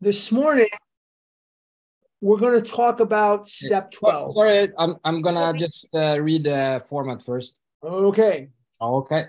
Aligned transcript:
This 0.00 0.30
morning, 0.30 0.68
we're 2.20 2.38
going 2.38 2.62
to 2.62 2.70
talk 2.70 3.00
about 3.00 3.48
step 3.48 3.90
12. 3.90 4.36
Sorry, 4.36 4.70
I'm, 4.78 4.94
I'm 5.02 5.22
gonna 5.22 5.58
just 5.58 5.88
uh, 5.92 6.20
read 6.20 6.44
the 6.44 6.80
format 6.88 7.20
first. 7.20 7.58
Okay. 7.82 8.50
Okay. 8.80 9.24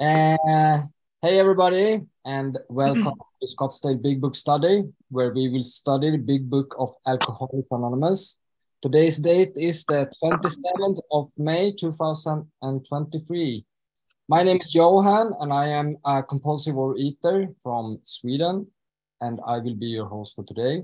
Uh, 0.00 0.78
hey, 1.20 1.38
everybody, 1.38 2.00
and 2.24 2.58
welcome 2.70 3.12
to 3.42 3.46
Scottsdale 3.46 4.00
Big 4.00 4.22
Book 4.22 4.36
Study, 4.36 4.84
where 5.10 5.34
we 5.34 5.50
will 5.50 5.62
study 5.62 6.12
the 6.12 6.16
Big 6.16 6.48
Book 6.48 6.74
of 6.78 6.94
Alcoholics 7.06 7.68
Anonymous. 7.70 8.38
Today's 8.80 9.18
date 9.18 9.52
is 9.54 9.84
the 9.84 10.10
27th 10.24 11.00
of 11.12 11.28
May, 11.36 11.72
2023. 11.72 13.66
My 14.30 14.42
name 14.42 14.56
is 14.56 14.74
Johan, 14.74 15.34
and 15.40 15.52
I 15.52 15.68
am 15.68 15.98
a 16.06 16.22
compulsive 16.22 16.76
overeater 16.76 17.54
from 17.62 17.98
Sweden, 18.02 18.66
and 19.20 19.40
I 19.46 19.58
will 19.58 19.74
be 19.74 19.86
your 19.86 20.06
host 20.06 20.34
for 20.34 20.44
today. 20.44 20.82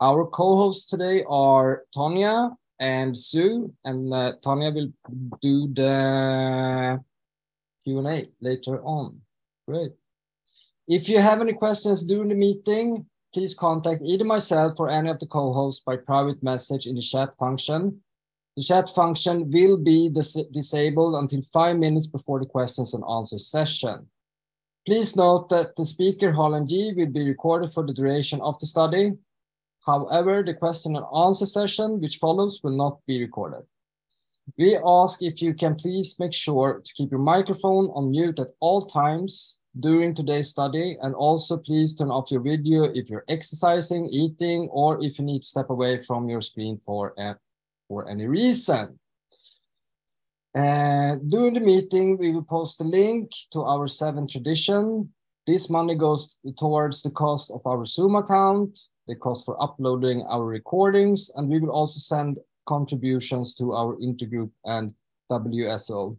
Our 0.00 0.26
co-hosts 0.26 0.88
today 0.90 1.24
are 1.28 1.84
Tonya 1.94 2.54
and 2.78 3.16
Sue, 3.16 3.72
and 3.84 4.12
uh, 4.12 4.32
will 4.44 4.92
do 5.40 5.68
the 5.72 7.02
Q&A 7.84 8.28
later 8.40 8.82
on. 8.82 9.20
Great. 9.66 9.92
If 10.86 11.08
you 11.08 11.18
have 11.18 11.40
any 11.40 11.54
questions 11.54 12.04
during 12.04 12.28
the 12.28 12.34
meeting, 12.34 13.06
please 13.32 13.54
contact 13.54 14.02
either 14.04 14.24
myself 14.24 14.78
or 14.78 14.88
any 14.88 15.10
of 15.10 15.18
the 15.18 15.26
co-hosts 15.26 15.82
by 15.84 15.96
private 15.96 16.42
message 16.42 16.86
in 16.86 16.94
the 16.94 17.02
chat 17.02 17.36
function. 17.38 18.00
The 18.56 18.62
chat 18.62 18.88
function 18.90 19.50
will 19.50 19.76
be 19.76 20.08
dis 20.08 20.38
disabled 20.52 21.14
until 21.16 21.42
five 21.52 21.76
minutes 21.76 22.06
before 22.06 22.40
the 22.40 22.46
questions 22.46 22.94
and 22.94 23.04
answers 23.04 23.48
session. 23.48 24.08
Please 24.86 25.16
note 25.16 25.48
that 25.48 25.74
the 25.74 25.84
speaker, 25.84 26.30
Harlan 26.30 26.68
G, 26.68 26.92
will 26.94 27.10
be 27.10 27.26
recorded 27.26 27.72
for 27.72 27.84
the 27.84 27.92
duration 27.92 28.40
of 28.40 28.56
the 28.60 28.66
study. 28.66 29.14
However, 29.84 30.44
the 30.44 30.54
question 30.54 30.94
and 30.94 31.04
answer 31.12 31.44
session 31.44 32.00
which 32.00 32.18
follows 32.18 32.60
will 32.62 32.76
not 32.76 33.00
be 33.04 33.20
recorded. 33.20 33.62
We 34.56 34.76
ask 34.76 35.22
if 35.22 35.42
you 35.42 35.54
can 35.54 35.74
please 35.74 36.20
make 36.20 36.32
sure 36.32 36.82
to 36.84 36.92
keep 36.94 37.10
your 37.10 37.18
microphone 37.18 37.86
on 37.94 38.12
mute 38.12 38.38
at 38.38 38.52
all 38.60 38.80
times 38.80 39.58
during 39.80 40.14
today's 40.14 40.50
study, 40.50 40.96
and 41.02 41.16
also 41.16 41.56
please 41.56 41.96
turn 41.96 42.12
off 42.12 42.30
your 42.30 42.40
video 42.40 42.84
if 42.84 43.10
you're 43.10 43.24
exercising, 43.28 44.06
eating, 44.06 44.68
or 44.70 45.02
if 45.04 45.18
you 45.18 45.24
need 45.24 45.42
to 45.42 45.48
step 45.48 45.68
away 45.68 46.00
from 46.04 46.28
your 46.28 46.40
screen 46.40 46.78
for, 46.78 47.12
for 47.88 48.08
any 48.08 48.26
reason. 48.26 49.00
Uh, 50.56 51.16
during 51.28 51.52
the 51.52 51.60
meeting, 51.60 52.16
we 52.16 52.32
will 52.32 52.42
post 52.42 52.80
a 52.80 52.84
link 52.84 53.30
to 53.52 53.60
our 53.60 53.86
seven 53.86 54.26
tradition. 54.26 55.06
This 55.46 55.68
money 55.68 55.94
goes 55.94 56.38
towards 56.56 57.02
the 57.02 57.10
cost 57.10 57.50
of 57.50 57.60
our 57.66 57.84
Zoom 57.84 58.14
account, 58.16 58.80
the 59.06 59.16
cost 59.16 59.44
for 59.44 59.62
uploading 59.62 60.24
our 60.30 60.46
recordings, 60.46 61.30
and 61.36 61.50
we 61.50 61.58
will 61.60 61.70
also 61.70 61.98
send 61.98 62.38
contributions 62.66 63.54
to 63.56 63.74
our 63.74 63.96
intergroup 63.96 64.50
and 64.64 64.94
WSO. 65.30 66.16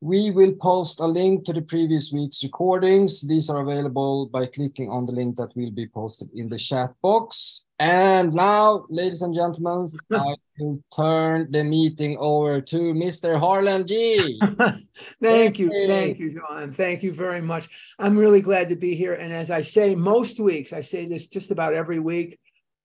We 0.00 0.32
will 0.32 0.52
post 0.54 0.98
a 0.98 1.06
link 1.06 1.44
to 1.44 1.52
the 1.52 1.62
previous 1.62 2.12
week's 2.12 2.42
recordings. 2.42 3.22
These 3.22 3.48
are 3.50 3.60
available 3.60 4.26
by 4.26 4.46
clicking 4.46 4.90
on 4.90 5.06
the 5.06 5.12
link 5.12 5.36
that 5.36 5.54
will 5.54 5.70
be 5.70 5.86
posted 5.86 6.28
in 6.34 6.48
the 6.48 6.58
chat 6.58 6.92
box. 7.02 7.65
And 7.78 8.32
now, 8.32 8.86
ladies 8.88 9.20
and 9.20 9.34
gentlemen, 9.34 9.86
I 10.10 10.34
will 10.58 10.82
turn 10.94 11.50
the 11.50 11.62
meeting 11.62 12.16
over 12.18 12.62
to 12.62 12.76
Mr. 12.94 13.38
Harlan 13.38 13.86
G. 13.86 14.40
thank 15.22 15.58
you. 15.58 15.70
Thank 15.86 16.18
you, 16.18 16.34
John. 16.34 16.72
Thank 16.72 17.02
you 17.02 17.12
very 17.12 17.42
much. 17.42 17.68
I'm 17.98 18.16
really 18.16 18.40
glad 18.40 18.70
to 18.70 18.76
be 18.76 18.94
here. 18.94 19.14
And 19.14 19.30
as 19.30 19.50
I 19.50 19.60
say 19.60 19.94
most 19.94 20.40
weeks, 20.40 20.72
I 20.72 20.80
say 20.80 21.04
this 21.04 21.26
just 21.26 21.50
about 21.50 21.74
every 21.74 21.98
week. 21.98 22.38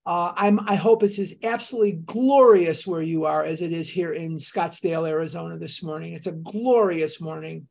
Uh, 0.06 0.34
I'm, 0.36 0.60
I 0.68 0.76
hope 0.76 1.04
it's 1.04 1.20
as 1.20 1.36
absolutely 1.44 1.94
glorious 2.06 2.86
where 2.86 3.04
you 3.04 3.24
are 3.24 3.46
as 3.46 3.62
it 3.62 3.72
is 3.72 3.90
here 3.90 4.14
in 4.14 4.36
Scottsdale, 4.38 5.08
Arizona 5.08 5.58
this 5.58 5.82
morning. 5.84 6.14
It's 6.14 6.28
a 6.28 6.34
glorious 6.34 7.22
morning. 7.22 7.68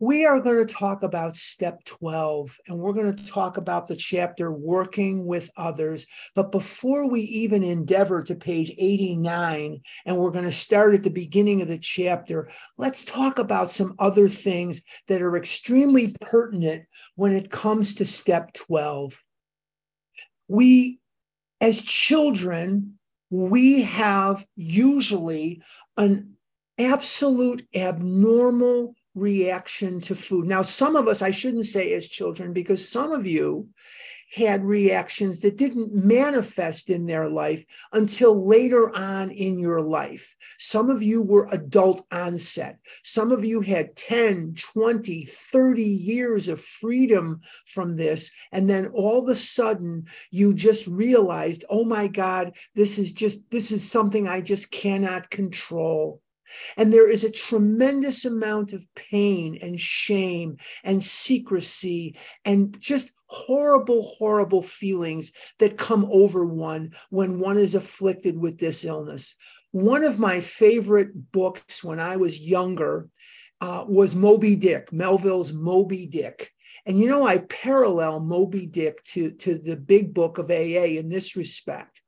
We 0.00 0.26
are 0.26 0.40
going 0.40 0.66
to 0.66 0.74
talk 0.74 1.04
about 1.04 1.36
step 1.36 1.84
12, 1.84 2.58
and 2.66 2.78
we're 2.78 2.92
going 2.92 3.14
to 3.14 3.26
talk 3.26 3.58
about 3.58 3.86
the 3.86 3.94
chapter 3.94 4.50
working 4.50 5.24
with 5.24 5.48
others. 5.56 6.04
But 6.34 6.50
before 6.50 7.08
we 7.08 7.20
even 7.20 7.62
endeavor 7.62 8.22
to 8.24 8.34
page 8.34 8.72
89, 8.76 9.80
and 10.04 10.16
we're 10.16 10.32
going 10.32 10.44
to 10.46 10.52
start 10.52 10.94
at 10.94 11.04
the 11.04 11.10
beginning 11.10 11.62
of 11.62 11.68
the 11.68 11.78
chapter, 11.78 12.50
let's 12.76 13.04
talk 13.04 13.38
about 13.38 13.70
some 13.70 13.94
other 14.00 14.28
things 14.28 14.82
that 15.06 15.22
are 15.22 15.36
extremely 15.36 16.14
pertinent 16.20 16.84
when 17.14 17.32
it 17.32 17.52
comes 17.52 17.94
to 17.94 18.04
step 18.04 18.52
12. 18.54 19.22
We 20.48 20.98
as 21.60 21.80
children, 21.80 22.98
we 23.30 23.82
have 23.82 24.44
usually 24.56 25.62
an 25.96 26.36
absolute 26.78 27.66
abnormal 27.74 28.94
reaction 29.14 30.00
to 30.02 30.14
food. 30.14 30.46
Now, 30.46 30.62
some 30.62 30.96
of 30.96 31.08
us, 31.08 31.22
I 31.22 31.30
shouldn't 31.30 31.66
say 31.66 31.92
as 31.92 32.08
children, 32.08 32.52
because 32.52 32.88
some 32.88 33.12
of 33.12 33.26
you 33.26 33.68
had 34.34 34.64
reactions 34.64 35.40
that 35.40 35.56
didn't 35.56 35.94
manifest 35.94 36.90
in 36.90 37.06
their 37.06 37.28
life 37.28 37.64
until 37.92 38.46
later 38.46 38.94
on 38.96 39.30
in 39.30 39.58
your 39.58 39.80
life. 39.80 40.34
Some 40.58 40.90
of 40.90 41.02
you 41.02 41.22
were 41.22 41.48
adult 41.52 42.04
onset. 42.10 42.78
Some 43.04 43.30
of 43.30 43.44
you 43.44 43.60
had 43.60 43.94
10, 43.94 44.54
20, 44.72 45.24
30 45.24 45.82
years 45.82 46.48
of 46.48 46.60
freedom 46.60 47.40
from 47.66 47.96
this. 47.96 48.30
And 48.50 48.68
then 48.68 48.88
all 48.88 49.22
of 49.22 49.28
a 49.28 49.36
sudden, 49.36 50.06
you 50.30 50.52
just 50.52 50.86
realized, 50.86 51.64
oh 51.68 51.84
my 51.84 52.08
God, 52.08 52.56
this 52.74 52.98
is 52.98 53.12
just, 53.12 53.38
this 53.50 53.70
is 53.70 53.88
something 53.88 54.26
I 54.26 54.40
just 54.40 54.70
cannot 54.72 55.30
control. 55.30 56.20
And 56.76 56.92
there 56.92 57.10
is 57.10 57.24
a 57.24 57.30
tremendous 57.30 58.24
amount 58.24 58.72
of 58.72 58.86
pain 58.94 59.58
and 59.62 59.80
shame 59.80 60.56
and 60.82 61.02
secrecy 61.02 62.16
and 62.44 62.76
just 62.80 63.12
horrible, 63.26 64.02
horrible 64.02 64.62
feelings 64.62 65.32
that 65.58 65.78
come 65.78 66.08
over 66.10 66.44
one 66.44 66.94
when 67.10 67.38
one 67.38 67.56
is 67.58 67.74
afflicted 67.74 68.38
with 68.38 68.58
this 68.58 68.84
illness. 68.84 69.34
One 69.72 70.04
of 70.04 70.18
my 70.18 70.40
favorite 70.40 71.32
books 71.32 71.82
when 71.82 71.98
I 71.98 72.16
was 72.16 72.38
younger 72.38 73.08
uh, 73.60 73.84
was 73.88 74.14
Moby 74.14 74.54
Dick, 74.54 74.92
Melville's 74.92 75.52
Moby 75.52 76.06
Dick. 76.06 76.52
And 76.86 76.98
you 77.00 77.08
know, 77.08 77.26
I 77.26 77.38
parallel 77.38 78.20
Moby 78.20 78.66
Dick 78.66 79.02
to, 79.06 79.30
to 79.32 79.58
the 79.58 79.76
big 79.76 80.14
book 80.14 80.38
of 80.38 80.50
AA 80.50 80.98
in 80.98 81.08
this 81.08 81.34
respect. 81.34 82.02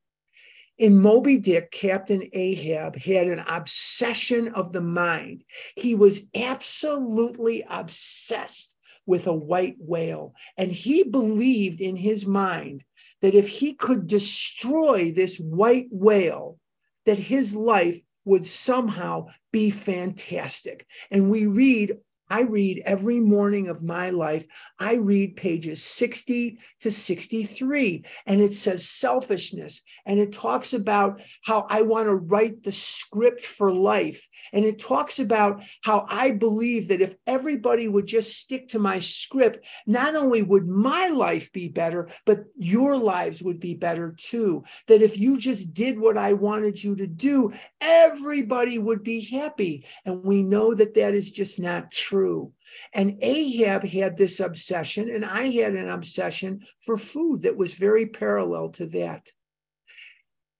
In 0.77 1.01
Moby 1.01 1.37
Dick, 1.37 1.71
Captain 1.71 2.23
Ahab 2.33 2.95
had 2.97 3.27
an 3.27 3.39
obsession 3.39 4.49
of 4.49 4.73
the 4.73 4.81
mind. 4.81 5.43
He 5.75 5.95
was 5.95 6.27
absolutely 6.35 7.65
obsessed 7.67 8.75
with 9.07 9.25
a 9.25 9.33
white 9.33 9.77
whale. 9.79 10.35
And 10.55 10.71
he 10.71 11.03
believed 11.03 11.81
in 11.81 11.95
his 11.95 12.27
mind 12.27 12.83
that 13.21 13.33
if 13.33 13.47
he 13.47 13.73
could 13.73 14.05
destroy 14.05 15.11
this 15.11 15.39
white 15.39 15.87
whale, 15.89 16.59
that 17.05 17.17
his 17.17 17.55
life 17.55 17.99
would 18.25 18.45
somehow 18.45 19.27
be 19.51 19.71
fantastic. 19.71 20.85
And 21.09 21.31
we 21.31 21.47
read 21.47 21.97
I 22.29 22.41
read 22.41 22.83
every 22.85 23.19
morning 23.19 23.67
of 23.69 23.83
my 23.83 24.09
life, 24.09 24.45
I 24.79 24.95
read 24.95 25.35
pages 25.35 25.83
60 25.83 26.59
to 26.81 26.91
63, 26.91 28.05
and 28.25 28.41
it 28.41 28.53
says 28.53 28.89
selfishness. 28.89 29.81
And 30.05 30.19
it 30.19 30.33
talks 30.33 30.73
about 30.73 31.21
how 31.43 31.65
I 31.69 31.81
want 31.83 32.07
to 32.07 32.15
write 32.15 32.63
the 32.63 32.71
script 32.71 33.45
for 33.45 33.73
life. 33.73 34.27
And 34.53 34.65
it 34.65 34.79
talks 34.79 35.19
about 35.19 35.63
how 35.83 36.05
I 36.09 36.31
believe 36.31 36.89
that 36.89 37.01
if 37.01 37.15
everybody 37.25 37.87
would 37.87 38.05
just 38.05 38.37
stick 38.37 38.69
to 38.69 38.79
my 38.79 38.99
script, 38.99 39.65
not 39.85 40.15
only 40.15 40.41
would 40.41 40.67
my 40.67 41.09
life 41.09 41.51
be 41.51 41.67
better, 41.67 42.09
but 42.25 42.45
your 42.55 42.97
lives 42.97 43.41
would 43.41 43.59
be 43.59 43.73
better 43.73 44.15
too. 44.17 44.63
That 44.87 45.01
if 45.01 45.17
you 45.17 45.37
just 45.37 45.73
did 45.73 45.99
what 45.99 46.17
I 46.17 46.33
wanted 46.33 46.81
you 46.81 46.95
to 46.95 47.07
do, 47.07 47.53
everybody 47.81 48.77
would 48.77 49.03
be 49.03 49.21
happy. 49.21 49.85
And 50.05 50.23
we 50.23 50.43
know 50.43 50.73
that 50.73 50.93
that 50.95 51.13
is 51.13 51.31
just 51.31 51.59
not 51.59 51.91
true. 51.91 52.53
And 52.93 53.17
Ahab 53.21 53.83
had 53.83 54.17
this 54.17 54.39
obsession, 54.39 55.09
and 55.09 55.23
I 55.23 55.49
had 55.49 55.73
an 55.73 55.89
obsession 55.89 56.61
for 56.81 56.97
food 56.97 57.43
that 57.43 57.57
was 57.57 57.73
very 57.73 58.07
parallel 58.07 58.69
to 58.69 58.87
that. 58.87 59.31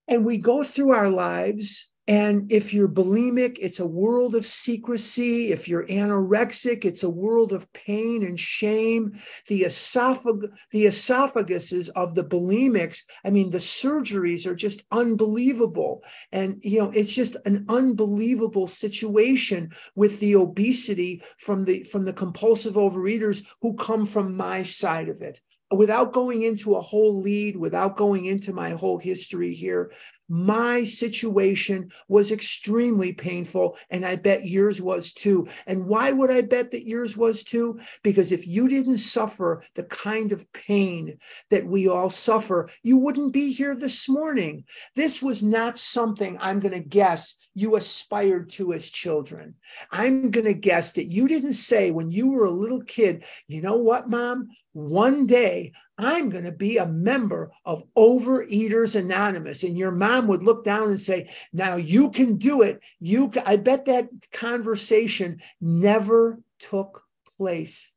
And 0.08 0.26
we 0.26 0.38
go 0.38 0.64
through 0.64 0.92
our 0.92 1.10
lives 1.10 1.92
and 2.08 2.50
if 2.50 2.74
you're 2.74 2.88
bulimic, 2.88 3.58
it's 3.60 3.82
a 3.82 3.86
world 3.86 4.34
of 4.34 4.46
secrecy. 4.46 5.52
If 5.52 5.68
you're 5.68 5.86
anorexic, 5.88 6.86
it's 6.86 7.04
a 7.04 7.10
world 7.10 7.52
of 7.52 7.72
pain 7.74 8.24
and 8.24 8.40
shame. 8.40 9.20
The, 9.48 9.64
esophag- 9.64 10.50
the 10.72 10.86
esophaguses 10.86 11.90
of 11.96 12.16
the 12.16 12.24
bulimics, 12.24 13.02
I 13.26 13.30
mean, 13.30 13.50
the 13.50 13.58
surgeries 13.58 14.46
are 14.46 14.56
just 14.56 14.84
unbelievable. 14.92 16.02
And, 16.32 16.62
you 16.62 16.80
know, 16.80 16.92
it's 16.92 17.12
just 17.12 17.36
an 17.46 17.66
unbelievable 17.68 18.68
situation 18.68 19.72
with 19.96 20.20
the 20.22 20.36
obesity 20.36 21.22
from 21.40 21.66
the, 21.66 21.84
from 21.84 22.06
the 22.06 22.14
compulsive 22.14 22.76
overeaters 22.76 23.44
who 23.62 23.74
come 23.76 24.06
from 24.06 24.38
my 24.38 24.64
side 24.64 25.10
of 25.10 25.22
it. 25.22 25.42
without 25.72 26.14
going 26.14 26.44
into 26.44 26.76
a 26.76 26.82
whole 26.82 27.22
lead, 27.22 27.58
without 27.58 27.98
going 27.98 28.26
into 28.26 28.54
my 28.54 28.70
whole 28.72 28.98
history 28.98 29.54
here, 29.54 29.92
my 30.30 30.84
situation 30.84 31.92
was 32.08 32.32
extremely 32.32 33.14
painful, 33.14 33.78
and 33.90 34.06
I 34.06 34.16
bet 34.16 34.48
yours 34.48 34.82
was 34.82 35.14
too. 35.14 35.48
And 35.66 35.86
why 35.86 36.12
would 36.12 36.32
I 36.32 36.42
bet 36.42 36.72
that 36.72 36.88
yours 36.88 37.16
was 37.16 37.44
too? 37.44 37.80
Because 38.04 38.32
if 38.32 38.48
you 38.48 38.68
didn't 38.68 38.98
suffer 38.98 39.64
the 39.76 39.84
kind 39.84 40.32
of 40.32 40.52
pain 40.54 41.18
that 41.50 41.66
we 41.66 41.88
all 41.88 42.10
suffer, 42.10 42.70
you 42.84 42.98
wouldn't 42.98 43.34
be 43.34 43.52
here 43.52 43.76
this 43.76 44.10
morning. 44.10 44.66
This 44.96 45.22
was 45.22 45.44
not 45.44 45.78
something 45.78 46.38
I'm 46.40 46.60
going 46.60 46.74
to 46.74 46.80
guess 46.80 47.36
you 47.54 47.76
aspired 47.76 48.52
to 48.52 48.74
as 48.74 48.92
children. 48.92 49.56
I'm 49.92 50.30
going 50.30 50.46
to 50.46 50.54
guess 50.54 50.92
that 50.92 51.06
you 51.06 51.28
didn't 51.28 51.54
say 51.54 51.90
when 51.90 52.12
you 52.12 52.30
were 52.30 52.46
a 52.46 52.52
little 52.52 52.84
kid, 52.84 53.24
you 53.48 53.62
know 53.62 53.78
what, 53.78 54.10
mom? 54.10 54.50
One 54.74 55.26
day 55.26 55.72
I'm 55.98 56.30
going 56.30 56.44
to 56.44 56.52
be 56.52 56.78
a 56.78 56.86
member 56.86 57.52
of 57.66 57.84
Overeaters 57.96 58.96
Anonymous. 58.96 59.64
And 59.64 59.78
your 59.78 59.92
mom 59.92 60.28
would 60.28 60.44
look 60.44 60.64
down 60.64 60.90
and 60.90 61.00
say, 61.00 61.30
Now 61.54 61.76
you 61.76 62.12
can 62.12 62.38
do 62.38 62.62
it. 62.62 62.80
You, 63.00 63.32
I 63.46 63.56
bet 63.56 63.86
that 63.86 64.10
conversation 64.32 65.42
never 65.60 66.40
took 66.60 67.04
place. 67.38 67.92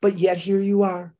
But 0.00 0.18
yet 0.18 0.38
here 0.38 0.60
you 0.60 0.82
are. 0.82 1.14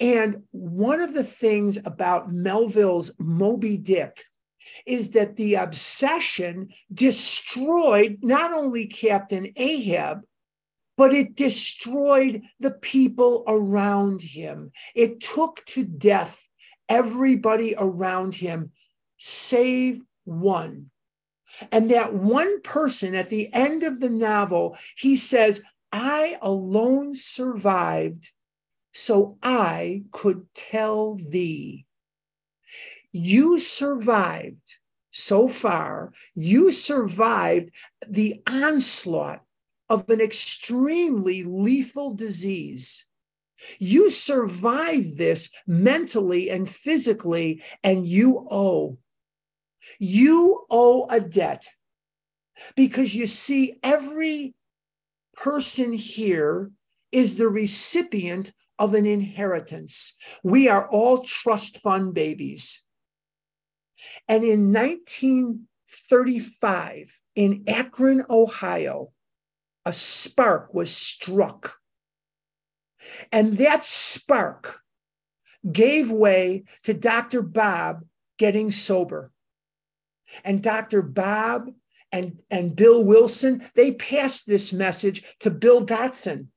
And 0.00 0.42
one 0.50 1.00
of 1.00 1.12
the 1.12 1.24
things 1.24 1.78
about 1.84 2.32
Melville's 2.32 3.12
Moby 3.18 3.76
Dick 3.76 4.24
is 4.86 5.10
that 5.10 5.36
the 5.36 5.54
obsession 5.54 6.68
destroyed 6.92 8.18
not 8.22 8.52
only 8.52 8.86
Captain 8.86 9.52
Ahab, 9.56 10.22
but 10.96 11.12
it 11.12 11.34
destroyed 11.34 12.42
the 12.60 12.70
people 12.70 13.44
around 13.46 14.22
him. 14.22 14.72
It 14.94 15.20
took 15.20 15.64
to 15.66 15.84
death 15.84 16.40
everybody 16.88 17.74
around 17.76 18.34
him, 18.34 18.72
save 19.16 20.00
one. 20.24 20.90
And 21.70 21.90
that 21.90 22.14
one 22.14 22.62
person 22.62 23.14
at 23.14 23.28
the 23.28 23.52
end 23.52 23.82
of 23.82 24.00
the 24.00 24.10
novel, 24.10 24.76
he 24.96 25.16
says, 25.16 25.62
I 25.92 26.38
alone 26.40 27.14
survived, 27.14 28.30
so 28.92 29.38
I 29.42 30.04
could 30.12 30.46
tell 30.54 31.14
thee 31.16 31.86
you 33.12 33.60
survived 33.60 34.78
so 35.10 35.46
far, 35.46 36.12
you 36.34 36.72
survived 36.72 37.70
the 38.08 38.42
onslaught 38.46 39.42
of 39.92 40.08
an 40.08 40.20
extremely 40.22 41.44
lethal 41.44 42.14
disease. 42.14 43.04
You 43.78 44.08
survived 44.08 45.18
this 45.18 45.50
mentally 45.66 46.48
and 46.48 46.66
physically, 46.66 47.62
and 47.84 48.06
you 48.06 48.48
owe. 48.50 48.96
You 49.98 50.64
owe 50.70 51.06
a 51.10 51.20
debt 51.20 51.68
because 52.74 53.14
you 53.14 53.26
see, 53.26 53.78
every 53.82 54.54
person 55.34 55.92
here 55.92 56.70
is 57.10 57.36
the 57.36 57.48
recipient 57.48 58.54
of 58.78 58.94
an 58.94 59.04
inheritance. 59.04 60.16
We 60.42 60.70
are 60.70 60.88
all 60.88 61.22
trust 61.22 61.82
fund 61.82 62.14
babies. 62.14 62.82
And 64.26 64.42
in 64.42 64.72
1935, 64.72 67.20
in 67.34 67.64
Akron, 67.68 68.24
Ohio, 68.30 69.12
a 69.84 69.92
spark 69.92 70.72
was 70.74 70.94
struck. 70.94 71.76
And 73.30 73.58
that 73.58 73.84
spark 73.84 74.80
gave 75.70 76.10
way 76.10 76.64
to 76.84 76.94
Dr. 76.94 77.42
Bob 77.42 78.04
getting 78.38 78.70
sober. 78.70 79.32
And 80.44 80.62
Dr. 80.62 81.02
Bob 81.02 81.70
and, 82.10 82.40
and 82.50 82.76
Bill 82.76 83.02
Wilson, 83.02 83.68
they 83.74 83.92
passed 83.92 84.46
this 84.46 84.72
message 84.72 85.24
to 85.40 85.50
Bill 85.50 85.84
Dotson 85.84 86.48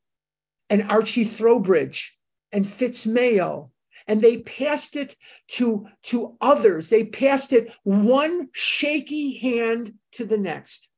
and 0.69 0.89
Archie 0.89 1.25
Trowbridge 1.25 2.16
and 2.51 2.68
Fitz 2.68 3.06
Mayo 3.06 3.72
and 4.07 4.22
they 4.22 4.38
passed 4.38 4.95
it 4.95 5.16
to, 5.48 5.88
to 6.04 6.38
others. 6.42 6.89
They 6.89 7.06
passed 7.06 7.54
it 7.54 7.74
one 7.83 8.50
shaky 8.54 9.38
hand 9.38 9.94
to 10.13 10.25
the 10.25 10.38
next. 10.38 10.89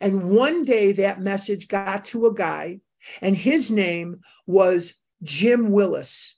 And 0.00 0.30
one 0.30 0.64
day 0.64 0.92
that 0.92 1.20
message 1.20 1.68
got 1.68 2.06
to 2.06 2.26
a 2.26 2.34
guy, 2.34 2.80
and 3.20 3.36
his 3.36 3.70
name 3.70 4.20
was 4.46 4.94
Jim 5.22 5.70
Willis. 5.70 6.36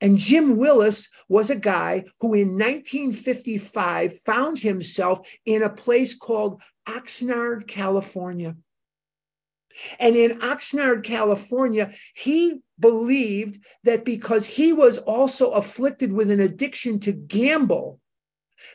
And 0.00 0.18
Jim 0.18 0.56
Willis 0.56 1.08
was 1.28 1.50
a 1.50 1.56
guy 1.56 2.04
who 2.20 2.34
in 2.34 2.58
1955 2.58 4.20
found 4.20 4.58
himself 4.58 5.20
in 5.44 5.62
a 5.62 5.70
place 5.70 6.14
called 6.14 6.60
Oxnard, 6.86 7.66
California. 7.66 8.56
And 9.98 10.16
in 10.16 10.38
Oxnard, 10.40 11.02
California, 11.02 11.92
he 12.14 12.60
believed 12.78 13.62
that 13.84 14.04
because 14.04 14.46
he 14.46 14.72
was 14.72 14.98
also 14.98 15.50
afflicted 15.50 16.12
with 16.12 16.30
an 16.30 16.40
addiction 16.40 17.00
to 17.00 17.12
gamble, 17.12 18.00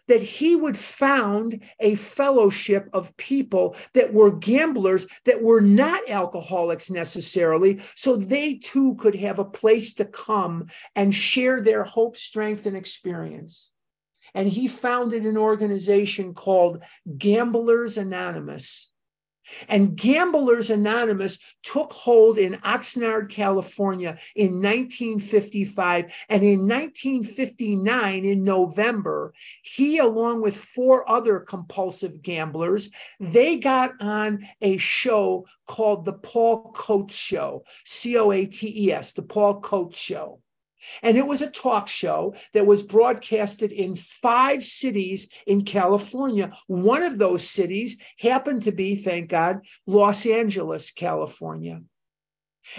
that 0.07 0.21
he 0.21 0.55
would 0.55 0.77
found 0.77 1.63
a 1.79 1.95
fellowship 1.95 2.89
of 2.93 3.15
people 3.17 3.75
that 3.93 4.13
were 4.13 4.31
gamblers 4.31 5.07
that 5.25 5.41
were 5.41 5.61
not 5.61 6.09
alcoholics 6.09 6.89
necessarily, 6.89 7.81
so 7.95 8.15
they 8.15 8.55
too 8.55 8.95
could 8.95 9.15
have 9.15 9.39
a 9.39 9.45
place 9.45 9.93
to 9.95 10.05
come 10.05 10.67
and 10.95 11.13
share 11.13 11.61
their 11.61 11.83
hope, 11.83 12.17
strength, 12.17 12.65
and 12.65 12.77
experience. 12.77 13.71
And 14.33 14.47
he 14.47 14.67
founded 14.67 15.25
an 15.25 15.37
organization 15.37 16.33
called 16.33 16.83
Gamblers 17.17 17.97
Anonymous 17.97 18.90
and 19.67 19.95
Gamblers 19.95 20.69
Anonymous 20.69 21.39
took 21.63 21.93
hold 21.93 22.37
in 22.37 22.53
Oxnard, 22.55 23.29
California 23.29 24.17
in 24.35 24.61
1955. 24.61 26.05
And 26.29 26.43
in 26.43 26.67
1959, 26.67 28.25
in 28.25 28.43
November, 28.43 29.33
he, 29.61 29.99
along 29.99 30.41
with 30.41 30.57
four 30.57 31.09
other 31.09 31.39
compulsive 31.39 32.21
gamblers, 32.21 32.89
they 33.19 33.57
got 33.57 33.93
on 34.01 34.47
a 34.61 34.77
show 34.77 35.45
called 35.67 36.05
The 36.05 36.13
Paul 36.13 36.71
Coates 36.73 37.15
Show, 37.15 37.63
C 37.85 38.17
O 38.17 38.31
A 38.31 38.45
T 38.45 38.87
E 38.87 38.91
S, 38.91 39.13
The 39.13 39.21
Paul 39.21 39.61
Coates 39.61 39.97
Show. 39.97 40.40
And 41.03 41.17
it 41.17 41.25
was 41.25 41.41
a 41.41 41.49
talk 41.49 41.87
show 41.87 42.35
that 42.53 42.65
was 42.65 42.83
broadcasted 42.83 43.71
in 43.71 43.95
five 43.95 44.63
cities 44.63 45.29
in 45.45 45.63
California. 45.63 46.51
One 46.67 47.03
of 47.03 47.17
those 47.17 47.49
cities 47.49 47.97
happened 48.19 48.63
to 48.63 48.71
be, 48.71 48.95
thank 48.95 49.29
God, 49.29 49.61
Los 49.85 50.25
Angeles, 50.25 50.91
California. 50.91 51.81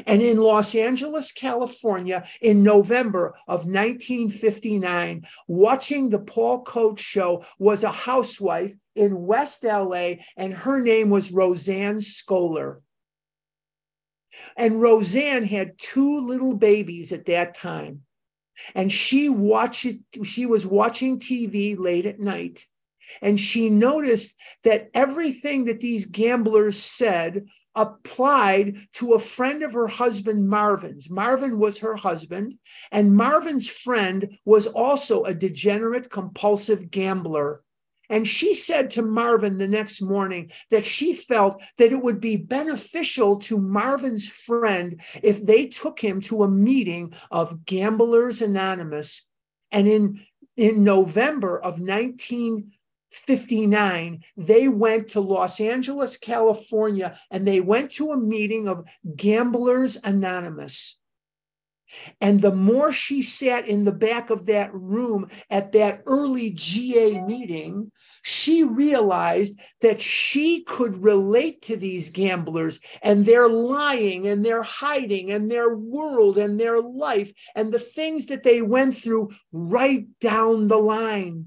And 0.07 0.23
in 0.23 0.39
Los 0.39 0.75
Angeles, 0.75 1.33
California, 1.33 2.25
in 2.41 2.63
November 2.63 3.35
of 3.49 3.67
1959, 3.67 5.27
watching 5.49 6.09
the 6.09 6.21
Paul 6.21 6.63
Coates 6.63 7.03
show 7.03 7.45
was 7.59 7.85
a 7.85 7.91
housewife 7.91 8.73
in 8.95 9.27
West 9.27 9.65
LA, 9.65 10.15
and 10.37 10.55
her 10.55 10.81
name 10.81 11.11
was 11.11 11.33
Roseanne 11.33 12.01
Scholar. 12.01 12.81
And 14.57 14.81
Roseanne 14.81 15.45
had 15.45 15.79
two 15.79 16.21
little 16.21 16.55
babies 16.55 17.13
at 17.13 17.27
that 17.27 17.55
time. 17.55 18.03
And 18.75 18.93
she 18.93 19.29
watched 19.29 19.87
she 20.25 20.47
was 20.47 20.67
watching 20.67 21.19
TV 21.19 21.79
late 21.79 22.07
at 22.07 22.21
night. 22.21 22.67
And 23.21 23.39
she 23.39 23.69
noticed 23.69 24.37
that 24.63 24.91
everything 24.95 25.67
that 25.67 25.81
these 25.81 26.07
gamblers 26.07 26.83
said 26.83 27.47
applied 27.75 28.77
to 28.95 29.15
a 29.15 29.19
friend 29.19 29.63
of 29.63 29.73
her 29.73 29.87
husband, 29.87 30.49
Marvin's. 30.49 31.09
Marvin 31.09 31.59
was 31.59 31.79
her 31.79 31.97
husband, 31.97 32.55
and 32.91 33.17
Marvin's 33.17 33.69
friend 33.69 34.39
was 34.45 34.67
also 34.67 35.25
a 35.25 35.35
degenerate, 35.35 36.11
compulsive 36.11 36.91
gambler. 36.91 37.63
And 38.11 38.29
she 38.29 38.55
said 38.55 38.91
to 38.91 39.03
Marvin 39.03 39.59
the 39.59 39.69
next 39.69 40.03
morning 40.03 40.51
that 40.71 40.85
she 40.85 41.15
felt 41.15 41.63
that 41.79 41.93
it 41.93 42.03
would 42.03 42.21
be 42.21 42.37
beneficial 42.37 43.39
to 43.41 43.59
Marvin's 43.59 44.29
friend 44.29 45.01
if 45.23 45.45
they 45.45 45.67
took 45.67 46.01
him 46.01 46.21
to 46.23 46.43
a 46.43 46.51
meeting 46.51 47.15
of 47.31 47.65
Gamblers 47.65 48.43
Anonymous. 48.43 49.25
And 49.71 49.87
in, 49.89 50.21
in 50.57 50.83
November 50.85 51.59
of 51.59 51.81
1959, 51.81 54.25
they 54.37 54.69
went 54.69 55.09
to 55.09 55.21
Los 55.21 55.61
Angeles, 55.61 56.17
California, 56.17 57.19
and 57.31 57.47
they 57.47 57.61
went 57.61 57.91
to 57.93 58.13
a 58.13 58.17
meeting 58.17 58.69
of 58.69 58.87
Gamblers 59.17 59.99
Anonymous. 60.05 60.99
And 62.21 62.41
the 62.41 62.55
more 62.55 62.93
she 62.93 63.23
sat 63.23 63.69
in 63.69 63.85
the 63.85 63.93
back 63.93 64.31
of 64.31 64.47
that 64.47 64.73
room 64.75 65.29
at 65.51 65.73
that 65.73 66.03
early 66.07 66.51
GA 66.51 67.21
meeting, 67.23 67.91
she 68.23 68.63
realized 68.65 69.59
that 69.81 70.01
she 70.01 70.63
could 70.63 71.03
relate 71.03 71.63
to 71.63 71.77
these 71.77 72.11
gamblers 72.11 72.81
and 73.03 73.27
their 73.27 73.49
lying 73.49 74.29
and 74.29 74.45
their 74.45 74.63
hiding 74.63 75.33
and 75.33 75.51
their 75.51 75.75
world 75.75 76.39
and 76.39 76.59
their 76.59 76.81
life 76.81 77.33
and 77.55 77.73
the 77.73 77.79
things 77.79 78.27
that 78.27 78.45
they 78.45 78.63
went 78.63 78.97
through 78.97 79.31
right 79.53 80.07
down 80.21 80.69
the 80.69 80.79
line. 80.79 81.47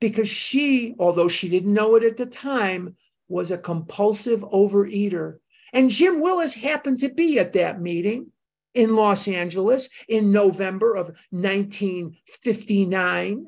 Because 0.00 0.28
she, 0.28 0.94
although 0.98 1.28
she 1.28 1.48
didn't 1.48 1.74
know 1.74 1.96
it 1.96 2.04
at 2.04 2.16
the 2.16 2.26
time, 2.26 2.96
was 3.28 3.50
a 3.50 3.58
compulsive 3.58 4.40
overeater. 4.42 5.38
And 5.72 5.90
Jim 5.90 6.20
Willis 6.20 6.54
happened 6.54 7.00
to 7.00 7.08
be 7.08 7.38
at 7.38 7.52
that 7.54 7.80
meeting 7.80 8.30
in 8.74 8.96
Los 8.96 9.28
Angeles 9.28 9.88
in 10.08 10.32
November 10.32 10.94
of 10.94 11.14
1959. 11.30 13.46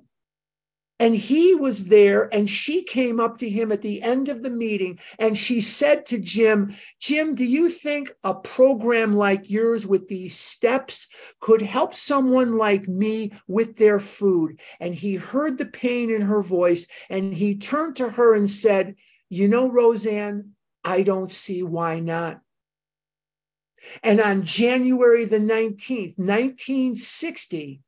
And 1.01 1.17
he 1.17 1.55
was 1.55 1.87
there, 1.87 2.29
and 2.31 2.49
she 2.49 2.83
came 2.83 3.21
up 3.21 3.39
to 3.39 3.49
him 3.49 3.73
at 3.73 3.81
the 3.81 4.03
end 4.03 4.29
of 4.29 4.43
the 4.43 4.51
meeting 4.51 4.99
and 5.19 5.37
she 5.37 5.63
said 5.63 6.05
to 6.07 6.19
Jim, 6.19 6.77
Jim, 7.01 7.35
do 7.35 7.43
you 7.43 7.71
think 7.71 8.13
a 8.23 8.35
program 8.35 9.17
like 9.17 9.49
yours 9.49 9.87
with 9.87 10.09
these 10.09 10.39
steps 10.39 11.09
could 11.41 11.63
help 11.63 11.95
someone 11.95 12.59
like 12.59 12.87
me 12.87 13.33
with 13.49 13.79
their 13.79 13.99
food? 13.99 14.61
And 14.79 14.95
he 14.95 15.15
heard 15.15 15.57
the 15.57 15.65
pain 15.65 16.11
in 16.11 16.21
her 16.21 16.43
voice 16.43 16.87
and 17.09 17.33
he 17.33 17.57
turned 17.57 17.97
to 17.97 18.11
her 18.11 18.35
and 18.35 18.51
said, 18.51 18.95
You 19.31 19.49
know, 19.49 19.71
Roseanne, 19.71 20.51
I 20.85 21.03
don't 21.03 21.33
see 21.33 21.63
why 21.63 22.01
not. 22.01 22.43
And 24.03 24.21
on 24.21 24.45
January 24.45 25.25
the 25.25 25.39
19th, 25.39 26.19
1960, 26.19 27.81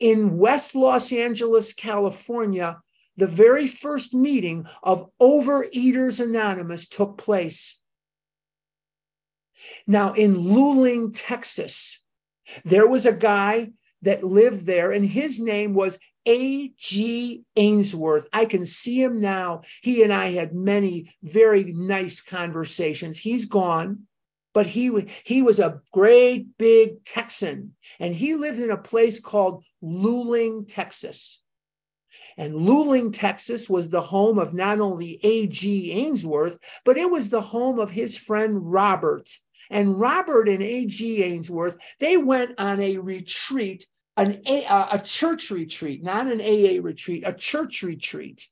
in 0.00 0.36
West 0.36 0.74
Los 0.74 1.12
Angeles, 1.12 1.72
California, 1.72 2.80
the 3.16 3.26
very 3.26 3.66
first 3.66 4.12
meeting 4.12 4.66
of 4.82 5.08
Overeaters 5.20 6.22
Anonymous 6.22 6.88
took 6.88 7.16
place. 7.16 7.80
Now, 9.86 10.12
in 10.12 10.34
Luling, 10.34 11.12
Texas, 11.14 12.02
there 12.64 12.86
was 12.86 13.06
a 13.06 13.12
guy 13.12 13.70
that 14.02 14.24
lived 14.24 14.66
there, 14.66 14.92
and 14.92 15.06
his 15.06 15.40
name 15.40 15.74
was 15.74 15.98
A.G. 16.26 17.42
Ainsworth. 17.56 18.28
I 18.32 18.44
can 18.44 18.66
see 18.66 19.00
him 19.00 19.20
now. 19.20 19.62
He 19.82 20.02
and 20.02 20.12
I 20.12 20.32
had 20.32 20.54
many 20.54 21.14
very 21.22 21.72
nice 21.72 22.20
conversations. 22.20 23.18
He's 23.18 23.46
gone 23.46 24.06
but 24.54 24.66
he 24.66 25.10
he 25.24 25.42
was 25.42 25.58
a 25.58 25.80
great 25.92 26.56
big 26.56 27.04
Texan, 27.04 27.74
and 27.98 28.14
he 28.14 28.36
lived 28.36 28.60
in 28.60 28.70
a 28.70 28.78
place 28.78 29.20
called 29.20 29.64
Luling, 29.82 30.66
Texas. 30.66 31.40
And 32.36 32.54
Luling, 32.54 33.12
Texas 33.12 33.68
was 33.68 33.90
the 33.90 34.00
home 34.00 34.38
of 34.38 34.54
not 34.54 34.80
only 34.80 35.20
A.G. 35.22 35.92
Ainsworth, 35.92 36.58
but 36.84 36.96
it 36.96 37.10
was 37.10 37.28
the 37.28 37.40
home 37.40 37.78
of 37.78 37.90
his 37.90 38.16
friend 38.16 38.72
Robert. 38.72 39.28
And 39.70 40.00
Robert 40.00 40.48
and 40.48 40.62
A.G. 40.62 41.22
Ainsworth, 41.22 41.76
they 42.00 42.16
went 42.16 42.58
on 42.58 42.80
a 42.80 42.98
retreat, 42.98 43.86
an 44.16 44.42
a, 44.46 44.88
a 44.92 44.98
church 44.98 45.50
retreat, 45.50 46.02
not 46.02 46.26
an 46.26 46.40
AA 46.40 46.82
retreat, 46.82 47.22
a 47.26 47.32
church 47.32 47.82
retreat. 47.82 48.48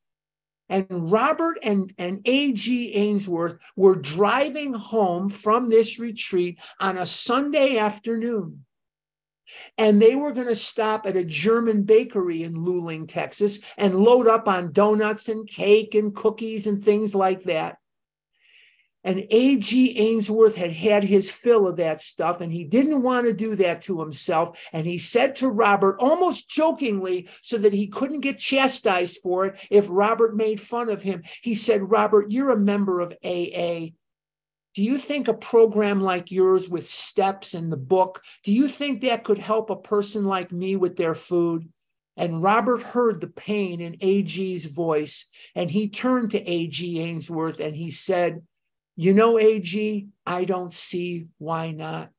And 0.73 1.11
Robert 1.11 1.59
and, 1.63 1.93
and 1.99 2.23
A.G. 2.25 2.95
Ainsworth 2.95 3.59
were 3.77 3.95
driving 3.95 4.73
home 4.73 5.29
from 5.29 5.69
this 5.69 5.99
retreat 5.99 6.59
on 6.81 6.97
a 6.97 7.05
Sunday 7.05 7.77
afternoon. 7.77 8.65
And 9.77 10.01
they 10.01 10.15
were 10.15 10.33
going 10.33 10.47
to 10.47 10.57
stop 10.57 11.07
at 11.07 11.15
a 11.15 11.25
German 11.25 11.83
bakery 11.83 12.45
in 12.45 12.55
Luling, 12.55 13.07
Texas, 13.07 13.61
and 13.77 14.01
load 14.01 14.27
up 14.27 14.49
on 14.49 14.73
donuts 14.73 15.29
and 15.29 15.47
cake 15.47 15.95
and 15.95 16.17
cookies 16.17 16.67
and 16.67 16.83
things 16.83 17.15
like 17.15 17.43
that. 17.43 17.77
And 19.05 19.27
A.G. 19.31 19.99
Ainsworth 19.99 20.55
had 20.55 20.73
had 20.73 21.03
his 21.03 21.31
fill 21.31 21.67
of 21.67 21.77
that 21.77 22.01
stuff, 22.01 22.41
and 22.41 22.53
he 22.53 22.65
didn't 22.65 23.03
want 23.03 23.27
to 23.27 23.33
do 23.33 23.57
that 23.57 23.83
to 23.83 24.01
himself. 24.01 24.59
And 24.73 24.87
he 24.87 24.99
said 24.99 25.35
to 25.37 25.49
Robert, 25.49 25.97
almost 25.99 26.49
jokingly, 26.49 27.29
so 27.43 27.59
that 27.59 27.73
he 27.73 27.89
couldn't 27.89 28.21
get 28.21 28.39
chastised 28.39 29.19
for 29.23 29.47
it 29.47 29.59
if 29.71 29.87
Robert 29.91 30.37
made 30.37 30.61
fun 30.61 30.89
of 30.89 31.03
him, 31.03 31.23
he 31.43 31.55
said, 31.55 31.91
Robert, 31.91 32.31
you're 32.31 32.51
a 32.51 32.57
member 32.57 33.01
of 33.01 33.17
AA. 33.25 33.89
Do 34.75 34.83
you 34.83 34.99
think 34.99 35.29
a 35.29 35.35
program 35.35 36.01
like 36.01 36.31
yours 36.31 36.69
with 36.71 36.87
steps 36.87 37.55
in 37.55 37.69
the 37.69 37.77
book, 37.77 38.23
do 38.43 38.53
you 38.53 38.69
think 38.69 39.03
that 39.03 39.25
could 39.25 39.39
help 39.39 39.69
a 39.69 39.77
person 39.77 40.25
like 40.25 40.51
me 40.51 40.77
with 40.77 40.97
their 40.97 41.15
food? 41.15 41.69
And 42.17 42.43
Robert 42.43 42.83
heard 42.83 43.21
the 43.21 43.29
pain 43.29 43.81
in 43.81 43.97
AG's 44.01 44.67
voice, 44.67 45.29
and 45.55 45.71
he 45.71 45.89
turned 45.89 46.31
to 46.31 46.51
AG 46.51 47.01
Ainsworth 47.01 47.59
and 47.61 47.75
he 47.75 47.91
said, 47.91 48.43
you 48.97 49.15
know, 49.15 49.39
AG, 49.39 50.09
I 50.27 50.45
don't 50.45 50.73
see 50.73 51.29
why 51.39 51.73
not. 51.73 52.11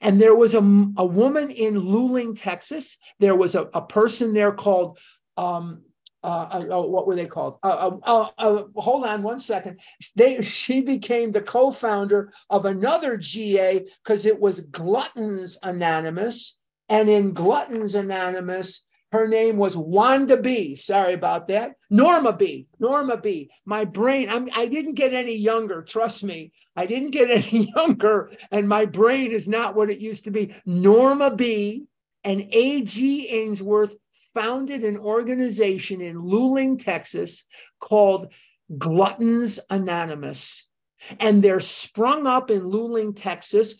And 0.00 0.20
there 0.20 0.34
was 0.34 0.54
a, 0.54 0.58
a 0.58 1.06
woman 1.06 1.50
in 1.50 1.80
Luling, 1.80 2.38
Texas. 2.38 2.98
There 3.18 3.34
was 3.34 3.54
a, 3.54 3.62
a 3.74 3.82
person 3.82 4.34
there 4.34 4.52
called, 4.52 4.98
um, 5.36 5.82
uh, 6.22 6.26
uh, 6.52 6.78
uh 6.78 6.86
what 6.86 7.06
were 7.06 7.14
they 7.14 7.26
called? 7.26 7.58
Uh, 7.62 7.96
uh, 8.02 8.28
uh, 8.36 8.64
hold 8.76 9.04
on 9.04 9.22
one 9.22 9.38
second. 9.38 9.80
They, 10.16 10.42
she 10.42 10.82
became 10.82 11.32
the 11.32 11.40
co 11.40 11.70
founder 11.70 12.32
of 12.50 12.66
another 12.66 13.16
GA 13.16 13.86
because 14.04 14.26
it 14.26 14.38
was 14.38 14.60
Gluttons 14.60 15.58
Anonymous. 15.62 16.58
And 16.90 17.08
in 17.08 17.32
Gluttons 17.32 17.94
Anonymous, 17.94 18.86
her 19.12 19.26
name 19.26 19.56
was 19.56 19.76
Wanda 19.76 20.36
B. 20.36 20.76
Sorry 20.76 21.14
about 21.14 21.48
that. 21.48 21.74
Norma 21.90 22.32
B. 22.32 22.68
Norma 22.78 23.16
B. 23.16 23.50
My 23.64 23.84
brain, 23.84 24.28
I'm, 24.28 24.48
I 24.54 24.66
didn't 24.66 24.94
get 24.94 25.12
any 25.12 25.34
younger. 25.34 25.82
Trust 25.82 26.22
me. 26.22 26.52
I 26.76 26.86
didn't 26.86 27.10
get 27.10 27.30
any 27.52 27.72
younger, 27.76 28.30
and 28.50 28.68
my 28.68 28.84
brain 28.86 29.32
is 29.32 29.48
not 29.48 29.74
what 29.74 29.90
it 29.90 29.98
used 29.98 30.24
to 30.24 30.30
be. 30.30 30.54
Norma 30.64 31.34
B. 31.34 31.86
and 32.24 32.46
A.G. 32.52 33.28
Ainsworth 33.28 33.96
founded 34.32 34.84
an 34.84 34.96
organization 34.98 36.00
in 36.00 36.16
Luling, 36.16 36.82
Texas 36.82 37.44
called 37.80 38.32
Gluttons 38.78 39.58
Anonymous. 39.70 40.68
And 41.18 41.42
they're 41.42 41.60
sprung 41.60 42.26
up 42.26 42.50
in 42.50 42.60
Luling, 42.60 43.16
Texas, 43.16 43.74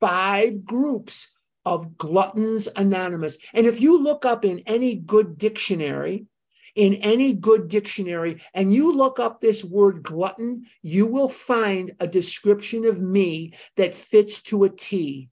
five 0.00 0.64
groups 0.64 1.31
of 1.64 1.96
Gluttons 1.96 2.68
Anonymous. 2.76 3.38
And 3.54 3.66
if 3.66 3.80
you 3.80 4.02
look 4.02 4.24
up 4.24 4.44
in 4.44 4.60
any 4.66 4.96
good 4.96 5.38
dictionary, 5.38 6.26
in 6.74 6.94
any 6.94 7.34
good 7.34 7.68
dictionary, 7.68 8.40
and 8.54 8.72
you 8.72 8.92
look 8.92 9.18
up 9.18 9.40
this 9.40 9.62
word 9.62 10.02
glutton, 10.02 10.64
you 10.82 11.06
will 11.06 11.28
find 11.28 11.92
a 12.00 12.06
description 12.06 12.84
of 12.84 13.00
me 13.00 13.54
that 13.76 13.94
fits 13.94 14.42
to 14.44 14.64
a 14.64 14.70
T. 14.70 15.28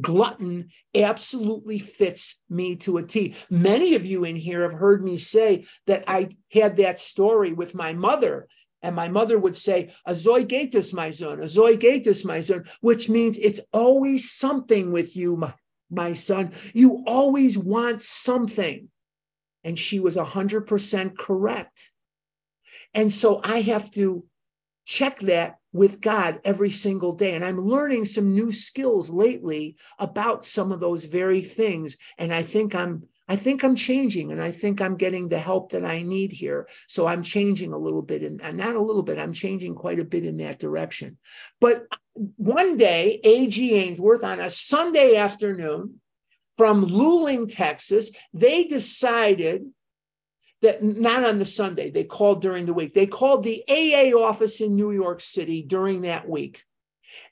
Glutton 0.00 0.70
absolutely 0.94 1.78
fits 1.78 2.40
me 2.50 2.76
to 2.76 2.98
a 2.98 3.02
T. 3.02 3.34
Many 3.48 3.94
of 3.94 4.04
you 4.04 4.24
in 4.24 4.36
here 4.36 4.62
have 4.62 4.72
heard 4.72 5.02
me 5.02 5.16
say 5.16 5.66
that 5.86 6.04
I 6.08 6.30
had 6.52 6.76
that 6.78 6.98
story 6.98 7.52
with 7.52 7.74
my 7.74 7.92
mother 7.92 8.48
and 8.84 8.94
my 8.94 9.08
mother 9.08 9.38
would 9.38 9.56
say, 9.56 9.94
Azoy 10.06 10.46
gatus, 10.46 10.92
my 10.92 11.10
son, 11.10 11.38
Azoy 11.38 11.80
gatus, 11.80 12.22
my 12.22 12.42
son, 12.42 12.64
which 12.82 13.08
means 13.08 13.38
it's 13.38 13.60
always 13.72 14.30
something 14.30 14.92
with 14.92 15.16
you, 15.16 15.36
my, 15.36 15.54
my 15.90 16.12
son. 16.12 16.52
You 16.72 17.02
always 17.06 17.56
want 17.58 18.02
something. 18.02 18.88
And 19.62 19.78
she 19.78 20.00
was 20.00 20.16
100% 20.16 21.16
correct. 21.16 21.90
And 22.92 23.10
so 23.10 23.40
I 23.42 23.62
have 23.62 23.90
to 23.92 24.24
check 24.84 25.18
that 25.20 25.56
with 25.72 26.00
God 26.00 26.40
every 26.44 26.70
single 26.70 27.12
day. 27.12 27.34
And 27.34 27.44
I'm 27.44 27.66
learning 27.66 28.04
some 28.04 28.34
new 28.34 28.52
skills 28.52 29.10
lately 29.10 29.76
about 29.98 30.44
some 30.44 30.70
of 30.70 30.80
those 30.80 31.04
very 31.04 31.42
things. 31.42 31.96
And 32.18 32.32
I 32.32 32.42
think 32.42 32.74
I'm 32.74 33.04
I 33.26 33.36
think 33.36 33.64
I'm 33.64 33.74
changing 33.74 34.32
and 34.32 34.40
I 34.40 34.50
think 34.50 34.82
I'm 34.82 34.96
getting 34.96 35.28
the 35.28 35.38
help 35.38 35.72
that 35.72 35.84
I 35.84 36.02
need 36.02 36.30
here. 36.30 36.68
So 36.88 37.06
I'm 37.06 37.22
changing 37.22 37.72
a 37.72 37.78
little 37.78 38.02
bit 38.02 38.22
and 38.22 38.56
not 38.56 38.76
a 38.76 38.82
little 38.82 39.02
bit, 39.02 39.18
I'm 39.18 39.32
changing 39.32 39.74
quite 39.74 39.98
a 39.98 40.04
bit 40.04 40.26
in 40.26 40.36
that 40.38 40.58
direction. 40.58 41.16
But 41.60 41.86
one 42.36 42.76
day, 42.76 43.20
A.G. 43.24 43.74
Ainsworth 43.74 44.22
on 44.22 44.40
a 44.40 44.50
Sunday 44.50 45.16
afternoon 45.16 46.00
from 46.56 46.86
Luling, 46.86 47.52
Texas, 47.52 48.10
they 48.32 48.64
decided 48.64 49.64
that 50.62 50.82
not 50.82 51.24
on 51.24 51.38
the 51.38 51.46
Sunday, 51.46 51.90
they 51.90 52.04
called 52.04 52.40
during 52.40 52.66
the 52.66 52.74
week. 52.74 52.94
They 52.94 53.06
called 53.06 53.42
the 53.42 53.64
AA 53.68 54.16
office 54.16 54.60
in 54.60 54.76
New 54.76 54.92
York 54.92 55.20
City 55.20 55.62
during 55.62 56.02
that 56.02 56.28
week. 56.28 56.62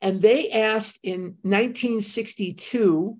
And 0.00 0.20
they 0.20 0.50
asked 0.50 0.99
in 1.02 1.37
1962, 1.42 3.16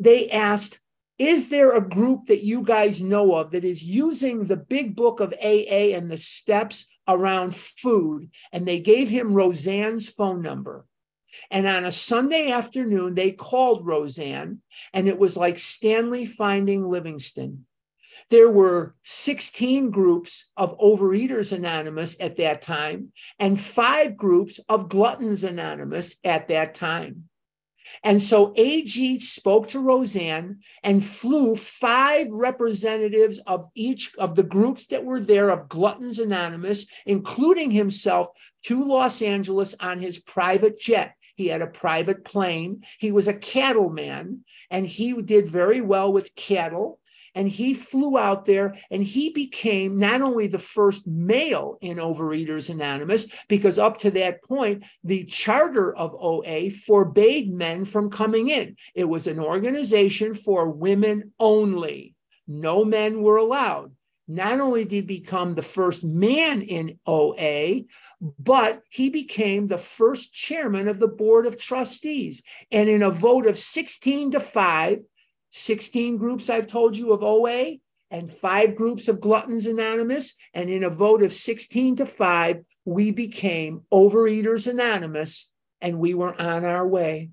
they 0.00 0.30
asked, 0.30 0.79
is 1.20 1.50
there 1.50 1.76
a 1.76 1.86
group 1.86 2.28
that 2.28 2.42
you 2.42 2.62
guys 2.62 3.02
know 3.02 3.34
of 3.34 3.50
that 3.50 3.62
is 3.62 3.82
using 3.84 4.46
the 4.46 4.56
big 4.56 4.96
book 4.96 5.20
of 5.20 5.34
AA 5.34 5.92
and 5.94 6.10
the 6.10 6.16
steps 6.16 6.86
around 7.06 7.54
food? 7.54 8.30
And 8.52 8.66
they 8.66 8.80
gave 8.80 9.10
him 9.10 9.34
Roseanne's 9.34 10.08
phone 10.08 10.40
number. 10.40 10.86
And 11.50 11.66
on 11.66 11.84
a 11.84 11.92
Sunday 11.92 12.50
afternoon, 12.50 13.14
they 13.14 13.32
called 13.32 13.86
Roseanne, 13.86 14.62
and 14.94 15.08
it 15.08 15.18
was 15.18 15.36
like 15.36 15.58
Stanley 15.58 16.24
finding 16.24 16.88
Livingstone. 16.88 17.66
There 18.30 18.50
were 18.50 18.94
16 19.02 19.90
groups 19.90 20.48
of 20.56 20.78
Overeaters 20.78 21.52
Anonymous 21.52 22.16
at 22.18 22.36
that 22.36 22.62
time, 22.62 23.12
and 23.38 23.60
five 23.60 24.16
groups 24.16 24.58
of 24.70 24.88
Gluttons 24.88 25.44
Anonymous 25.44 26.16
at 26.24 26.48
that 26.48 26.74
time. 26.74 27.29
And 28.04 28.22
so 28.22 28.52
AG 28.56 29.18
spoke 29.20 29.68
to 29.68 29.80
Roseanne 29.80 30.60
and 30.82 31.04
flew 31.04 31.56
five 31.56 32.28
representatives 32.30 33.38
of 33.46 33.66
each 33.74 34.12
of 34.16 34.34
the 34.34 34.42
groups 34.42 34.86
that 34.86 35.04
were 35.04 35.20
there 35.20 35.50
of 35.50 35.68
Gluttons 35.68 36.18
Anonymous, 36.18 36.86
including 37.06 37.70
himself, 37.70 38.28
to 38.64 38.84
Los 38.84 39.22
Angeles 39.22 39.74
on 39.80 40.00
his 40.00 40.18
private 40.18 40.80
jet. 40.80 41.14
He 41.36 41.48
had 41.48 41.62
a 41.62 41.66
private 41.66 42.24
plane. 42.24 42.84
He 42.98 43.12
was 43.12 43.28
a 43.28 43.34
cattleman 43.34 44.44
and 44.70 44.86
he 44.86 45.20
did 45.22 45.48
very 45.48 45.80
well 45.80 46.12
with 46.12 46.34
cattle 46.36 46.99
and 47.34 47.48
he 47.48 47.74
flew 47.74 48.18
out 48.18 48.44
there 48.44 48.74
and 48.90 49.02
he 49.02 49.30
became 49.30 49.98
not 49.98 50.22
only 50.22 50.46
the 50.46 50.58
first 50.58 51.06
male 51.06 51.78
in 51.80 51.98
Overeaters 51.98 52.70
Anonymous, 52.70 53.26
because 53.48 53.78
up 53.78 53.98
to 53.98 54.10
that 54.12 54.42
point, 54.42 54.84
the 55.04 55.24
charter 55.24 55.94
of 55.96 56.14
OA 56.14 56.70
forbade 56.70 57.52
men 57.52 57.84
from 57.84 58.10
coming 58.10 58.48
in. 58.48 58.76
It 58.94 59.04
was 59.04 59.26
an 59.26 59.38
organization 59.38 60.34
for 60.34 60.68
women 60.70 61.32
only. 61.38 62.14
No 62.46 62.84
men 62.84 63.22
were 63.22 63.36
allowed. 63.36 63.92
Not 64.30 64.60
only 64.60 64.84
did 64.84 64.92
he 64.92 65.00
become 65.00 65.56
the 65.56 65.62
first 65.62 66.04
man 66.04 66.62
in 66.62 67.00
OA, 67.04 67.82
but 68.38 68.82
he 68.88 69.10
became 69.10 69.66
the 69.66 69.76
first 69.76 70.32
chairman 70.32 70.86
of 70.86 71.00
the 71.00 71.08
board 71.08 71.46
of 71.46 71.58
trustees. 71.58 72.40
And 72.70 72.88
in 72.88 73.02
a 73.02 73.10
vote 73.10 73.46
of 73.46 73.58
16 73.58 74.30
to 74.30 74.40
5, 74.40 75.00
16 75.50 76.16
groups 76.16 76.48
I've 76.48 76.66
told 76.66 76.96
you 76.96 77.12
of 77.12 77.22
OA 77.22 77.76
and 78.10 78.32
five 78.32 78.74
groups 78.74 79.08
of 79.08 79.20
Gluttons 79.20 79.66
Anonymous. 79.66 80.34
And 80.54 80.68
in 80.70 80.84
a 80.84 80.90
vote 80.90 81.22
of 81.22 81.32
16 81.32 81.96
to 81.96 82.06
5, 82.06 82.64
we 82.84 83.10
became 83.10 83.82
Overeaters 83.92 84.66
Anonymous 84.66 85.50
and 85.80 85.98
we 85.98 86.14
were 86.14 86.38
on 86.40 86.64
our 86.64 86.86
way. 86.86 87.30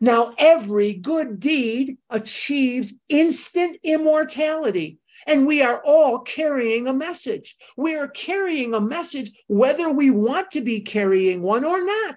Now, 0.00 0.34
every 0.38 0.94
good 0.94 1.38
deed 1.38 1.98
achieves 2.10 2.94
instant 3.08 3.78
immortality. 3.82 4.98
And 5.26 5.46
we 5.46 5.62
are 5.62 5.80
all 5.84 6.20
carrying 6.20 6.88
a 6.88 6.92
message. 6.92 7.56
We 7.76 7.94
are 7.94 8.08
carrying 8.08 8.74
a 8.74 8.80
message, 8.80 9.30
whether 9.46 9.90
we 9.90 10.10
want 10.10 10.50
to 10.52 10.60
be 10.60 10.80
carrying 10.80 11.42
one 11.42 11.64
or 11.64 11.84
not. 11.84 12.16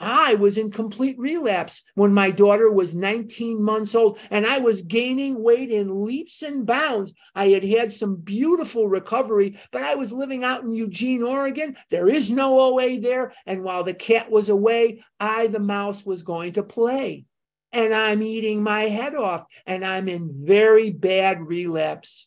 I 0.00 0.32
was 0.34 0.56
in 0.56 0.70
complete 0.70 1.18
relapse 1.18 1.82
when 1.94 2.14
my 2.14 2.30
daughter 2.30 2.70
was 2.72 2.94
19 2.94 3.62
months 3.62 3.94
old 3.94 4.18
and 4.30 4.46
I 4.46 4.58
was 4.58 4.80
gaining 4.80 5.42
weight 5.42 5.70
in 5.70 6.06
leaps 6.06 6.42
and 6.42 6.64
bounds. 6.64 7.12
I 7.34 7.48
had 7.48 7.62
had 7.62 7.92
some 7.92 8.16
beautiful 8.16 8.88
recovery, 8.88 9.58
but 9.70 9.82
I 9.82 9.96
was 9.96 10.10
living 10.10 10.42
out 10.42 10.62
in 10.62 10.72
Eugene, 10.72 11.22
Oregon. 11.22 11.76
There 11.90 12.08
is 12.08 12.30
no 12.30 12.58
OA 12.58 12.98
there. 12.98 13.32
And 13.44 13.62
while 13.62 13.84
the 13.84 13.92
cat 13.92 14.30
was 14.30 14.48
away, 14.48 15.04
I, 15.20 15.48
the 15.48 15.60
mouse, 15.60 16.04
was 16.06 16.22
going 16.22 16.54
to 16.54 16.62
play. 16.62 17.26
And 17.70 17.92
I'm 17.92 18.22
eating 18.22 18.62
my 18.62 18.82
head 18.84 19.14
off 19.14 19.44
and 19.66 19.84
I'm 19.84 20.08
in 20.08 20.46
very 20.46 20.90
bad 20.90 21.46
relapse. 21.46 22.26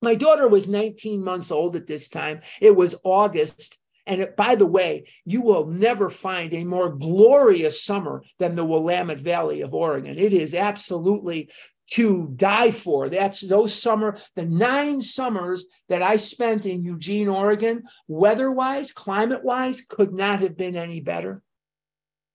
My 0.00 0.14
daughter 0.14 0.48
was 0.48 0.66
19 0.66 1.22
months 1.22 1.50
old 1.50 1.76
at 1.76 1.86
this 1.86 2.08
time. 2.08 2.40
It 2.60 2.74
was 2.74 2.94
August 3.04 3.78
and 4.06 4.28
by 4.36 4.54
the 4.54 4.66
way, 4.66 5.04
you 5.24 5.42
will 5.42 5.66
never 5.66 6.10
find 6.10 6.54
a 6.54 6.64
more 6.64 6.90
glorious 6.90 7.82
summer 7.82 8.22
than 8.38 8.54
the 8.54 8.64
Willamette 8.64 9.18
Valley 9.18 9.62
of 9.62 9.74
Oregon. 9.74 10.18
It 10.18 10.32
is 10.32 10.54
absolutely 10.54 11.50
to 11.88 12.32
die 12.36 12.70
for. 12.70 13.08
That's 13.08 13.40
those 13.40 13.74
summer, 13.74 14.18
the 14.34 14.44
nine 14.44 15.00
summers 15.00 15.66
that 15.88 16.02
I 16.02 16.16
spent 16.16 16.66
in 16.66 16.84
Eugene, 16.84 17.28
Oregon, 17.28 17.84
weather 18.08 18.50
wise, 18.50 18.92
climate 18.92 19.44
wise, 19.44 19.82
could 19.82 20.12
not 20.12 20.40
have 20.40 20.56
been 20.56 20.76
any 20.76 21.00
better. 21.00 21.42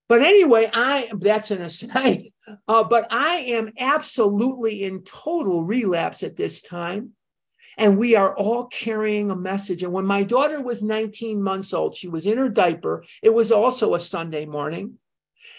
But 0.08 0.22
anyway, 0.22 0.70
I 0.74 1.10
that's 1.14 1.52
an 1.52 1.62
aside. 1.62 2.26
Uh, 2.68 2.84
but 2.84 3.08
I 3.12 3.36
am 3.38 3.72
absolutely 3.80 4.84
in 4.84 5.04
total 5.04 5.64
relapse 5.64 6.22
at 6.22 6.36
this 6.36 6.62
time. 6.62 7.12
And 7.78 7.98
we 7.98 8.16
are 8.16 8.36
all 8.36 8.66
carrying 8.68 9.32
a 9.32 9.36
message. 9.36 9.84
And 9.84 9.94
when 9.94 10.06
my 10.06 10.24
daughter 10.24 10.62
was 10.62 10.82
19 10.82 11.42
months 11.42 11.74
old, 11.74 11.96
she 11.96 12.08
was 12.08 12.26
in 12.26 12.38
her 12.38 12.50
diaper. 12.50 13.04
It 13.22 13.34
was 13.34 13.52
also 13.52 13.94
a 13.94 14.00
Sunday 14.00 14.46
morning. 14.46 14.98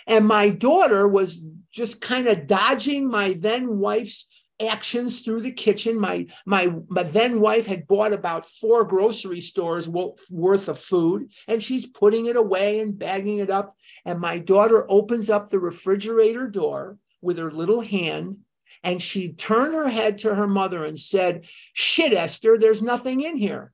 And 0.07 0.27
my 0.27 0.49
daughter 0.49 1.07
was 1.07 1.43
just 1.71 2.01
kind 2.01 2.27
of 2.29 2.47
dodging 2.47 3.09
my 3.09 3.35
then 3.35 3.79
wife's 3.79 4.27
actions 4.61 5.21
through 5.21 5.41
the 5.41 5.53
kitchen. 5.53 5.99
My, 5.99 6.27
my, 6.47 6.73
my 6.89 7.03
then 7.03 7.41
wife 7.41 7.67
had 7.67 7.87
bought 7.87 8.13
about 8.13 8.49
four 8.49 8.85
grocery 8.85 9.41
stores 9.41 9.89
worth 9.89 10.69
of 10.69 10.79
food, 10.79 11.31
and 11.49 11.63
she's 11.63 11.87
putting 11.87 12.27
it 12.27 12.37
away 12.37 12.81
and 12.81 12.99
bagging 12.99 13.39
it 13.39 13.51
up. 13.51 13.77
And 14.05 14.21
my 14.21 14.39
daughter 14.39 14.87
opens 14.91 15.31
up 15.31 15.49
the 15.49 15.61
refrigerator 15.61 16.49
door 16.49 16.99
with 17.21 17.39
her 17.39 17.51
little 17.51 17.81
hand 17.81 18.39
and 18.83 19.03
she 19.03 19.33
turned 19.33 19.75
her 19.75 19.89
head 19.89 20.19
to 20.19 20.35
her 20.35 20.47
mother 20.47 20.85
and 20.85 20.99
said, 20.99 21.47
Shit, 21.73 22.13
Esther, 22.13 22.59
there's 22.59 22.83
nothing 22.83 23.21
in 23.21 23.37
here. 23.37 23.73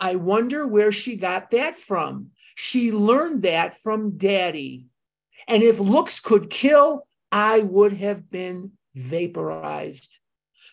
I 0.00 0.16
wonder 0.16 0.66
where 0.66 0.92
she 0.92 1.16
got 1.16 1.50
that 1.50 1.76
from. 1.76 2.30
She 2.54 2.92
learned 2.92 3.42
that 3.42 3.80
from 3.80 4.16
daddy. 4.16 4.86
And 5.46 5.62
if 5.62 5.80
looks 5.80 6.20
could 6.20 6.50
kill, 6.50 7.06
I 7.30 7.60
would 7.60 7.92
have 7.94 8.30
been 8.30 8.72
vaporized. 8.94 10.18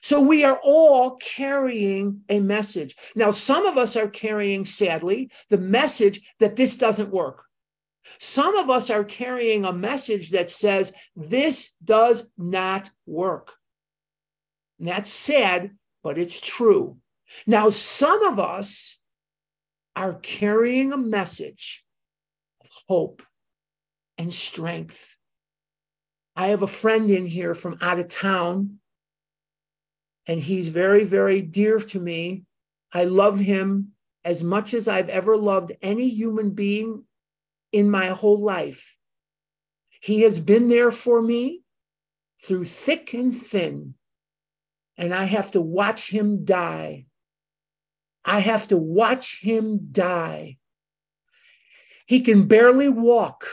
So 0.01 0.21
we 0.21 0.43
are 0.43 0.59
all 0.61 1.15
carrying 1.15 2.21
a 2.29 2.39
message. 2.39 2.95
Now, 3.15 3.31
some 3.31 3.65
of 3.65 3.77
us 3.77 3.95
are 3.95 4.07
carrying, 4.07 4.65
sadly, 4.65 5.31
the 5.49 5.57
message 5.57 6.21
that 6.39 6.55
this 6.55 6.75
doesn't 6.75 7.11
work. 7.11 7.44
Some 8.19 8.55
of 8.55 8.69
us 8.69 8.89
are 8.89 9.03
carrying 9.03 9.65
a 9.65 9.73
message 9.73 10.31
that 10.31 10.51
says 10.51 10.93
this 11.15 11.73
does 11.83 12.29
not 12.37 12.89
work. 13.05 13.53
And 14.79 14.87
that's 14.87 15.09
sad, 15.09 15.71
but 16.03 16.17
it's 16.17 16.39
true. 16.39 16.97
Now, 17.47 17.69
some 17.69 18.23
of 18.23 18.39
us 18.39 19.01
are 19.95 20.13
carrying 20.15 20.91
a 20.93 20.97
message 20.97 21.83
of 22.61 22.69
hope 22.87 23.23
and 24.17 24.33
strength. 24.33 25.17
I 26.35 26.47
have 26.47 26.61
a 26.61 26.67
friend 26.67 27.09
in 27.09 27.25
here 27.25 27.55
from 27.55 27.77
out 27.81 27.99
of 27.99 28.09
town, 28.09 28.79
and 30.27 30.39
he's 30.39 30.67
very, 30.69 31.05
very 31.05 31.41
dear 31.41 31.79
to 31.79 31.99
me. 31.99 32.43
I 32.93 33.05
love 33.05 33.39
him 33.39 33.93
as 34.25 34.43
much 34.43 34.73
as 34.73 34.87
I've 34.87 35.09
ever 35.09 35.37
loved 35.37 35.71
any 35.81 36.09
human 36.09 36.51
being 36.51 37.04
in 37.75 37.91
my 37.91 38.07
whole 38.07 38.39
life. 38.39 38.95
He 39.99 40.21
has 40.21 40.39
been 40.39 40.69
there 40.69 40.93
for 40.93 41.21
me 41.21 41.61
through 42.41 42.63
thick 42.63 43.13
and 43.13 43.35
thin, 43.35 43.95
and 44.97 45.13
I 45.13 45.25
have 45.25 45.51
to 45.51 45.61
watch 45.61 46.09
him 46.09 46.45
die. 46.45 47.07
I 48.23 48.39
have 48.39 48.69
to 48.69 48.77
watch 48.77 49.41
him 49.41 49.89
die. 49.91 50.55
He 52.05 52.21
can 52.21 52.47
barely 52.47 52.87
walk. 52.87 53.45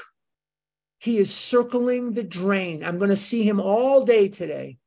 He 0.98 1.18
is 1.18 1.34
circling 1.34 2.12
the 2.12 2.22
drain. 2.22 2.84
I'm 2.84 2.98
going 2.98 3.10
to 3.10 3.16
see 3.16 3.42
him 3.42 3.58
all 3.58 4.04
day 4.04 4.28
today 4.28 4.78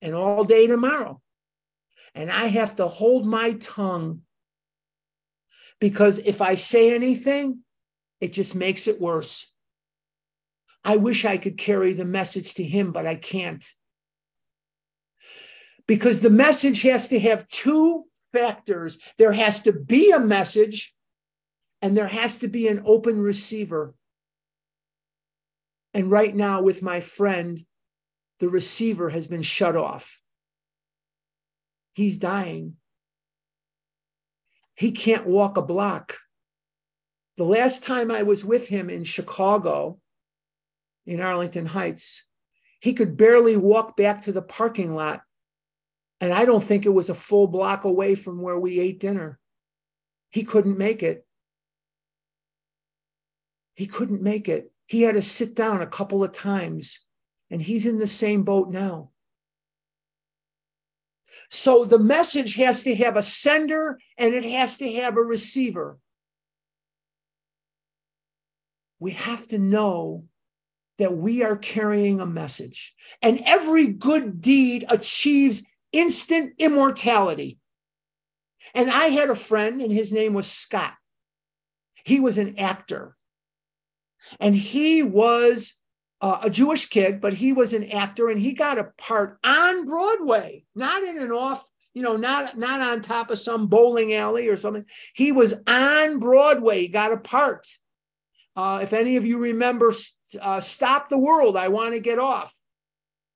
and 0.00 0.14
all 0.14 0.44
day 0.44 0.68
tomorrow. 0.68 1.20
And 2.14 2.30
I 2.30 2.46
have 2.46 2.76
to 2.76 2.86
hold 2.86 3.26
my 3.26 3.54
tongue 3.54 4.20
because 5.80 6.18
if 6.20 6.40
I 6.40 6.54
say 6.54 6.94
anything, 6.94 7.64
it 8.22 8.32
just 8.32 8.54
makes 8.54 8.86
it 8.86 9.00
worse. 9.00 9.52
I 10.84 10.94
wish 10.96 11.24
I 11.24 11.38
could 11.38 11.58
carry 11.58 11.92
the 11.92 12.04
message 12.04 12.54
to 12.54 12.62
him, 12.62 12.92
but 12.92 13.04
I 13.04 13.16
can't. 13.16 13.64
Because 15.88 16.20
the 16.20 16.30
message 16.30 16.82
has 16.82 17.08
to 17.08 17.18
have 17.18 17.48
two 17.48 18.04
factors 18.32 18.98
there 19.18 19.32
has 19.32 19.60
to 19.62 19.72
be 19.72 20.12
a 20.12 20.20
message, 20.20 20.94
and 21.82 21.96
there 21.96 22.06
has 22.06 22.36
to 22.38 22.48
be 22.48 22.68
an 22.68 22.84
open 22.86 23.20
receiver. 23.20 23.92
And 25.92 26.08
right 26.08 26.34
now, 26.34 26.62
with 26.62 26.80
my 26.80 27.00
friend, 27.00 27.58
the 28.38 28.48
receiver 28.48 29.10
has 29.10 29.26
been 29.26 29.42
shut 29.42 29.76
off. 29.76 30.22
He's 31.92 32.18
dying. 32.18 32.76
He 34.76 34.92
can't 34.92 35.26
walk 35.26 35.56
a 35.56 35.62
block. 35.62 36.16
The 37.36 37.44
last 37.44 37.82
time 37.82 38.10
I 38.10 38.22
was 38.22 38.44
with 38.44 38.68
him 38.68 38.90
in 38.90 39.04
Chicago, 39.04 39.98
in 41.06 41.20
Arlington 41.20 41.66
Heights, 41.66 42.24
he 42.80 42.92
could 42.92 43.16
barely 43.16 43.56
walk 43.56 43.96
back 43.96 44.22
to 44.24 44.32
the 44.32 44.42
parking 44.42 44.94
lot. 44.94 45.22
And 46.20 46.32
I 46.32 46.44
don't 46.44 46.62
think 46.62 46.84
it 46.84 46.90
was 46.90 47.10
a 47.10 47.14
full 47.14 47.46
block 47.46 47.84
away 47.84 48.14
from 48.14 48.40
where 48.40 48.58
we 48.58 48.78
ate 48.78 49.00
dinner. 49.00 49.38
He 50.30 50.44
couldn't 50.44 50.78
make 50.78 51.02
it. 51.02 51.26
He 53.74 53.86
couldn't 53.86 54.22
make 54.22 54.48
it. 54.48 54.70
He 54.86 55.02
had 55.02 55.14
to 55.14 55.22
sit 55.22 55.54
down 55.54 55.80
a 55.80 55.86
couple 55.86 56.22
of 56.22 56.32
times, 56.32 57.00
and 57.50 57.62
he's 57.62 57.86
in 57.86 57.98
the 57.98 58.06
same 58.06 58.42
boat 58.42 58.68
now. 58.68 59.10
So 61.50 61.84
the 61.84 61.98
message 61.98 62.56
has 62.56 62.82
to 62.84 62.94
have 62.96 63.16
a 63.16 63.22
sender 63.22 63.98
and 64.16 64.32
it 64.32 64.44
has 64.44 64.78
to 64.78 64.90
have 64.92 65.16
a 65.16 65.22
receiver. 65.22 65.98
We 69.02 69.10
have 69.14 69.48
to 69.48 69.58
know 69.58 70.26
that 70.98 71.16
we 71.16 71.42
are 71.42 71.56
carrying 71.56 72.20
a 72.20 72.26
message, 72.26 72.94
and 73.20 73.42
every 73.44 73.88
good 73.88 74.40
deed 74.40 74.84
achieves 74.88 75.64
instant 75.90 76.54
immortality. 76.58 77.58
And 78.74 78.88
I 78.88 79.06
had 79.06 79.28
a 79.28 79.34
friend, 79.34 79.80
and 79.80 79.92
his 79.92 80.12
name 80.12 80.34
was 80.34 80.46
Scott. 80.46 80.94
He 82.04 82.20
was 82.20 82.38
an 82.38 82.60
actor. 82.60 83.16
And 84.38 84.54
he 84.54 85.02
was 85.02 85.74
uh, 86.20 86.38
a 86.44 86.50
Jewish 86.50 86.88
kid, 86.88 87.20
but 87.20 87.34
he 87.34 87.52
was 87.52 87.72
an 87.72 87.90
actor 87.90 88.28
and 88.28 88.40
he 88.40 88.52
got 88.52 88.78
a 88.78 88.92
part 88.98 89.36
on 89.42 89.84
Broadway, 89.84 90.64
not 90.76 91.02
in 91.02 91.18
an 91.18 91.32
off, 91.32 91.64
you 91.92 92.02
know, 92.02 92.16
not, 92.16 92.56
not 92.56 92.80
on 92.80 93.02
top 93.02 93.32
of 93.32 93.40
some 93.40 93.66
bowling 93.66 94.14
alley 94.14 94.46
or 94.46 94.56
something. 94.56 94.84
He 95.14 95.32
was 95.32 95.54
on 95.66 96.20
Broadway, 96.20 96.82
he 96.82 96.88
got 96.88 97.10
a 97.10 97.16
part. 97.16 97.66
Uh, 98.54 98.80
if 98.82 98.92
any 98.92 99.16
of 99.16 99.24
you 99.24 99.38
remember 99.38 99.92
uh, 100.40 100.60
Stop 100.60 101.08
the 101.08 101.18
World, 101.18 101.56
I 101.56 101.68
Want 101.68 101.94
to 101.94 102.00
Get 102.00 102.18
Off. 102.18 102.54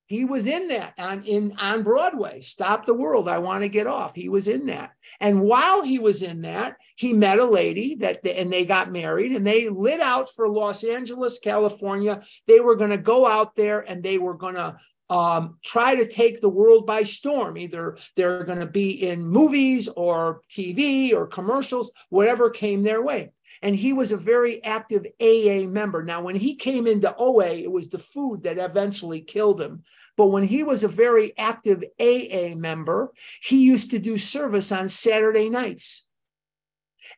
He 0.08 0.24
was 0.24 0.46
in 0.46 0.68
that 0.68 0.94
on 0.98 1.24
in 1.24 1.56
on 1.58 1.82
Broadway. 1.82 2.40
Stop 2.40 2.86
the 2.86 2.94
World, 2.94 3.28
I 3.28 3.38
Want 3.38 3.62
to 3.62 3.68
Get 3.68 3.88
Off. 3.88 4.14
He 4.14 4.28
was 4.28 4.46
in 4.46 4.66
that. 4.66 4.92
And 5.18 5.42
while 5.42 5.82
he 5.82 5.98
was 5.98 6.22
in 6.22 6.42
that, 6.42 6.76
he 6.94 7.12
met 7.12 7.40
a 7.40 7.44
lady 7.44 7.96
that 7.96 8.24
and 8.24 8.52
they 8.52 8.64
got 8.64 8.92
married 8.92 9.32
and 9.32 9.44
they 9.44 9.68
lit 9.68 10.00
out 10.00 10.28
for 10.36 10.48
Los 10.48 10.84
Angeles, 10.84 11.40
California. 11.40 12.22
They 12.46 12.60
were 12.60 12.76
going 12.76 12.90
to 12.90 12.98
go 12.98 13.26
out 13.26 13.56
there 13.56 13.80
and 13.80 14.00
they 14.00 14.18
were 14.18 14.34
going 14.34 14.54
to 14.54 14.76
um, 15.08 15.58
try 15.64 15.96
to 15.96 16.06
take 16.06 16.40
the 16.40 16.48
world 16.48 16.86
by 16.86 17.02
storm. 17.02 17.58
Either 17.58 17.96
they're 18.14 18.44
going 18.44 18.60
to 18.60 18.66
be 18.66 19.08
in 19.08 19.26
movies 19.26 19.88
or 19.88 20.40
TV 20.50 21.14
or 21.14 21.26
commercials, 21.26 21.90
whatever 22.10 22.50
came 22.50 22.84
their 22.84 23.02
way 23.02 23.32
and 23.62 23.74
he 23.74 23.92
was 23.92 24.12
a 24.12 24.16
very 24.16 24.62
active 24.64 25.06
AA 25.20 25.66
member. 25.66 26.02
Now, 26.02 26.22
when 26.22 26.36
he 26.36 26.54
came 26.54 26.86
into 26.86 27.14
OA, 27.16 27.54
it 27.54 27.70
was 27.70 27.88
the 27.88 27.98
food 27.98 28.42
that 28.44 28.58
eventually 28.58 29.20
killed 29.20 29.60
him. 29.60 29.82
But 30.16 30.28
when 30.28 30.44
he 30.44 30.62
was 30.62 30.82
a 30.82 30.88
very 30.88 31.36
active 31.36 31.84
AA 32.00 32.54
member, 32.54 33.12
he 33.42 33.62
used 33.62 33.90
to 33.90 33.98
do 33.98 34.18
service 34.18 34.72
on 34.72 34.88
Saturday 34.88 35.48
nights. 35.48 36.06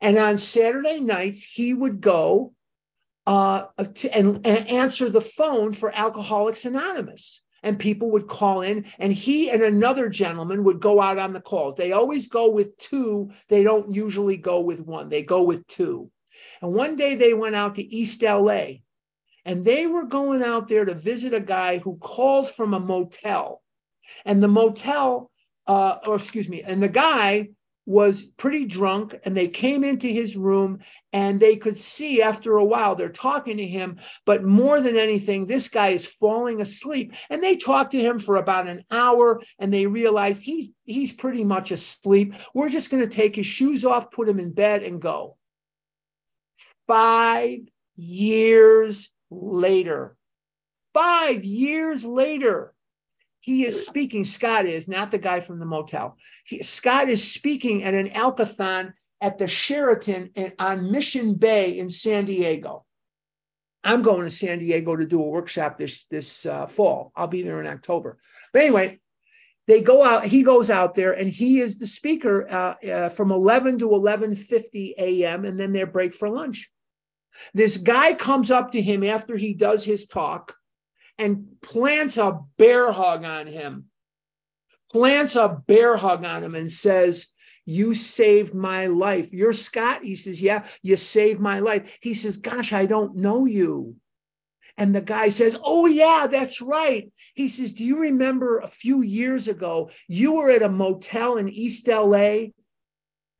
And 0.00 0.18
on 0.18 0.38
Saturday 0.38 1.00
nights, 1.00 1.42
he 1.42 1.74
would 1.74 2.00
go 2.00 2.54
uh, 3.26 3.66
to, 3.94 4.16
and, 4.16 4.46
and 4.46 4.68
answer 4.68 5.10
the 5.10 5.20
phone 5.20 5.72
for 5.72 5.94
Alcoholics 5.94 6.64
Anonymous 6.64 7.42
and 7.62 7.78
people 7.78 8.10
would 8.10 8.28
call 8.28 8.62
in 8.62 8.84
and 8.98 9.12
he 9.12 9.50
and 9.50 9.62
another 9.62 10.08
gentleman 10.08 10.64
would 10.64 10.80
go 10.80 11.00
out 11.00 11.18
on 11.18 11.32
the 11.32 11.40
calls 11.40 11.74
they 11.74 11.92
always 11.92 12.28
go 12.28 12.48
with 12.48 12.76
two 12.78 13.30
they 13.48 13.62
don't 13.62 13.94
usually 13.94 14.36
go 14.36 14.60
with 14.60 14.80
one 14.80 15.08
they 15.08 15.22
go 15.22 15.42
with 15.42 15.66
two 15.66 16.10
and 16.60 16.72
one 16.72 16.96
day 16.96 17.14
they 17.14 17.34
went 17.34 17.54
out 17.54 17.74
to 17.76 17.94
East 17.94 18.22
LA 18.22 18.78
and 19.44 19.64
they 19.64 19.86
were 19.86 20.04
going 20.04 20.42
out 20.42 20.68
there 20.68 20.84
to 20.84 20.94
visit 20.94 21.32
a 21.32 21.40
guy 21.40 21.78
who 21.78 21.96
called 21.96 22.50
from 22.50 22.74
a 22.74 22.80
motel. 22.80 23.62
And 24.26 24.42
the 24.42 24.48
motel, 24.48 25.30
uh, 25.66 25.98
or 26.06 26.16
excuse 26.16 26.48
me, 26.48 26.62
and 26.62 26.82
the 26.82 26.88
guy 26.88 27.48
was 27.88 28.24
pretty 28.36 28.66
drunk 28.66 29.18
and 29.24 29.34
they 29.34 29.48
came 29.48 29.82
into 29.82 30.06
his 30.06 30.36
room 30.36 30.78
and 31.14 31.40
they 31.40 31.56
could 31.56 31.78
see 31.78 32.20
after 32.20 32.58
a 32.58 32.64
while 32.64 32.94
they're 32.94 33.08
talking 33.08 33.56
to 33.56 33.66
him 33.66 33.98
but 34.26 34.44
more 34.44 34.82
than 34.82 34.98
anything 34.98 35.46
this 35.46 35.70
guy 35.70 35.88
is 35.88 36.04
falling 36.04 36.60
asleep. 36.60 37.14
And 37.30 37.42
they 37.42 37.56
talked 37.56 37.92
to 37.92 37.98
him 37.98 38.18
for 38.18 38.36
about 38.36 38.68
an 38.68 38.84
hour 38.90 39.40
and 39.58 39.72
they 39.72 39.86
realized 39.86 40.42
he's 40.42 40.68
he's 40.84 41.12
pretty 41.12 41.44
much 41.44 41.70
asleep. 41.70 42.34
We're 42.52 42.68
just 42.68 42.90
going 42.90 43.02
to 43.02 43.16
take 43.16 43.34
his 43.34 43.46
shoes 43.46 43.86
off 43.86 44.10
put 44.10 44.28
him 44.28 44.38
in 44.38 44.52
bed 44.52 44.82
and 44.82 45.00
go 45.00 45.37
five 46.88 47.60
years 47.96 49.10
later. 49.30 50.16
Five 50.94 51.44
years 51.44 52.04
later, 52.04 52.74
he 53.40 53.64
is 53.64 53.86
speaking. 53.86 54.24
Scott 54.24 54.66
is 54.66 54.88
not 54.88 55.12
the 55.12 55.18
guy 55.18 55.40
from 55.40 55.60
the 55.60 55.66
motel. 55.66 56.16
He, 56.44 56.62
Scott 56.62 57.08
is 57.08 57.32
speaking 57.32 57.84
at 57.84 57.94
an 57.94 58.08
alkathon 58.08 58.94
at 59.20 59.38
the 59.38 59.46
Sheraton 59.46 60.30
on 60.58 60.90
Mission 60.90 61.34
Bay 61.34 61.78
in 61.78 61.90
San 61.90 62.24
Diego. 62.24 62.84
I'm 63.84 64.02
going 64.02 64.24
to 64.24 64.30
San 64.30 64.58
Diego 64.58 64.96
to 64.96 65.06
do 65.06 65.22
a 65.22 65.28
workshop 65.28 65.78
this 65.78 66.04
this 66.10 66.46
uh, 66.46 66.66
fall. 66.66 67.12
I'll 67.14 67.28
be 67.28 67.42
there 67.42 67.60
in 67.60 67.66
October. 67.66 68.18
But 68.52 68.62
anyway, 68.62 68.98
they 69.68 69.82
go 69.82 70.04
out. 70.04 70.24
He 70.24 70.42
goes 70.42 70.68
out 70.68 70.94
there, 70.94 71.12
and 71.12 71.30
he 71.30 71.60
is 71.60 71.78
the 71.78 71.86
speaker 71.86 72.50
uh, 72.50 72.86
uh, 72.86 73.08
from 73.10 73.30
11 73.30 73.78
to 73.78 73.88
11:50 73.88 74.94
a.m. 74.98 75.44
and 75.44 75.60
then 75.60 75.72
their 75.72 75.86
break 75.86 76.14
for 76.14 76.28
lunch. 76.28 76.70
This 77.54 77.76
guy 77.76 78.14
comes 78.14 78.50
up 78.50 78.72
to 78.72 78.82
him 78.82 79.04
after 79.04 79.36
he 79.36 79.54
does 79.54 79.84
his 79.84 80.06
talk 80.06 80.54
and 81.18 81.46
plants 81.60 82.16
a 82.16 82.40
bear 82.56 82.92
hug 82.92 83.24
on 83.24 83.46
him. 83.46 83.86
Plants 84.90 85.36
a 85.36 85.62
bear 85.66 85.96
hug 85.96 86.24
on 86.24 86.42
him 86.42 86.54
and 86.54 86.70
says, 86.70 87.28
You 87.66 87.94
saved 87.94 88.54
my 88.54 88.86
life. 88.86 89.32
You're 89.32 89.52
Scott? 89.52 90.02
He 90.02 90.16
says, 90.16 90.40
Yeah, 90.40 90.64
you 90.82 90.96
saved 90.96 91.40
my 91.40 91.58
life. 91.58 91.90
He 92.00 92.14
says, 92.14 92.38
Gosh, 92.38 92.72
I 92.72 92.86
don't 92.86 93.16
know 93.16 93.44
you. 93.44 93.96
And 94.78 94.94
the 94.94 95.00
guy 95.00 95.28
says, 95.28 95.58
Oh, 95.62 95.86
yeah, 95.86 96.28
that's 96.30 96.62
right. 96.62 97.12
He 97.34 97.48
says, 97.48 97.72
Do 97.72 97.84
you 97.84 98.00
remember 98.00 98.60
a 98.60 98.68
few 98.68 99.02
years 99.02 99.48
ago, 99.48 99.90
you 100.06 100.34
were 100.34 100.50
at 100.50 100.62
a 100.62 100.68
motel 100.68 101.36
in 101.36 101.48
East 101.48 101.88
LA 101.88 102.46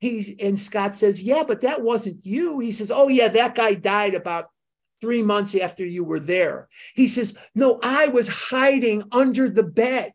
He's 0.01 0.33
and 0.41 0.59
Scott 0.59 0.97
says, 0.97 1.23
Yeah, 1.23 1.43
but 1.47 1.63
that 1.63 1.83
wasn't 1.83 2.25
you. 2.25 2.61
He 2.61 2.73
says, 2.73 2.91
Oh, 2.91 3.09
yeah, 3.09 3.29
that 3.29 3.55
guy 3.55 3.75
died 3.75 4.15
about 4.15 4.51
three 5.01 5.23
months 5.23 5.55
after 5.55 5.85
you 5.85 6.05
were 6.05 6.21
there. 6.21 6.69
He 6.95 7.09
says, 7.09 7.35
No, 7.55 7.79
I 7.83 8.09
was 8.09 8.29
hiding 8.29 9.03
under 9.13 9.51
the 9.51 9.65
bed. 9.65 10.13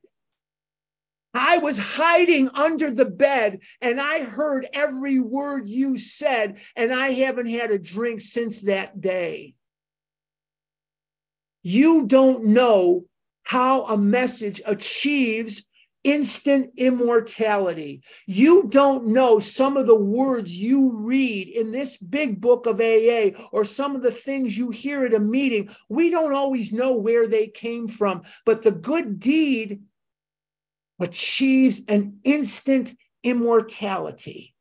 I 1.33 1.57
was 1.57 1.79
hiding 1.79 2.49
under 2.53 2.91
the 2.91 3.05
bed 3.05 3.59
and 3.81 3.99
I 3.99 4.19
heard 4.19 4.67
every 4.71 5.19
word 5.19 5.67
you 5.67 5.97
said, 5.97 6.59
and 6.75 6.93
I 6.93 7.09
haven't 7.09 7.47
had 7.47 7.71
a 7.71 7.79
drink 7.79 8.21
since 8.21 8.61
that 8.63 9.01
day. 9.01 9.55
You 11.63 12.05
don't 12.05 12.45
know 12.45 13.05
how 13.43 13.85
a 13.85 13.97
message 13.97 14.61
achieves 14.65 15.65
instant 16.03 16.71
immortality. 16.77 18.03
You 18.27 18.67
don't 18.67 19.07
know 19.07 19.39
some 19.39 19.77
of 19.77 19.85
the 19.85 19.95
words 19.95 20.55
you 20.55 20.91
read 20.91 21.47
in 21.47 21.71
this 21.71 21.97
big 21.97 22.41
book 22.41 22.65
of 22.65 22.81
AA 22.81 23.37
or 23.51 23.63
some 23.63 23.95
of 23.95 24.03
the 24.03 24.11
things 24.11 24.57
you 24.57 24.69
hear 24.69 25.05
at 25.05 25.13
a 25.13 25.19
meeting. 25.19 25.69
We 25.89 26.09
don't 26.09 26.33
always 26.33 26.73
know 26.73 26.93
where 26.93 27.27
they 27.27 27.47
came 27.47 27.87
from, 27.87 28.23
but 28.45 28.63
the 28.63 28.71
good 28.71 29.19
deed 29.19 29.81
achieves 30.99 31.81
an 31.87 32.19
instant 32.23 32.95
immortality. 33.23 34.53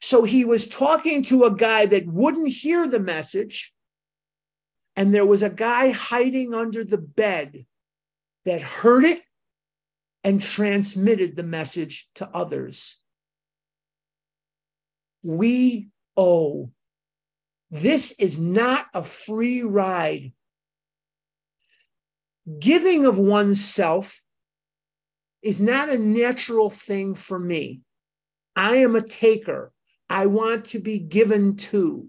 So 0.00 0.24
he 0.24 0.44
was 0.44 0.68
talking 0.68 1.22
to 1.24 1.44
a 1.44 1.54
guy 1.54 1.86
that 1.86 2.06
wouldn't 2.06 2.48
hear 2.48 2.86
the 2.86 3.00
message. 3.00 3.72
And 4.96 5.14
there 5.14 5.26
was 5.26 5.42
a 5.42 5.50
guy 5.50 5.90
hiding 5.90 6.52
under 6.52 6.84
the 6.84 6.98
bed 6.98 7.64
that 8.44 8.60
heard 8.60 9.04
it 9.04 9.22
and 10.24 10.40
transmitted 10.40 11.36
the 11.36 11.42
message 11.42 12.08
to 12.14 12.28
others. 12.28 12.96
We 15.22 15.90
owe. 16.16 16.72
This 17.70 18.12
is 18.12 18.38
not 18.38 18.86
a 18.94 19.02
free 19.02 19.62
ride. 19.62 20.32
Giving 22.58 23.04
of 23.04 23.18
oneself 23.18 24.22
is 25.42 25.60
not 25.60 25.90
a 25.90 25.98
natural 25.98 26.70
thing 26.70 27.14
for 27.14 27.38
me. 27.38 27.82
I 28.56 28.76
am 28.76 28.96
a 28.96 29.02
taker. 29.02 29.72
I 30.08 30.26
want 30.26 30.66
to 30.66 30.78
be 30.78 30.98
given 30.98 31.56
to. 31.56 32.08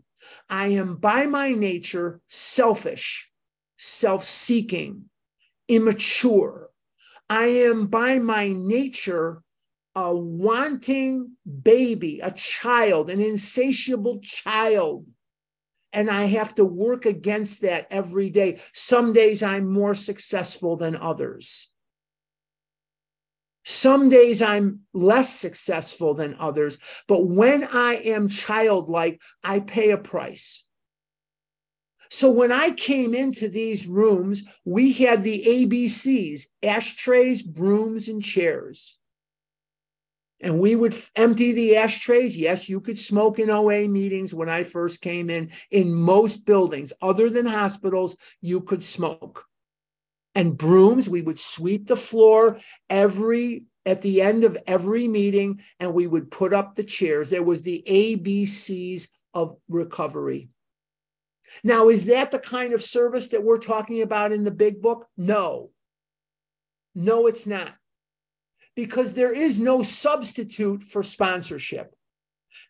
I 0.50 0.68
am 0.68 0.96
by 0.96 1.26
my 1.26 1.52
nature 1.52 2.22
selfish, 2.28 3.30
self 3.78 4.24
seeking, 4.24 5.10
immature, 5.68 6.70
I 7.30 7.46
am 7.46 7.88
by 7.88 8.20
my 8.20 8.50
nature 8.50 9.42
a 9.96 10.14
wanting 10.14 11.32
baby, 11.64 12.20
a 12.20 12.32
child, 12.32 13.10
an 13.10 13.22
insatiable 13.22 14.20
child. 14.22 15.06
And 15.94 16.10
I 16.10 16.26
have 16.26 16.54
to 16.56 16.66
work 16.66 17.06
against 17.06 17.62
that 17.62 17.88
every 17.90 18.30
day. 18.30 18.60
Some 18.74 19.14
days 19.14 19.42
I'm 19.42 19.72
more 19.72 19.96
successful 19.96 20.76
than 20.76 20.98
others. 20.98 21.70
Some 23.64 24.10
days 24.10 24.42
I'm 24.42 24.82
less 24.94 25.34
successful 25.34 26.14
than 26.14 26.36
others. 26.38 26.78
But 27.08 27.26
when 27.26 27.64
I 27.64 27.96
am 27.96 28.28
childlike, 28.28 29.22
I 29.42 29.62
pay 29.62 29.92
a 29.92 29.98
price. 29.98 30.65
So 32.16 32.32
when 32.32 32.54
I 32.54 32.72
came 32.72 33.14
into 33.14 33.50
these 33.50 33.86
rooms, 33.86 34.46
we 34.64 34.94
had 34.94 35.22
the 35.22 35.44
ABCs 35.46 36.48
ashtrays, 36.64 37.42
brooms, 37.42 38.08
and 38.08 38.24
chairs. 38.24 38.98
And 40.40 40.58
we 40.58 40.78
would 40.78 40.96
empty 41.18 41.52
the 41.52 41.76
ashtrays. 41.76 42.38
Yes, 42.38 42.70
you 42.70 42.80
could 42.80 42.98
smoke 42.98 43.38
in 43.38 43.50
OA 43.50 43.90
meetings 43.90 44.34
when 44.34 44.48
I 44.48 44.64
first 44.64 45.02
came 45.02 45.30
in. 45.30 45.52
In 45.72 45.94
most 45.94 46.46
buildings, 46.46 46.94
other 47.02 47.30
than 47.30 47.46
hospitals, 47.46 48.16
you 48.40 48.62
could 48.62 48.82
smoke. 48.82 49.44
And 50.36 50.58
brooms, 50.58 51.10
we 51.10 51.22
would 51.22 51.38
sweep 51.38 51.86
the 51.86 51.98
floor 51.98 52.60
every 52.90 53.66
at 53.86 54.02
the 54.02 54.22
end 54.22 54.46
of 54.46 54.58
every 54.68 55.10
meeting, 55.10 55.60
and 55.82 55.94
we 55.94 56.08
would 56.08 56.32
put 56.32 56.54
up 56.54 56.76
the 56.76 56.84
chairs. 56.86 57.30
There 57.30 57.44
was 57.44 57.62
the 57.62 57.84
ABCs 57.86 59.10
of 59.34 59.58
recovery. 59.68 60.48
Now, 61.64 61.90
is 61.90 62.06
that 62.06 62.32
the 62.32 62.40
kind 62.40 62.74
of 62.74 62.84
service 62.84 63.30
that 63.30 63.44
we're 63.44 63.58
talking 63.58 64.02
about 64.02 64.32
in 64.32 64.44
the 64.44 64.52
big 64.52 64.82
book? 64.82 65.08
No. 65.18 65.72
No, 66.94 67.28
it's 67.28 67.46
not. 67.46 67.74
Because 68.76 69.14
there 69.14 69.32
is 69.32 69.60
no 69.60 69.84
substitute 69.84 70.84
for 70.84 71.04
sponsorship. 71.04 71.96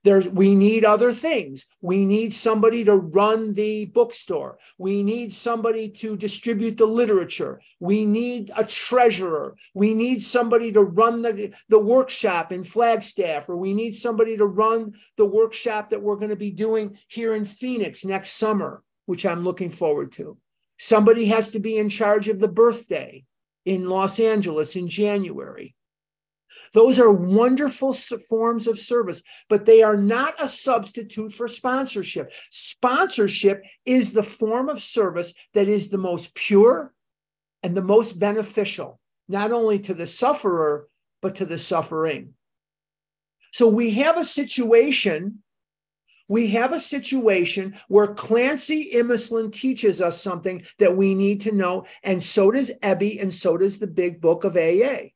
There's, 0.03 0.27
we 0.27 0.55
need 0.55 0.85
other 0.85 1.13
things. 1.13 1.65
We 1.81 2.05
need 2.05 2.33
somebody 2.33 2.83
to 2.85 2.95
run 2.95 3.53
the 3.53 3.85
bookstore. 3.87 4.57
We 4.77 5.03
need 5.03 5.33
somebody 5.33 5.89
to 5.89 6.15
distribute 6.15 6.77
the 6.77 6.85
literature. 6.85 7.61
We 7.79 8.05
need 8.05 8.51
a 8.55 8.63
treasurer. 8.63 9.55
We 9.73 9.93
need 9.93 10.21
somebody 10.21 10.71
to 10.73 10.81
run 10.81 11.21
the, 11.21 11.53
the 11.69 11.79
workshop 11.79 12.51
in 12.51 12.63
Flagstaff, 12.63 13.49
or 13.49 13.57
we 13.57 13.73
need 13.73 13.95
somebody 13.95 14.37
to 14.37 14.45
run 14.45 14.93
the 15.17 15.25
workshop 15.25 15.89
that 15.89 16.01
we're 16.01 16.17
going 16.17 16.29
to 16.29 16.35
be 16.35 16.51
doing 16.51 16.97
here 17.07 17.35
in 17.35 17.45
Phoenix 17.45 18.05
next 18.05 18.31
summer, 18.31 18.83
which 19.05 19.25
I'm 19.25 19.43
looking 19.43 19.69
forward 19.69 20.11
to. 20.13 20.37
Somebody 20.77 21.25
has 21.27 21.51
to 21.51 21.59
be 21.59 21.77
in 21.77 21.89
charge 21.89 22.27
of 22.27 22.39
the 22.39 22.47
birthday 22.47 23.23
in 23.65 23.89
Los 23.89 24.19
Angeles 24.19 24.75
in 24.75 24.87
January. 24.87 25.74
Those 26.73 26.99
are 26.99 27.11
wonderful 27.11 27.93
forms 27.93 28.67
of 28.67 28.79
service, 28.79 29.21
but 29.49 29.65
they 29.65 29.81
are 29.81 29.97
not 29.97 30.33
a 30.39 30.47
substitute 30.47 31.33
for 31.33 31.47
sponsorship. 31.47 32.31
Sponsorship 32.51 33.63
is 33.85 34.11
the 34.11 34.23
form 34.23 34.69
of 34.69 34.81
service 34.81 35.33
that 35.53 35.67
is 35.67 35.89
the 35.89 35.97
most 35.97 36.33
pure 36.35 36.93
and 37.63 37.75
the 37.75 37.81
most 37.81 38.19
beneficial, 38.19 38.99
not 39.27 39.51
only 39.51 39.79
to 39.79 39.93
the 39.93 40.07
sufferer, 40.07 40.87
but 41.21 41.35
to 41.35 41.45
the 41.45 41.57
suffering. 41.57 42.33
So 43.51 43.67
we 43.67 43.91
have 43.91 44.17
a 44.17 44.25
situation. 44.25 45.41
We 46.27 46.47
have 46.47 46.73
a 46.73 46.79
situation 46.79 47.75
where 47.87 48.13
Clancy 48.13 48.91
Imislund 48.93 49.53
teaches 49.53 50.01
us 50.01 50.21
something 50.21 50.63
that 50.79 50.95
we 50.95 51.15
need 51.15 51.41
to 51.41 51.51
know, 51.51 51.85
and 52.03 52.21
so 52.21 52.51
does 52.51 52.71
Ebby, 52.81 53.21
and 53.21 53.33
so 53.33 53.57
does 53.57 53.79
the 53.79 53.87
big 53.87 54.19
book 54.19 54.43
of 54.43 54.57
AA. 54.57 55.11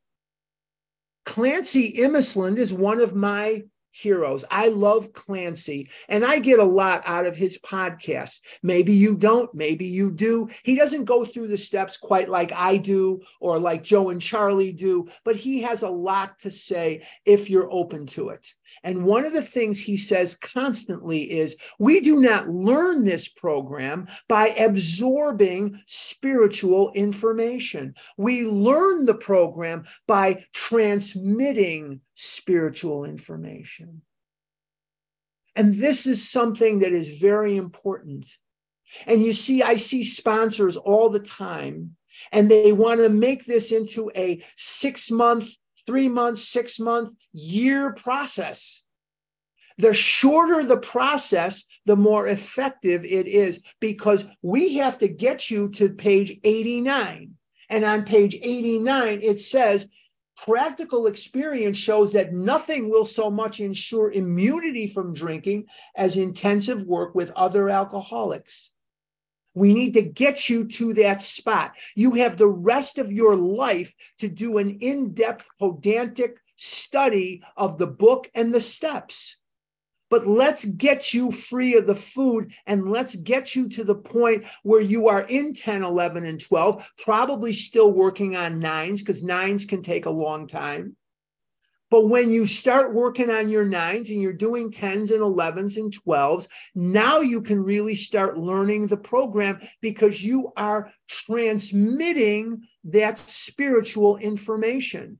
Clancy 1.26 1.94
Imislund 1.94 2.58
is 2.58 2.74
one 2.74 3.00
of 3.00 3.16
my 3.16 3.64
heroes. 3.92 4.46
I 4.50 4.70
love 4.70 5.14
Clancy 5.14 5.90
and 6.08 6.24
I 6.24 6.40
get 6.40 6.60
a 6.60 6.64
lot 6.64 7.04
out 7.06 7.26
of 7.26 7.36
his 7.36 7.60
podcast. 7.60 8.40
Maybe 8.64 8.94
you 8.94 9.16
don't, 9.16 9.54
maybe 9.54 9.86
you 9.86 10.12
do. 10.12 10.50
He 10.64 10.76
doesn't 10.76 11.06
go 11.06 11.26
through 11.26 11.48
the 11.48 11.58
steps 11.58 11.98
quite 11.98 12.30
like 12.30 12.52
I 12.52 12.78
do 12.78 13.22
or 13.40 13.60
like 13.60 13.84
Joe 13.84 14.10
and 14.10 14.22
Charlie 14.22 14.74
do, 14.74 15.08
but 15.24 15.36
he 15.36 15.62
has 15.62 15.84
a 15.84 15.90
lot 15.90 16.40
to 16.40 16.52
say 16.52 17.04
if 17.26 17.50
you're 17.50 17.72
open 17.72 18.06
to 18.08 18.30
it. 18.30 18.54
And 18.84 19.04
one 19.04 19.26
of 19.26 19.34
the 19.34 19.42
things 19.42 19.80
he 19.80 19.98
says 19.98 20.36
constantly 20.36 21.24
is 21.32 21.56
we 21.80 22.00
do 22.00 22.18
not 22.18 22.50
learn 22.50 23.04
this 23.04 23.28
program 23.28 24.08
by 24.28 24.50
absorbing 24.50 25.82
spiritual 25.86 26.92
information. 26.94 27.96
We 28.18 28.46
learn 28.46 29.06
the 29.06 29.16
program 29.16 29.86
by 30.08 30.46
transmitting 30.54 32.02
spiritual 32.22 33.06
information. 33.06 34.02
And 35.56 35.74
this 35.74 36.06
is 36.06 36.30
something 36.30 36.80
that 36.80 36.92
is 36.92 37.20
very 37.20 37.56
important. 37.56 38.28
And 39.08 39.24
you 39.24 39.32
see, 39.32 39.64
I 39.64 39.78
see 39.78 40.04
sponsors 40.04 40.76
all 40.76 41.10
the 41.10 41.22
time, 41.22 41.96
and 42.34 42.52
they 42.52 42.74
want 42.74 43.00
to 43.00 43.10
make 43.10 43.46
this 43.46 43.72
into 43.72 44.12
a 44.16 44.44
six 44.58 45.10
month 45.10 45.50
three 45.86 46.10
month, 46.10 46.40
six 46.40 46.78
month, 46.78 47.14
year 47.32 47.94
process. 47.94 48.84
The 49.78 49.94
shorter 49.94 50.64
the 50.64 50.78
process, 50.78 51.64
the 51.86 51.96
more 51.96 52.28
effective 52.28 53.06
it 53.06 53.28
is 53.28 53.62
because 53.80 54.26
we 54.42 54.76
have 54.76 54.98
to 54.98 55.08
get 55.08 55.50
you 55.50 55.70
to 55.72 55.90
page 55.90 56.38
89. 56.44 57.34
And 57.70 57.86
on 57.86 58.04
page 58.04 58.36
89, 58.36 59.22
it 59.22 59.40
says 59.40 59.88
practical 60.46 61.08
experience 61.08 61.78
shows 61.78 62.12
that 62.14 62.34
nothing 62.34 62.90
will 62.90 63.06
so 63.06 63.30
much 63.30 63.60
ensure 63.60 64.12
immunity 64.12 64.88
from 64.88 65.14
drinking 65.14 65.66
as 65.96 66.18
intensive 66.18 66.84
work 66.84 67.16
with 67.16 67.32
other 67.32 67.70
alcoholics. 67.70 68.72
We 69.54 69.74
need 69.74 69.94
to 69.96 70.02
get 70.02 70.50
you 70.50 70.68
to 70.68 70.94
that 70.96 71.22
spot. 71.22 71.76
You 71.96 72.12
have 72.12 72.38
the 72.38 72.48
rest 72.48 72.98
of 72.98 73.12
your 73.12 73.36
life 73.36 73.94
to 74.20 74.30
do 74.30 74.58
an 74.58 74.78
in 74.80 75.14
depth, 75.14 75.48
pedantic 75.60 76.40
study 76.56 77.42
of 77.58 77.78
the 77.78 77.88
book 77.88 78.30
and 78.34 78.54
the 78.54 78.62
steps. 78.62 79.38
But 80.10 80.28
let's 80.28 80.66
get 80.66 81.14
you 81.14 81.32
free 81.32 81.76
of 81.76 81.86
the 81.86 81.96
food 81.96 82.52
and 82.66 82.90
let's 82.90 83.16
get 83.16 83.56
you 83.56 83.70
to 83.70 83.84
the 83.84 83.96
point 83.96 84.46
where 84.64 84.82
you 84.82 85.08
are 85.08 85.22
in 85.22 85.54
10, 85.54 85.84
11, 85.84 86.26
and 86.26 86.42
12, 86.42 86.86
probably 87.04 87.54
still 87.54 87.92
working 87.92 88.36
on 88.36 88.60
nines 88.60 89.02
because 89.02 89.24
nines 89.24 89.66
can 89.66 89.84
take 89.84 90.06
a 90.06 90.12
long 90.12 90.48
time. 90.48 90.96
But 91.92 92.08
when 92.08 92.30
you 92.30 92.46
start 92.46 92.94
working 92.94 93.32
on 93.32 93.50
your 93.50 93.66
nines 93.66 94.12
and 94.12 94.22
you're 94.22 94.32
doing 94.32 94.72
10s 94.72 95.12
and 95.12 95.22
11s 95.22 95.78
and 95.78 95.92
12s, 96.06 96.48
now 96.76 97.20
you 97.20 97.42
can 97.42 97.64
really 97.64 97.96
start 97.96 98.38
learning 98.38 98.88
the 98.88 98.98
program 98.98 99.60
because 99.82 100.24
you 100.24 100.52
are 100.56 100.92
transmitting 101.08 102.62
that 102.86 103.18
spiritual 103.18 104.18
information. 104.18 105.20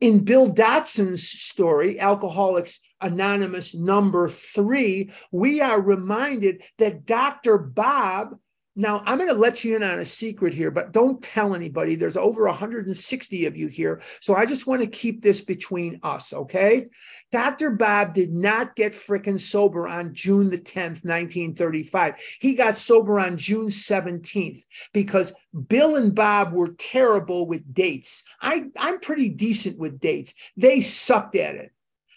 In 0.00 0.24
Bill 0.24 0.52
Dotson's 0.52 1.28
story, 1.28 1.98
Alcoholics 1.98 2.80
Anonymous 3.02 3.74
number 3.74 4.28
three, 4.28 5.10
we 5.30 5.60
are 5.60 5.80
reminded 5.80 6.62
that 6.78 7.06
Dr. 7.06 7.58
Bob 7.58 8.36
now, 8.74 9.02
I'm 9.04 9.18
going 9.18 9.28
to 9.28 9.38
let 9.38 9.64
you 9.64 9.76
in 9.76 9.82
on 9.82 9.98
a 9.98 10.04
secret 10.04 10.54
here, 10.54 10.70
but 10.70 10.92
don't 10.92 11.22
tell 11.22 11.54
anybody. 11.54 11.94
There's 11.94 12.16
over 12.16 12.46
160 12.46 13.46
of 13.46 13.54
you 13.54 13.66
here. 13.68 14.00
So 14.20 14.34
I 14.34 14.46
just 14.46 14.66
want 14.66 14.80
to 14.80 14.86
keep 14.86 15.20
this 15.20 15.42
between 15.42 16.00
us, 16.02 16.32
okay? 16.32 16.86
Dr. 17.32 17.72
Bob 17.72 18.14
did 18.14 18.32
not 18.32 18.74
get 18.74 18.94
frickin' 18.94 19.38
sober 19.38 19.86
on 19.86 20.14
June 20.14 20.48
the 20.48 20.58
10th, 20.58 21.04
1935. 21.04 22.14
He 22.40 22.54
got 22.54 22.78
sober 22.78 23.20
on 23.20 23.36
June 23.36 23.66
17th 23.66 24.64
because 24.94 25.34
Bill 25.68 25.96
and 25.96 26.14
Bob 26.14 26.54
were 26.54 26.74
terrible 26.78 27.46
with 27.46 27.74
dates. 27.74 28.22
I, 28.40 28.70
I'm 28.78 29.00
pretty 29.00 29.28
decent 29.28 29.78
with 29.78 30.00
dates. 30.00 30.32
They 30.56 30.80
sucked 30.80 31.36
at 31.36 31.56
it. 31.56 31.71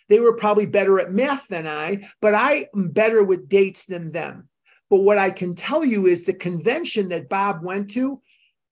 They 0.10 0.20
were 0.20 0.34
probably 0.34 0.66
better 0.66 1.00
at 1.00 1.12
math 1.12 1.48
than 1.48 1.68
I, 1.68 2.08
but 2.22 2.36
I 2.36 2.68
am 2.76 2.90
better 2.90 3.24
with 3.24 3.50
dates 3.50 3.86
than 3.86 4.12
them. 4.12 4.50
But 4.90 5.02
what 5.02 5.18
I 5.18 5.32
can 5.32 5.56
tell 5.56 5.84
you 5.84 6.06
is 6.06 6.24
the 6.24 6.34
convention 6.34 7.10
that 7.10 7.30
Bob 7.30 7.64
went 7.64 7.90
to 7.92 8.22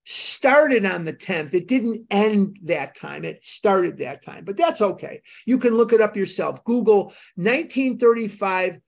started 0.06 0.86
on 0.86 1.06
the 1.06 1.13
10th. 1.13 1.54
It 1.54 1.67
didn't 1.67 2.06
end 2.12 2.60
that 2.63 2.96
time, 2.96 3.24
it 3.24 3.43
started 3.43 3.98
that 3.98 4.22
time, 4.22 4.43
but 4.43 4.58
that's 4.58 4.82
okay. 4.82 5.22
You 5.46 5.58
can 5.58 5.76
look 5.76 5.93
it 5.93 6.02
up 6.02 6.17
yourself. 6.17 6.63
Google 6.65 7.13
1935 7.36 8.80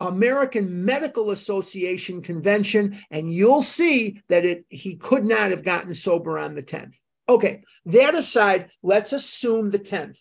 American 0.00 0.84
Medical 0.84 1.30
Association 1.30 2.22
convention, 2.22 2.98
and 3.10 3.32
you'll 3.32 3.62
see 3.62 4.20
that 4.28 4.44
it 4.44 4.64
he 4.68 4.96
could 4.96 5.24
not 5.24 5.50
have 5.50 5.62
gotten 5.62 5.94
sober 5.94 6.38
on 6.38 6.54
the 6.54 6.62
10th. 6.62 6.94
Okay, 7.28 7.62
that 7.86 8.14
aside, 8.14 8.70
let's 8.82 9.12
assume 9.12 9.70
the 9.70 9.78
10th. 9.78 10.18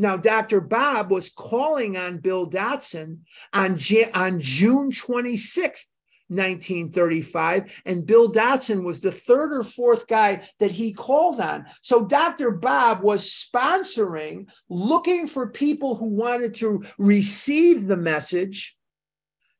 Now, 0.00 0.16
Dr. 0.16 0.62
Bob 0.62 1.10
was 1.10 1.28
calling 1.28 1.98
on 1.98 2.20
Bill 2.20 2.48
Dotson 2.48 3.18
on, 3.52 3.78
on 4.14 4.40
June 4.40 4.90
26th, 4.90 5.84
1935. 6.28 7.82
And 7.84 8.06
Bill 8.06 8.32
Dotson 8.32 8.82
was 8.82 9.00
the 9.00 9.12
third 9.12 9.52
or 9.52 9.62
fourth 9.62 10.06
guy 10.06 10.48
that 10.58 10.70
he 10.70 10.94
called 10.94 11.38
on. 11.38 11.66
So 11.82 12.06
Dr. 12.06 12.50
Bob 12.50 13.02
was 13.02 13.28
sponsoring, 13.28 14.46
looking 14.70 15.26
for 15.26 15.50
people 15.50 15.96
who 15.96 16.06
wanted 16.06 16.54
to 16.54 16.82
receive 16.96 17.86
the 17.86 17.98
message 17.98 18.78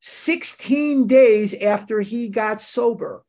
16 0.01 1.07
days 1.07 1.53
after 1.53 2.01
he 2.01 2.31
got 2.31 2.63
sober. 2.63 3.27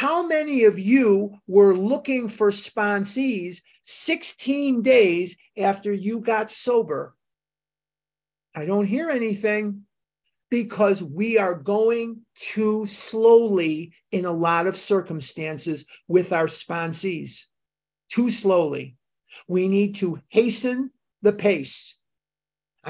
How 0.00 0.26
many 0.26 0.64
of 0.64 0.78
you 0.78 1.36
were 1.46 1.76
looking 1.76 2.26
for 2.26 2.50
sponsees 2.50 3.60
16 3.82 4.80
days 4.80 5.36
after 5.58 5.92
you 5.92 6.20
got 6.20 6.50
sober? 6.50 7.14
I 8.54 8.64
don't 8.64 8.86
hear 8.86 9.10
anything. 9.10 9.84
because 10.50 11.02
we 11.02 11.36
are 11.36 11.54
going 11.54 12.22
too 12.34 12.86
slowly 12.86 13.92
in 14.10 14.24
a 14.24 14.32
lot 14.32 14.66
of 14.66 14.74
circumstances 14.74 15.84
with 16.08 16.32
our 16.32 16.46
sponsees. 16.46 17.44
Too 18.08 18.30
slowly. 18.30 18.96
We 19.48 19.68
need 19.68 19.96
to 19.96 20.18
hasten 20.28 20.92
the 21.20 21.34
pace. 21.34 21.99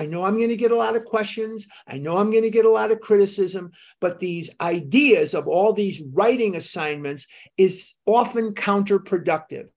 I 0.00 0.06
know 0.06 0.24
I'm 0.24 0.38
going 0.38 0.48
to 0.48 0.56
get 0.56 0.70
a 0.70 0.76
lot 0.76 0.96
of 0.96 1.04
questions. 1.04 1.68
I 1.86 1.98
know 1.98 2.16
I'm 2.16 2.30
going 2.30 2.42
to 2.44 2.50
get 2.50 2.64
a 2.64 2.70
lot 2.70 2.90
of 2.90 3.02
criticism, 3.02 3.70
but 4.00 4.18
these 4.18 4.48
ideas 4.58 5.34
of 5.34 5.46
all 5.46 5.74
these 5.74 6.00
writing 6.14 6.56
assignments 6.56 7.26
is 7.58 7.92
often 8.06 8.54
counterproductive. 8.54 9.68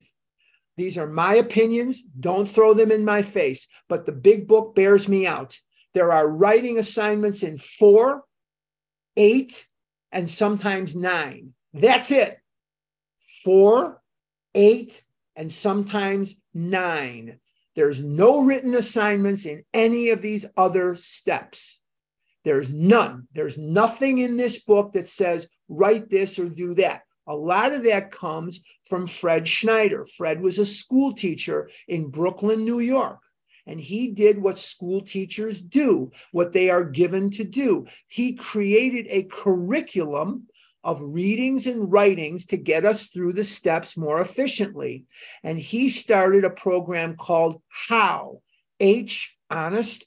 These 0.78 0.98
are 0.98 1.08
my 1.08 1.36
opinions. 1.36 2.04
Don't 2.22 2.48
throw 2.48 2.74
them 2.74 2.90
in 2.90 3.04
my 3.04 3.22
face, 3.22 3.68
but 3.90 4.06
the 4.06 4.14
big 4.14 4.48
book 4.48 4.76
bears 4.76 5.10
me 5.10 5.28
out. 5.28 5.60
There 5.94 6.14
are 6.14 6.30
writing 6.30 6.80
assignments 6.80 7.44
in 7.44 7.58
four, 7.58 8.24
eight, 9.18 9.68
and 10.14 10.30
sometimes 10.30 10.96
nine. 10.96 11.54
That's 11.74 12.12
it. 12.12 12.38
Four, 13.44 14.02
eight, 14.56 15.04
and 15.36 15.52
sometimes 15.52 16.36
nine. 16.54 17.42
There's 17.76 18.00
no 18.00 18.44
written 18.44 18.76
assignments 18.76 19.46
in 19.46 19.64
any 19.74 20.10
of 20.10 20.22
these 20.22 20.46
other 20.56 20.96
steps. 20.96 21.80
There's 22.44 22.70
none. 22.70 23.28
There's 23.34 23.58
nothing 23.58 24.20
in 24.20 24.38
this 24.38 24.64
book 24.64 24.94
that 24.94 25.10
says 25.10 25.48
write 25.70 26.10
this 26.10 26.38
or 26.38 26.50
do 26.50 26.76
that. 26.76 27.04
A 27.28 27.36
lot 27.36 27.72
of 27.72 27.84
that 27.84 28.12
comes 28.12 28.62
from 28.86 29.08
Fred 29.08 29.48
Schneider. 29.48 30.06
Fred 30.18 30.42
was 30.42 30.60
a 30.60 30.66
school 30.66 31.14
teacher 31.14 31.70
in 31.88 32.10
Brooklyn, 32.10 32.66
New 32.66 32.80
York. 32.80 33.20
And 33.66 33.80
he 33.80 34.10
did 34.10 34.42
what 34.42 34.60
school 34.60 35.02
teachers 35.02 35.62
do, 35.62 36.12
what 36.34 36.52
they 36.52 36.70
are 36.70 36.84
given 36.84 37.30
to 37.32 37.46
do. 37.46 37.88
He 38.10 38.34
created 38.34 39.08
a 39.10 39.24
curriculum 39.24 40.48
of 40.84 41.00
readings 41.02 41.66
and 41.68 41.92
writings 41.92 42.46
to 42.48 42.58
get 42.58 42.86
us 42.86 43.08
through 43.08 43.34
the 43.34 43.44
steps 43.44 43.96
more 43.96 44.22
efficiently. 44.22 45.06
And 45.44 45.58
he 45.58 45.90
started 45.90 46.44
a 46.44 46.50
program 46.50 47.16
called 47.16 47.62
How 47.70 48.42
H, 48.80 49.36
honest, 49.50 50.06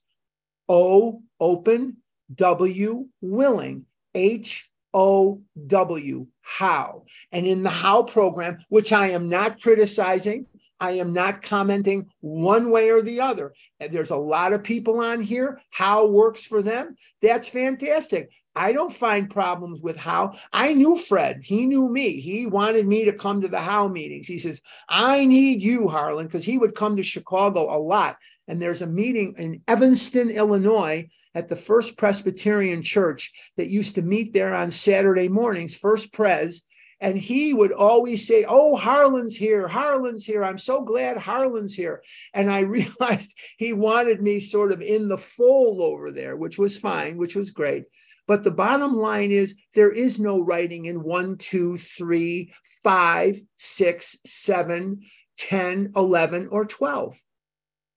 O, 0.69 1.23
open, 1.41 1.99
W, 2.35 3.09
willing, 3.21 3.87
H, 4.15 4.71
O, 4.93 5.43
W, 5.67 6.27
how. 6.43 7.05
And 7.33 7.47
in 7.47 7.63
the 7.63 7.71
How 7.71 8.03
program, 8.03 8.59
which 8.69 8.93
I 8.93 9.09
am 9.09 9.29
not 9.29 9.61
criticizing, 9.61 10.47
I 10.79 10.93
am 10.93 11.13
not 11.13 11.43
commenting 11.43 12.11
one 12.21 12.71
way 12.71 12.91
or 12.91 13.01
the 13.01 13.21
other. 13.21 13.55
There's 13.81 14.11
a 14.11 14.17
lot 14.17 14.53
of 14.53 14.63
people 14.63 15.01
on 15.01 15.23
here. 15.23 15.61
How 15.71 16.07
works 16.07 16.45
for 16.45 16.63
them. 16.63 16.97
That's 17.23 17.49
fantastic. 17.49 18.31
I 18.57 18.73
don't 18.73 18.93
find 18.93 19.31
problems 19.31 19.83
with 19.83 19.97
how. 19.97 20.35
I 20.51 20.73
knew 20.73 20.97
Fred. 20.97 21.43
He 21.45 21.67
knew 21.67 21.89
me. 21.89 22.19
He 22.19 22.47
wanted 22.47 22.87
me 22.87 23.05
to 23.05 23.13
come 23.13 23.43
to 23.43 23.49
the 23.49 23.61
how 23.61 23.87
meetings. 23.87 24.27
He 24.27 24.39
says, 24.39 24.63
I 24.89 25.27
need 25.27 25.63
you, 25.63 25.89
Harlan, 25.89 26.27
because 26.27 26.45
he 26.45 26.57
would 26.57 26.75
come 26.75 26.97
to 26.97 27.03
Chicago 27.03 27.77
a 27.77 27.79
lot. 27.79 28.17
And 28.49 28.61
there's 28.61 28.81
a 28.81 28.87
meeting 28.87 29.35
in 29.37 29.63
Evanston, 29.69 30.31
Illinois, 30.31 31.09
at 31.35 31.49
the 31.49 31.57
First 31.57 31.99
Presbyterian 31.99 32.83
Church 32.83 33.31
that 33.59 33.69
used 33.69 33.95
to 33.97 34.03
meet 34.03 34.33
there 34.33 34.55
on 34.55 34.71
Saturday 34.71 35.29
mornings, 35.29 35.77
First 35.77 36.11
Pres. 36.15 36.63
And 36.99 37.19
he 37.19 37.53
would 37.53 37.73
always 37.73 38.27
say, 38.27 38.47
Oh, 38.49 38.75
Harlan's 38.75 39.37
here. 39.37 39.69
Harlan's 39.69 40.25
here. 40.25 40.43
I'm 40.43 40.57
so 40.57 40.81
glad 40.81 41.19
Harlan's 41.19 41.75
here. 41.75 42.03
And 42.33 42.51
I 42.51 42.61
realized 42.79 43.39
he 43.59 43.75
wanted 43.75 44.23
me 44.23 44.41
sort 44.41 44.73
of 44.73 44.81
in 44.81 45.09
the 45.09 45.19
fold 45.19 45.83
over 45.83 46.11
there, 46.11 46.37
which 46.37 46.59
was 46.59 46.79
fine, 46.79 47.19
which 47.19 47.37
was 47.37 47.51
great. 47.51 47.85
But 48.27 48.43
the 48.43 48.51
bottom 48.51 48.97
line 48.97 49.31
is 49.31 49.55
there 49.75 49.91
is 49.91 50.19
no 50.19 50.41
writing 50.41 50.87
in 50.87 51.03
one, 51.03 51.37
two, 51.37 51.79
three, 51.79 52.53
five, 52.83 53.41
six, 53.57 54.17
seven, 54.27 55.03
10, 55.39 55.93
11, 55.95 56.49
or 56.51 56.65
12. 56.65 57.21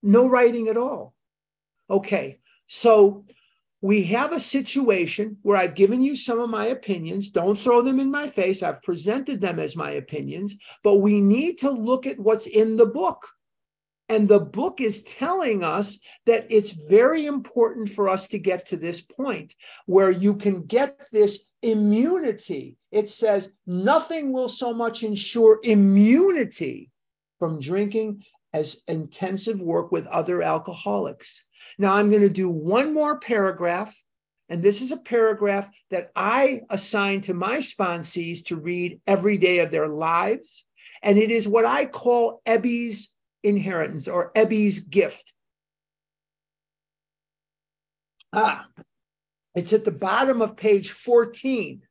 No 0.03 0.27
writing 0.27 0.67
at 0.67 0.77
all. 0.77 1.15
Okay, 1.89 2.39
so 2.67 3.25
we 3.81 4.03
have 4.03 4.33
a 4.33 4.39
situation 4.39 5.37
where 5.41 5.57
I've 5.57 5.75
given 5.75 6.01
you 6.01 6.15
some 6.15 6.39
of 6.39 6.49
my 6.49 6.67
opinions. 6.67 7.29
Don't 7.29 7.57
throw 7.57 7.81
them 7.81 7.99
in 7.99 8.11
my 8.11 8.27
face. 8.27 8.61
I've 8.61 8.83
presented 8.83 9.41
them 9.41 9.57
as 9.57 9.75
my 9.75 9.91
opinions, 9.91 10.55
but 10.83 10.97
we 10.97 11.21
need 11.21 11.59
to 11.59 11.71
look 11.71 12.05
at 12.05 12.19
what's 12.19 12.45
in 12.45 12.75
the 12.75 12.85
book. 12.85 13.25
And 14.09 14.27
the 14.27 14.39
book 14.39 14.81
is 14.81 15.03
telling 15.03 15.63
us 15.63 15.99
that 16.25 16.47
it's 16.49 16.71
very 16.71 17.27
important 17.27 17.89
for 17.89 18.09
us 18.09 18.27
to 18.29 18.39
get 18.39 18.65
to 18.67 18.77
this 18.77 19.01
point 19.01 19.55
where 19.85 20.09
you 20.09 20.35
can 20.35 20.65
get 20.65 20.99
this 21.11 21.45
immunity. 21.61 22.75
It 22.91 23.11
says 23.11 23.51
nothing 23.67 24.33
will 24.33 24.49
so 24.49 24.73
much 24.73 25.03
ensure 25.03 25.59
immunity 25.61 26.89
from 27.37 27.59
drinking 27.59 28.23
as 28.51 28.81
intensive 28.87 29.61
work 29.61 29.91
with 29.91 30.07
other 30.07 30.41
alcoholics. 30.41 31.45
Now, 31.77 31.93
I'm 31.93 32.09
going 32.09 32.23
to 32.23 32.29
do 32.29 32.49
one 32.49 32.93
more 32.93 33.19
paragraph. 33.19 33.95
And 34.51 34.63
this 34.63 34.81
is 34.81 34.91
a 34.91 34.97
paragraph 34.97 35.69
that 35.91 36.09
I 36.15 36.61
assign 36.71 37.21
to 37.21 37.35
my 37.35 37.57
sponsees 37.57 38.43
to 38.45 38.55
read 38.55 38.99
every 39.05 39.37
day 39.37 39.59
of 39.59 39.69
their 39.69 39.87
lives. 39.87 40.65
And 41.03 41.19
it 41.19 41.29
is 41.29 41.47
what 41.47 41.65
I 41.65 41.85
call 41.85 42.41
Ebby's 42.47 43.09
inheritance 43.43 44.07
or 44.07 44.31
Ebby's 44.33 44.79
gift. 44.79 45.33
Ah, 48.33 48.67
it's 49.55 49.73
at 49.73 49.85
the 49.85 49.91
bottom 49.91 50.41
of 50.41 50.55
page 50.55 50.91
14. 50.91 51.81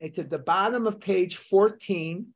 It's 0.00 0.18
at 0.18 0.30
the 0.30 0.38
bottom 0.38 0.86
of 0.86 1.00
page 1.00 1.36
14. 1.36 2.26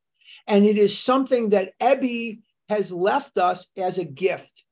And 0.46 0.66
it 0.66 0.78
is 0.78 0.98
something 0.98 1.50
that 1.50 1.72
Ebby 1.80 2.40
has 2.68 2.90
left 2.90 3.38
us 3.38 3.68
as 3.76 3.98
a 3.98 4.04
gift. 4.04 4.64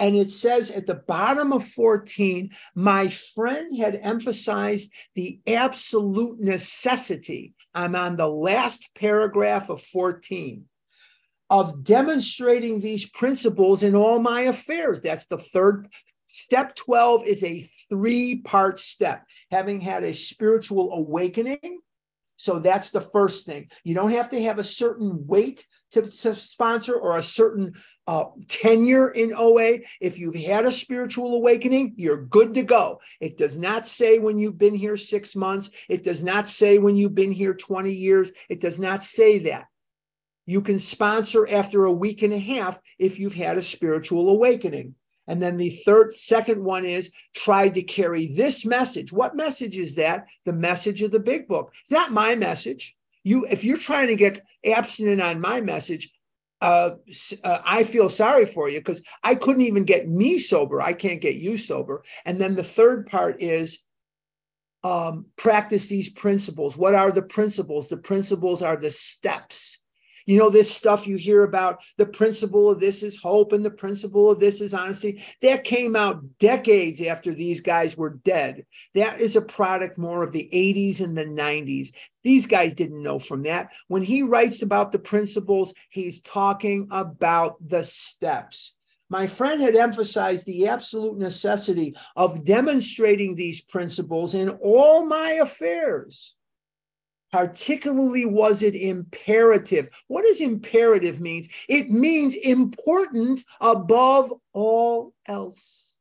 And 0.00 0.16
it 0.16 0.30
says 0.30 0.70
at 0.70 0.86
the 0.86 0.94
bottom 0.94 1.52
of 1.52 1.66
14, 1.68 2.50
my 2.74 3.08
friend 3.08 3.76
had 3.78 4.00
emphasized 4.02 4.90
the 5.14 5.38
absolute 5.46 6.40
necessity. 6.40 7.54
I'm 7.74 7.94
on 7.94 8.16
the 8.16 8.26
last 8.26 8.88
paragraph 8.94 9.68
of 9.68 9.80
14 9.82 10.64
of 11.54 11.84
demonstrating 11.84 12.80
these 12.80 13.08
principles 13.10 13.84
in 13.84 13.94
all 13.94 14.18
my 14.18 14.40
affairs. 14.40 15.00
That's 15.00 15.26
the 15.26 15.38
third. 15.38 15.86
Step 16.26 16.74
12 16.74 17.26
is 17.26 17.44
a 17.44 17.70
three 17.88 18.40
part 18.40 18.80
step. 18.80 19.24
Having 19.52 19.80
had 19.80 20.02
a 20.02 20.12
spiritual 20.12 20.92
awakening, 20.94 21.78
so 22.34 22.58
that's 22.58 22.90
the 22.90 23.02
first 23.02 23.46
thing. 23.46 23.68
You 23.84 23.94
don't 23.94 24.10
have 24.10 24.30
to 24.30 24.42
have 24.42 24.58
a 24.58 24.64
certain 24.64 25.24
weight 25.28 25.64
to, 25.92 26.02
to 26.02 26.34
sponsor 26.34 26.96
or 26.96 27.18
a 27.18 27.22
certain 27.22 27.74
uh, 28.08 28.24
tenure 28.48 29.10
in 29.10 29.32
OA. 29.32 29.78
If 30.00 30.18
you've 30.18 30.34
had 30.34 30.66
a 30.66 30.72
spiritual 30.72 31.36
awakening, 31.36 31.94
you're 31.96 32.24
good 32.24 32.54
to 32.54 32.64
go. 32.64 33.00
It 33.20 33.38
does 33.38 33.56
not 33.56 33.86
say 33.86 34.18
when 34.18 34.38
you've 34.38 34.58
been 34.58 34.74
here 34.74 34.96
six 34.96 35.36
months. 35.36 35.70
It 35.88 36.02
does 36.02 36.24
not 36.24 36.48
say 36.48 36.78
when 36.78 36.96
you've 36.96 37.14
been 37.14 37.30
here 37.30 37.54
20 37.54 37.92
years. 37.92 38.32
It 38.48 38.60
does 38.60 38.80
not 38.80 39.04
say 39.04 39.38
that. 39.44 39.66
You 40.46 40.60
can 40.60 40.78
sponsor 40.78 41.48
after 41.48 41.84
a 41.84 41.92
week 41.92 42.22
and 42.22 42.32
a 42.32 42.38
half 42.38 42.78
if 42.98 43.18
you've 43.18 43.34
had 43.34 43.58
a 43.58 43.62
spiritual 43.62 44.28
awakening. 44.28 44.94
And 45.26 45.42
then 45.42 45.56
the 45.56 45.70
third, 45.86 46.14
second 46.16 46.62
one 46.62 46.84
is 46.84 47.10
try 47.34 47.70
to 47.70 47.82
carry 47.82 48.26
this 48.26 48.66
message. 48.66 49.10
What 49.10 49.36
message 49.36 49.78
is 49.78 49.94
that? 49.94 50.26
The 50.44 50.52
message 50.52 51.02
of 51.02 51.12
the 51.12 51.20
big 51.20 51.48
book. 51.48 51.72
It's 51.80 51.90
not 51.90 52.12
my 52.12 52.34
message. 52.34 52.94
You, 53.22 53.46
if 53.50 53.64
you're 53.64 53.78
trying 53.78 54.08
to 54.08 54.16
get 54.16 54.44
abstinent 54.66 55.22
on 55.22 55.40
my 55.40 55.62
message, 55.62 56.12
uh, 56.60 56.96
uh, 57.42 57.58
I 57.64 57.84
feel 57.84 58.10
sorry 58.10 58.44
for 58.44 58.68
you 58.68 58.80
because 58.80 59.02
I 59.22 59.34
couldn't 59.34 59.62
even 59.62 59.84
get 59.84 60.08
me 60.08 60.38
sober. 60.38 60.80
I 60.80 60.92
can't 60.92 61.22
get 61.22 61.36
you 61.36 61.56
sober. 61.56 62.04
And 62.26 62.38
then 62.38 62.54
the 62.54 62.64
third 62.64 63.06
part 63.06 63.40
is 63.40 63.78
um, 64.82 65.26
practice 65.36 65.88
these 65.88 66.10
principles. 66.10 66.76
What 66.76 66.94
are 66.94 67.10
the 67.10 67.22
principles? 67.22 67.88
The 67.88 67.96
principles 67.96 68.60
are 68.60 68.76
the 68.76 68.90
steps 68.90 69.78
you 70.26 70.38
know, 70.38 70.50
this 70.50 70.74
stuff 70.74 71.06
you 71.06 71.16
hear 71.16 71.44
about 71.44 71.80
the 71.98 72.06
principle 72.06 72.70
of 72.70 72.80
this 72.80 73.02
is 73.02 73.20
hope 73.20 73.52
and 73.52 73.64
the 73.64 73.70
principle 73.70 74.30
of 74.30 74.40
this 74.40 74.60
is 74.60 74.74
honesty. 74.74 75.22
That 75.42 75.64
came 75.64 75.96
out 75.96 76.22
decades 76.38 77.00
after 77.02 77.34
these 77.34 77.60
guys 77.60 77.96
were 77.96 78.20
dead. 78.24 78.64
That 78.94 79.20
is 79.20 79.36
a 79.36 79.42
product 79.42 79.98
more 79.98 80.22
of 80.22 80.32
the 80.32 80.48
80s 80.52 81.00
and 81.00 81.16
the 81.16 81.24
90s. 81.24 81.92
These 82.22 82.46
guys 82.46 82.74
didn't 82.74 83.02
know 83.02 83.18
from 83.18 83.42
that. 83.42 83.68
When 83.88 84.02
he 84.02 84.22
writes 84.22 84.62
about 84.62 84.92
the 84.92 84.98
principles, 84.98 85.74
he's 85.90 86.20
talking 86.22 86.88
about 86.90 87.56
the 87.66 87.84
steps. 87.84 88.74
My 89.10 89.26
friend 89.26 89.60
had 89.60 89.76
emphasized 89.76 90.46
the 90.46 90.68
absolute 90.68 91.18
necessity 91.18 91.94
of 92.16 92.44
demonstrating 92.44 93.34
these 93.34 93.60
principles 93.60 94.34
in 94.34 94.48
all 94.62 95.06
my 95.06 95.38
affairs. 95.42 96.34
Particularly, 97.34 98.26
was 98.26 98.62
it 98.62 98.76
imperative? 98.76 99.88
What 100.06 100.22
does 100.22 100.40
imperative 100.40 101.18
means? 101.18 101.48
It 101.68 101.90
means 101.90 102.36
important 102.36 103.42
above 103.60 104.32
all 104.52 105.14
else. 105.26 105.94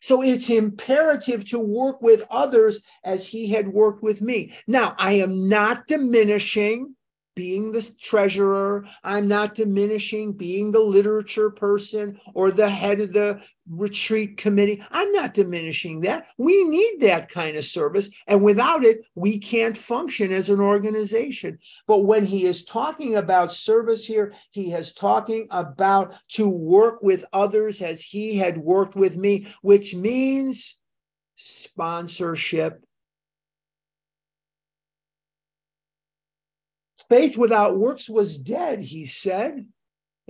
So 0.00 0.22
it's 0.22 0.48
imperative 0.48 1.44
to 1.46 1.58
work 1.58 2.00
with 2.02 2.24
others 2.30 2.78
as 3.02 3.26
he 3.26 3.48
had 3.48 3.66
worked 3.66 4.04
with 4.04 4.20
me. 4.20 4.52
Now, 4.68 4.94
I 4.96 5.14
am 5.14 5.48
not 5.48 5.88
diminishing 5.88 6.94
being 7.38 7.70
the 7.70 7.88
treasurer. 8.00 8.84
I'm 9.04 9.28
not 9.28 9.54
diminishing 9.54 10.32
being 10.32 10.72
the 10.72 10.80
literature 10.80 11.50
person 11.50 12.18
or 12.34 12.50
the 12.50 12.68
head 12.68 13.00
of 13.00 13.12
the 13.12 13.40
retreat 13.70 14.36
committee. 14.36 14.82
I'm 14.90 15.12
not 15.12 15.34
diminishing 15.34 16.00
that. 16.00 16.26
We 16.36 16.64
need 16.64 16.98
that 17.02 17.30
kind 17.30 17.56
of 17.56 17.64
service. 17.64 18.10
And 18.26 18.42
without 18.42 18.82
it, 18.82 19.06
we 19.14 19.38
can't 19.38 19.78
function 19.78 20.32
as 20.32 20.48
an 20.48 20.58
organization. 20.58 21.60
But 21.86 21.98
when 21.98 22.24
he 22.24 22.44
is 22.44 22.64
talking 22.64 23.18
about 23.18 23.54
service 23.54 24.04
here, 24.04 24.32
he 24.50 24.72
is 24.72 24.92
talking 24.92 25.46
about 25.52 26.14
to 26.30 26.48
work 26.48 27.04
with 27.04 27.24
others 27.32 27.82
as 27.82 28.02
he 28.02 28.36
had 28.36 28.58
worked 28.58 28.96
with 28.96 29.16
me, 29.16 29.46
which 29.62 29.94
means 29.94 30.76
sponsorship 31.36 32.84
Faith 37.08 37.36
without 37.36 37.78
works 37.78 38.08
was 38.08 38.38
dead, 38.38 38.80
he 38.80 39.06
said. 39.06 39.66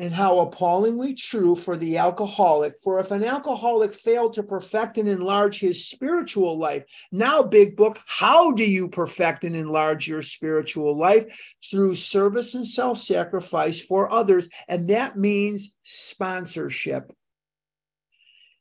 And 0.00 0.12
how 0.12 0.38
appallingly 0.38 1.14
true 1.14 1.56
for 1.56 1.76
the 1.76 1.98
alcoholic. 1.98 2.74
For 2.84 3.00
if 3.00 3.10
an 3.10 3.24
alcoholic 3.24 3.92
failed 3.92 4.34
to 4.34 4.44
perfect 4.44 4.96
and 4.96 5.08
enlarge 5.08 5.58
his 5.58 5.88
spiritual 5.88 6.56
life, 6.56 6.84
now, 7.10 7.42
big 7.42 7.76
book, 7.76 7.98
how 8.06 8.52
do 8.52 8.64
you 8.64 8.86
perfect 8.86 9.42
and 9.42 9.56
enlarge 9.56 10.06
your 10.06 10.22
spiritual 10.22 10.96
life? 10.96 11.24
Through 11.68 11.96
service 11.96 12.54
and 12.54 12.64
self 12.64 12.98
sacrifice 12.98 13.80
for 13.80 14.08
others. 14.12 14.48
And 14.68 14.88
that 14.90 15.16
means 15.16 15.74
sponsorship. 15.82 17.12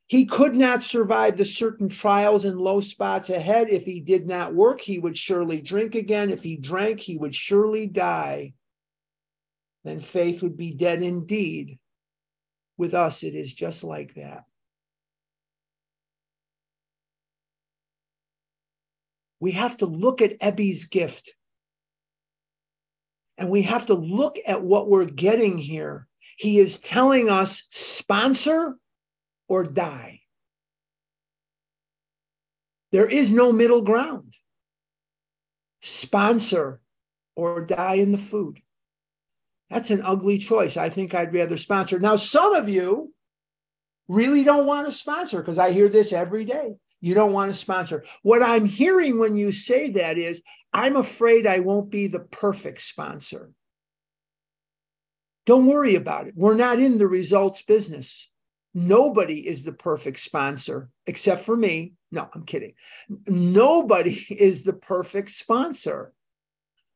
He 0.08 0.26
could 0.26 0.56
not 0.56 0.84
survive 0.84 1.36
the 1.36 1.44
certain 1.44 1.90
trials 1.90 2.46
and 2.46 2.60
low 2.60 2.80
spots 2.80 3.30
ahead. 3.30 3.70
If 3.70 3.84
he 3.86 4.00
did 4.00 4.26
not 4.26 4.56
work, 4.56 4.80
he 4.80 5.00
would 5.00 5.18
surely 5.18 5.62
drink 5.62 5.96
again. 5.96 6.30
If 6.30 6.44
he 6.44 6.56
drank, 6.56 7.02
he 7.02 7.18
would 7.18 7.36
surely 7.36 7.88
die. 7.88 8.54
Then 9.84 10.00
faith 10.00 10.42
would 10.42 10.56
be 10.56 10.74
dead 10.74 11.04
indeed. 11.04 11.78
With 12.78 12.94
us, 12.94 13.24
it 13.24 13.36
is 13.36 13.54
just 13.54 13.84
like 13.84 14.14
that. 14.16 14.46
We 19.42 19.52
have 19.52 19.76
to 19.78 19.86
look 19.86 20.22
at 20.22 20.40
Ebby's 20.40 20.86
gift. 20.86 21.34
And 23.38 23.50
we 23.50 23.64
have 23.64 23.88
to 23.88 23.94
look 23.94 24.38
at 24.48 24.64
what 24.64 24.90
we're 24.90 25.06
getting 25.06 25.58
here. 25.58 26.08
He 26.38 26.60
is 26.60 26.80
telling 26.80 27.30
us 27.30 27.68
sponsor 27.72 28.78
or 29.48 29.64
die. 29.64 30.22
There 32.92 33.06
is 33.06 33.32
no 33.32 33.52
middle 33.52 33.82
ground. 33.82 34.36
Sponsor 35.82 36.82
or 37.36 37.66
die 37.66 37.96
in 37.96 38.12
the 38.12 38.18
food. 38.18 38.62
That's 39.70 39.90
an 39.90 40.02
ugly 40.02 40.38
choice. 40.38 40.78
I 40.78 40.90
think 40.90 41.14
I'd 41.14 41.34
rather 41.34 41.58
sponsor. 41.58 42.00
Now, 42.00 42.16
some 42.16 42.54
of 42.54 42.70
you 42.70 43.14
really 44.08 44.44
don't 44.44 44.66
want 44.66 44.86
to 44.88 44.92
sponsor 44.92 45.40
because 45.40 45.60
I 45.60 45.72
hear 45.72 45.90
this 45.90 46.14
every 46.14 46.46
day. 46.46 46.76
You 47.02 47.14
don't 47.14 47.34
want 47.34 47.52
to 47.52 47.54
sponsor. 47.54 48.06
What 48.24 48.42
I'm 48.42 48.66
hearing 48.66 49.20
when 49.20 49.36
you 49.36 49.52
say 49.52 49.92
that 49.92 50.18
is, 50.18 50.42
I'm 50.74 50.96
afraid 50.96 51.46
I 51.46 51.60
won't 51.60 51.92
be 51.92 52.08
the 52.08 52.22
perfect 52.22 52.82
sponsor. 52.82 53.52
Don't 55.46 55.68
worry 55.68 55.96
about 55.96 56.28
it. 56.28 56.34
We're 56.36 56.56
not 56.56 56.80
in 56.80 56.98
the 56.98 57.08
results 57.08 57.62
business. 57.62 58.30
Nobody 58.74 59.48
is 59.48 59.64
the 59.64 59.72
perfect 59.72 60.20
sponsor 60.20 60.90
except 61.06 61.46
for 61.46 61.56
me. 61.56 61.94
No, 62.12 62.30
I'm 62.34 62.44
kidding. 62.46 62.74
Nobody 63.28 64.14
is 64.30 64.64
the 64.64 64.74
perfect 64.74 65.32
sponsor. 65.32 66.14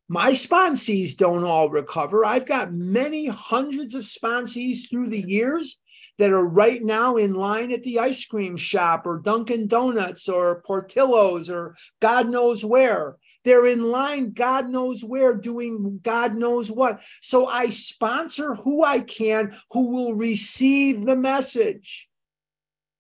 My 0.08 0.32
sponsees 0.32 1.16
don't 1.16 1.46
all 1.46 1.70
recover. 1.70 2.26
I've 2.26 2.46
got 2.46 2.74
many 2.74 3.28
hundreds 3.28 3.96
of 3.96 4.04
sponsees 4.04 4.90
through 4.90 5.08
the 5.08 5.22
years 5.22 5.80
that 6.20 6.34
are 6.34 6.46
right 6.46 6.84
now 6.84 7.16
in 7.16 7.34
line 7.34 7.72
at 7.72 7.84
the 7.84 8.00
ice 8.00 8.26
cream 8.26 8.58
shop 8.58 9.06
or 9.06 9.20
Dunkin' 9.20 9.68
Donuts 9.68 10.28
or 10.28 10.62
Portillo's 10.68 11.50
or 11.50 11.76
God 12.02 12.30
knows 12.30 12.64
where. 12.64 13.18
They're 13.44 13.66
in 13.66 13.90
line, 13.90 14.34
God 14.34 14.70
knows 14.70 15.04
where, 15.04 15.36
doing 15.36 16.00
God 16.04 16.36
knows 16.36 16.72
what. 16.72 17.02
So 17.22 17.48
I 17.48 17.70
sponsor 17.70 18.56
who 18.56 18.84
I 18.84 19.00
can 19.00 19.58
who 19.72 19.88
will 19.92 20.14
receive 20.14 21.06
the 21.06 21.16
message. 21.16 22.08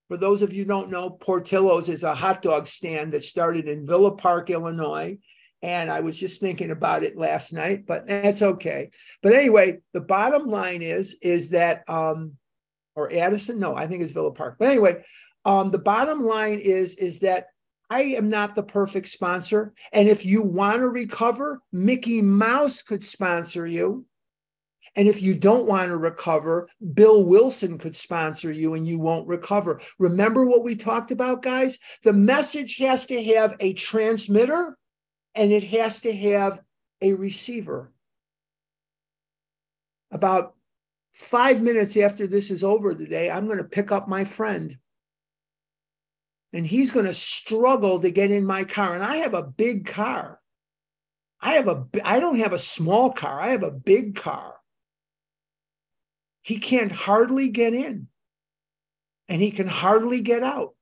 For 0.07 0.17
those 0.17 0.41
of 0.41 0.53
you 0.53 0.65
don't 0.65 0.91
know, 0.91 1.09
Portillo's 1.09 1.89
is 1.89 2.03
a 2.03 2.15
hot 2.15 2.41
dog 2.41 2.67
stand 2.67 3.13
that 3.13 3.23
started 3.23 3.67
in 3.67 3.85
Villa 3.85 4.11
Park, 4.11 4.49
Illinois. 4.49 5.17
And 5.61 5.91
I 5.91 5.99
was 5.99 6.19
just 6.19 6.41
thinking 6.41 6.71
about 6.71 7.03
it 7.03 7.15
last 7.15 7.53
night, 7.53 7.85
but 7.85 8.07
that's 8.07 8.41
okay. 8.41 8.89
But 9.21 9.33
anyway, 9.33 9.77
the 9.93 10.01
bottom 10.01 10.47
line 10.47 10.81
is, 10.81 11.17
is 11.21 11.49
that 11.49 11.83
um, 11.87 12.35
or 12.95 13.11
Addison, 13.11 13.59
no, 13.59 13.75
I 13.75 13.87
think 13.87 14.01
it's 14.01 14.11
Villa 14.11 14.31
Park. 14.31 14.55
But 14.59 14.69
anyway, 14.69 15.03
um, 15.45 15.71
the 15.71 15.79
bottom 15.79 16.23
line 16.25 16.59
is, 16.59 16.95
is 16.95 17.19
that 17.19 17.47
I 17.91 18.03
am 18.03 18.29
not 18.29 18.55
the 18.55 18.63
perfect 18.63 19.07
sponsor. 19.07 19.73
And 19.91 20.07
if 20.07 20.25
you 20.25 20.41
want 20.43 20.77
to 20.77 20.87
recover, 20.87 21.59
Mickey 21.73 22.21
Mouse 22.21 22.81
could 22.81 23.03
sponsor 23.03 23.67
you. 23.67 24.05
And 24.95 25.09
if 25.09 25.21
you 25.21 25.35
don't 25.35 25.67
want 25.67 25.89
to 25.89 25.97
recover, 25.97 26.69
Bill 26.93 27.25
Wilson 27.25 27.77
could 27.77 27.97
sponsor 27.97 28.49
you 28.49 28.75
and 28.75 28.87
you 28.87 28.97
won't 28.97 29.27
recover. 29.27 29.81
Remember 29.99 30.45
what 30.45 30.63
we 30.63 30.73
talked 30.73 31.11
about, 31.11 31.41
guys? 31.41 31.77
The 32.03 32.13
message 32.13 32.77
has 32.77 33.05
to 33.07 33.21
have 33.35 33.57
a 33.59 33.73
transmitter 33.73 34.77
and 35.35 35.51
it 35.51 35.65
has 35.65 35.99
to 36.01 36.15
have 36.15 36.61
a 37.01 37.11
receiver. 37.11 37.91
About 40.11 40.55
five 41.13 41.61
minutes 41.61 41.97
after 41.97 42.25
this 42.25 42.51
is 42.51 42.63
over 42.63 42.95
today, 42.95 43.29
I'm 43.29 43.47
going 43.47 43.57
to 43.57 43.65
pick 43.65 43.91
up 43.91 44.07
my 44.07 44.23
friend 44.23 44.77
and 46.53 46.65
he's 46.65 46.91
going 46.91 47.05
to 47.05 47.13
struggle 47.13 47.99
to 47.99 48.11
get 48.11 48.31
in 48.31 48.45
my 48.45 48.63
car. 48.63 48.93
And 48.93 49.03
I 49.03 49.17
have 49.17 49.33
a 49.33 49.43
big 49.43 49.85
car. 49.85 50.39
I 51.39 51.53
have 51.53 51.67
a 51.67 51.85
I 52.03 52.19
don't 52.19 52.39
have 52.39 52.53
a 52.53 52.59
small 52.59 53.11
car. 53.11 53.39
I 53.39 53.49
have 53.49 53.63
a 53.63 53.71
big 53.71 54.15
car. 54.15 54.55
He 56.43 56.57
can't 56.59 56.91
hardly 56.91 57.49
get 57.49 57.73
in. 57.73 58.07
And 59.27 59.41
he 59.41 59.51
can 59.51 59.67
hardly 59.67 60.21
get 60.21 60.43
out 60.43 60.75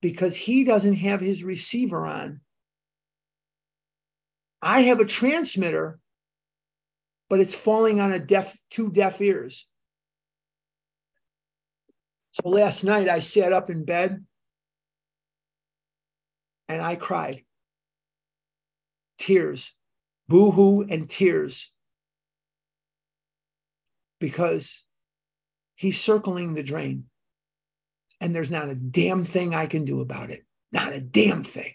because 0.00 0.34
he 0.34 0.64
doesn't 0.64 0.94
have 0.94 1.20
his 1.20 1.44
receiver 1.44 2.06
on. 2.06 2.40
I 4.62 4.82
have 4.82 5.00
a 5.00 5.04
transmitter, 5.04 5.98
but 7.28 7.40
it's 7.40 7.54
falling 7.54 8.00
on 8.00 8.12
a 8.12 8.18
deaf 8.18 8.56
two 8.70 8.90
deaf 8.90 9.20
ears. 9.20 9.66
So 12.32 12.48
last 12.48 12.84
night 12.84 13.08
I 13.08 13.18
sat 13.18 13.52
up 13.52 13.70
in 13.70 13.84
bed 13.84 14.24
and 16.68 16.80
I 16.80 16.94
cried. 16.96 17.44
Tears, 19.18 19.72
boo 20.28 20.50
hoo, 20.50 20.82
and 20.88 21.10
tears. 21.10 21.72
Because 24.20 24.82
he's 25.74 26.00
circling 26.00 26.54
the 26.54 26.62
drain 26.62 27.06
and 28.20 28.34
there's 28.34 28.50
not 28.50 28.68
a 28.68 28.74
damn 28.74 29.24
thing 29.24 29.54
I 29.54 29.66
can 29.66 29.84
do 29.84 30.00
about 30.00 30.30
it. 30.30 30.44
Not 30.72 30.92
a 30.92 31.00
damn 31.00 31.42
thing. 31.42 31.74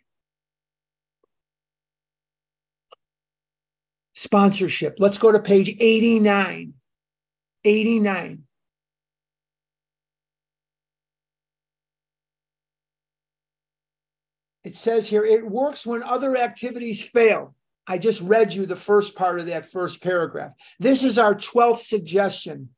Sponsorship. 4.13 4.95
Let's 4.99 5.17
go 5.17 5.31
to 5.31 5.39
page 5.39 5.75
89. 5.79 6.73
89. 7.63 8.43
It 14.65 14.75
says 14.75 15.07
here, 15.07 15.23
it 15.23 15.47
works 15.47 15.85
when 15.85 16.01
other 16.01 16.35
activities 16.35 17.03
fail. 17.03 17.55
I 17.87 17.99
just 17.99 18.19
read 18.21 18.51
you 18.51 18.65
the 18.65 18.75
first 18.75 19.15
part 19.15 19.39
of 19.39 19.45
that 19.45 19.71
first 19.71 20.01
paragraph. 20.01 20.53
This 20.79 21.03
is 21.03 21.19
our 21.19 21.35
12th 21.35 21.81
suggestion. 21.81 22.69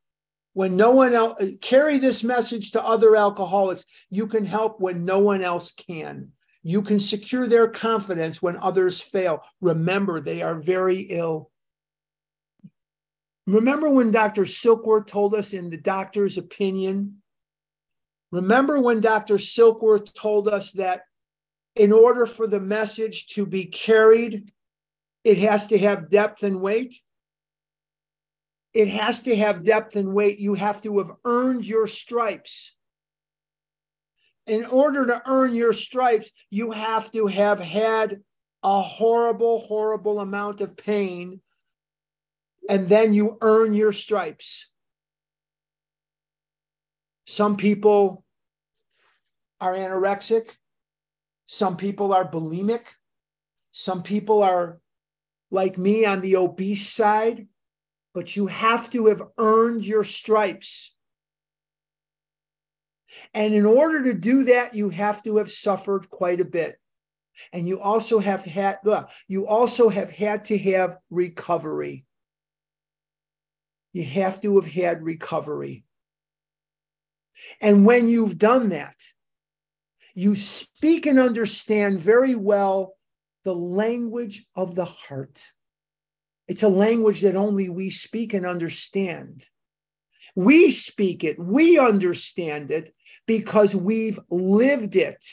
When 0.51 0.75
no 0.75 0.91
one 0.91 1.13
else, 1.13 1.41
carry 1.61 1.97
this 1.97 2.25
message 2.25 2.71
to 2.71 2.83
other 2.83 3.15
alcoholics. 3.15 3.85
You 4.09 4.27
can 4.27 4.45
help 4.45 4.81
when 4.81 5.05
no 5.05 5.19
one 5.19 5.41
else 5.41 5.71
can. 5.71 6.33
You 6.61 6.81
can 6.81 6.99
secure 6.99 7.47
their 7.47 7.69
confidence 7.69 8.41
when 8.41 8.57
others 8.57 8.99
fail. 8.99 9.41
Remember, 9.61 10.19
they 10.19 10.41
are 10.41 10.59
very 10.59 10.99
ill. 11.01 11.51
Remember 13.45 13.89
when 13.89 14.11
Dr. 14.11 14.41
Silkworth 14.41 15.07
told 15.07 15.33
us 15.35 15.53
in 15.53 15.69
the 15.69 15.77
doctor's 15.77 16.37
opinion? 16.37 17.21
Remember 18.31 18.81
when 18.81 18.99
Dr. 18.99 19.35
Silkworth 19.35 20.13
told 20.13 20.49
us 20.49 20.73
that 20.73 21.03
in 21.77 21.93
order 21.93 22.25
for 22.25 22.47
the 22.47 22.59
message 22.59 23.27
to 23.27 23.45
be 23.45 23.65
carried, 23.65 24.51
it 25.23 25.37
has 25.39 25.67
to 25.67 25.77
have 25.77 26.09
depth 26.09 26.43
and 26.43 26.59
weight. 26.59 26.95
It 28.73 28.87
has 28.87 29.23
to 29.23 29.35
have 29.35 29.63
depth 29.63 29.95
and 29.95 30.13
weight. 30.13 30.39
You 30.39 30.55
have 30.55 30.81
to 30.81 30.97
have 30.97 31.11
earned 31.23 31.65
your 31.65 31.87
stripes. 31.87 32.73
in 34.47 34.65
order 34.65 35.05
to 35.05 35.21
earn 35.25 35.53
your 35.53 35.73
stripes, 35.73 36.31
you 36.49 36.71
have 36.71 37.11
to 37.11 37.27
have 37.27 37.59
had 37.59 38.23
a 38.63 38.81
horrible, 38.81 39.59
horrible 39.59 40.21
amount 40.21 40.61
of 40.61 40.77
pain, 40.77 41.41
and 42.69 42.87
then 42.87 43.13
you 43.13 43.37
earn 43.41 43.73
your 43.73 43.91
stripes. 43.91 44.69
Some 47.25 47.57
people 47.57 48.23
are 49.59 49.73
anorexic, 49.73 50.51
some 51.47 51.77
people 51.77 52.13
are 52.13 52.29
bulimic, 52.29 52.81
some 53.71 54.03
people 54.03 54.43
are 54.43 54.79
like 55.49 55.77
me 55.77 56.05
on 56.05 56.21
the 56.21 56.35
obese 56.35 56.89
side, 56.89 57.47
but 58.13 58.35
you 58.35 58.47
have 58.47 58.89
to 58.91 59.07
have 59.07 59.21
earned 59.37 59.85
your 59.85 60.03
stripes. 60.03 60.93
And 63.33 63.53
in 63.53 63.65
order 63.65 64.03
to 64.03 64.13
do 64.13 64.43
that, 64.45 64.75
you 64.75 64.89
have 64.89 65.23
to 65.23 65.37
have 65.37 65.49
suffered 65.49 66.09
quite 66.09 66.41
a 66.41 66.45
bit. 66.45 66.77
And 67.53 67.67
you 67.67 67.79
also 67.79 68.19
have 68.19 68.43
had 68.43 68.79
you 69.27 69.47
also 69.47 69.89
have 69.89 70.09
had 70.09 70.45
to 70.45 70.57
have 70.57 70.97
recovery. 71.09 72.05
You 73.93 74.03
have 74.03 74.41
to 74.41 74.55
have 74.55 74.65
had 74.65 75.01
recovery. 75.01 75.85
And 77.61 77.85
when 77.85 78.09
you've 78.09 78.37
done 78.37 78.69
that, 78.69 78.95
you 80.17 80.35
speak 80.35 81.05
and 81.05 81.19
understand 81.19 81.99
very 81.99 82.33
well 82.33 82.95
the 83.43 83.53
language 83.53 84.47
of 84.55 84.73
the 84.73 84.83
heart. 84.83 85.43
It's 86.47 86.63
a 86.63 86.69
language 86.69 87.21
that 87.21 87.35
only 87.35 87.69
we 87.69 87.91
speak 87.91 88.33
and 88.33 88.43
understand. 88.43 89.47
We 90.35 90.71
speak 90.71 91.23
it, 91.23 91.37
we 91.37 91.77
understand 91.77 92.71
it 92.71 92.95
because 93.27 93.75
we've 93.75 94.19
lived 94.31 94.95
it. 94.95 95.23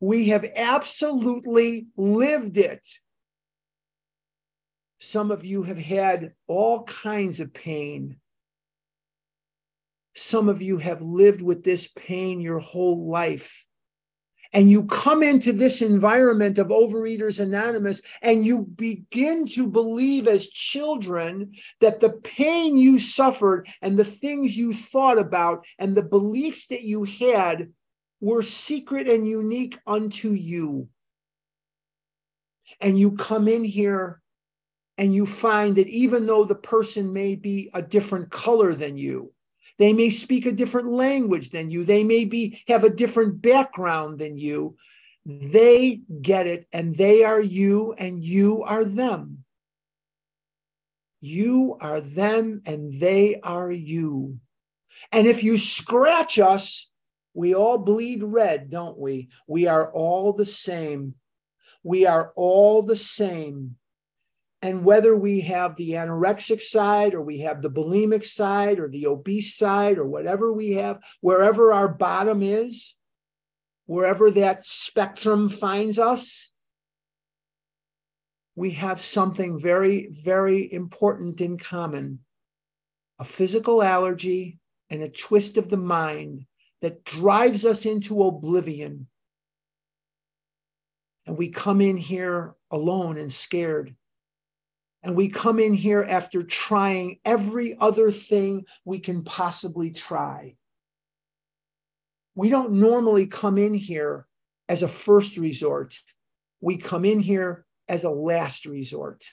We 0.00 0.28
have 0.28 0.46
absolutely 0.56 1.88
lived 1.94 2.56
it. 2.56 2.86
Some 5.00 5.32
of 5.32 5.44
you 5.44 5.64
have 5.64 5.76
had 5.76 6.32
all 6.46 6.84
kinds 6.84 7.40
of 7.40 7.52
pain. 7.52 8.16
Some 10.14 10.48
of 10.48 10.62
you 10.62 10.78
have 10.78 11.02
lived 11.02 11.42
with 11.42 11.62
this 11.62 11.88
pain 11.88 12.40
your 12.40 12.58
whole 12.58 13.10
life. 13.10 13.66
And 14.54 14.70
you 14.70 14.84
come 14.84 15.24
into 15.24 15.52
this 15.52 15.82
environment 15.82 16.58
of 16.58 16.68
Overeaters 16.68 17.40
Anonymous 17.40 18.00
and 18.22 18.46
you 18.46 18.62
begin 18.62 19.46
to 19.48 19.66
believe 19.66 20.28
as 20.28 20.46
children 20.46 21.52
that 21.80 21.98
the 21.98 22.10
pain 22.22 22.76
you 22.76 23.00
suffered 23.00 23.68
and 23.82 23.98
the 23.98 24.04
things 24.04 24.56
you 24.56 24.72
thought 24.72 25.18
about 25.18 25.66
and 25.80 25.96
the 25.96 26.04
beliefs 26.04 26.68
that 26.68 26.82
you 26.82 27.02
had 27.02 27.72
were 28.20 28.42
secret 28.42 29.08
and 29.08 29.26
unique 29.26 29.76
unto 29.88 30.30
you. 30.30 30.88
And 32.80 32.96
you 32.96 33.10
come 33.12 33.48
in 33.48 33.64
here 33.64 34.22
and 34.96 35.12
you 35.12 35.26
find 35.26 35.74
that 35.76 35.88
even 35.88 36.26
though 36.26 36.44
the 36.44 36.54
person 36.54 37.12
may 37.12 37.34
be 37.34 37.70
a 37.74 37.82
different 37.82 38.30
color 38.30 38.72
than 38.72 38.96
you, 38.96 39.32
they 39.78 39.92
may 39.92 40.10
speak 40.10 40.46
a 40.46 40.52
different 40.52 40.92
language 40.92 41.50
than 41.50 41.70
you. 41.70 41.84
They 41.84 42.04
may 42.04 42.24
be 42.24 42.62
have 42.68 42.84
a 42.84 42.90
different 42.90 43.42
background 43.42 44.18
than 44.18 44.36
you. 44.36 44.76
They 45.26 46.02
get 46.20 46.46
it 46.46 46.66
and 46.72 46.94
they 46.94 47.24
are 47.24 47.40
you 47.40 47.94
and 47.94 48.22
you 48.22 48.62
are 48.62 48.84
them. 48.84 49.44
You 51.20 51.78
are 51.80 52.00
them 52.00 52.62
and 52.66 53.00
they 53.00 53.40
are 53.42 53.72
you. 53.72 54.38
And 55.10 55.26
if 55.26 55.42
you 55.42 55.58
scratch 55.58 56.38
us, 56.38 56.90
we 57.32 57.54
all 57.54 57.78
bleed 57.78 58.22
red, 58.22 58.70
don't 58.70 58.98
we? 58.98 59.28
We 59.46 59.66
are 59.66 59.90
all 59.90 60.32
the 60.32 60.46
same. 60.46 61.14
We 61.82 62.06
are 62.06 62.32
all 62.36 62.82
the 62.82 62.96
same. 62.96 63.76
And 64.64 64.82
whether 64.82 65.14
we 65.14 65.42
have 65.42 65.76
the 65.76 65.90
anorexic 65.90 66.62
side 66.62 67.12
or 67.12 67.20
we 67.20 67.40
have 67.40 67.60
the 67.60 67.68
bulimic 67.68 68.24
side 68.24 68.78
or 68.78 68.88
the 68.88 69.06
obese 69.06 69.54
side 69.54 69.98
or 69.98 70.06
whatever 70.06 70.54
we 70.54 70.70
have, 70.70 71.00
wherever 71.20 71.70
our 71.70 71.86
bottom 71.86 72.42
is, 72.42 72.94
wherever 73.84 74.30
that 74.30 74.64
spectrum 74.64 75.50
finds 75.50 75.98
us, 75.98 76.50
we 78.56 78.70
have 78.70 79.02
something 79.02 79.60
very, 79.60 80.08
very 80.24 80.72
important 80.72 81.42
in 81.42 81.58
common 81.58 82.20
a 83.18 83.24
physical 83.24 83.82
allergy 83.82 84.58
and 84.88 85.02
a 85.02 85.10
twist 85.10 85.58
of 85.58 85.68
the 85.68 85.76
mind 85.76 86.46
that 86.80 87.04
drives 87.04 87.66
us 87.66 87.84
into 87.84 88.24
oblivion. 88.24 89.08
And 91.26 91.36
we 91.36 91.50
come 91.50 91.82
in 91.82 91.98
here 91.98 92.54
alone 92.70 93.18
and 93.18 93.30
scared. 93.30 93.94
And 95.04 95.14
we 95.14 95.28
come 95.28 95.60
in 95.60 95.74
here 95.74 96.04
after 96.08 96.42
trying 96.42 97.18
every 97.26 97.76
other 97.78 98.10
thing 98.10 98.64
we 98.86 98.98
can 98.98 99.22
possibly 99.22 99.90
try. 99.90 100.56
We 102.34 102.48
don't 102.48 102.72
normally 102.72 103.26
come 103.26 103.58
in 103.58 103.74
here 103.74 104.26
as 104.66 104.82
a 104.82 104.88
first 104.88 105.36
resort. 105.36 106.00
We 106.62 106.78
come 106.78 107.04
in 107.04 107.20
here 107.20 107.66
as 107.86 108.04
a 108.04 108.10
last 108.10 108.64
resort. 108.64 109.30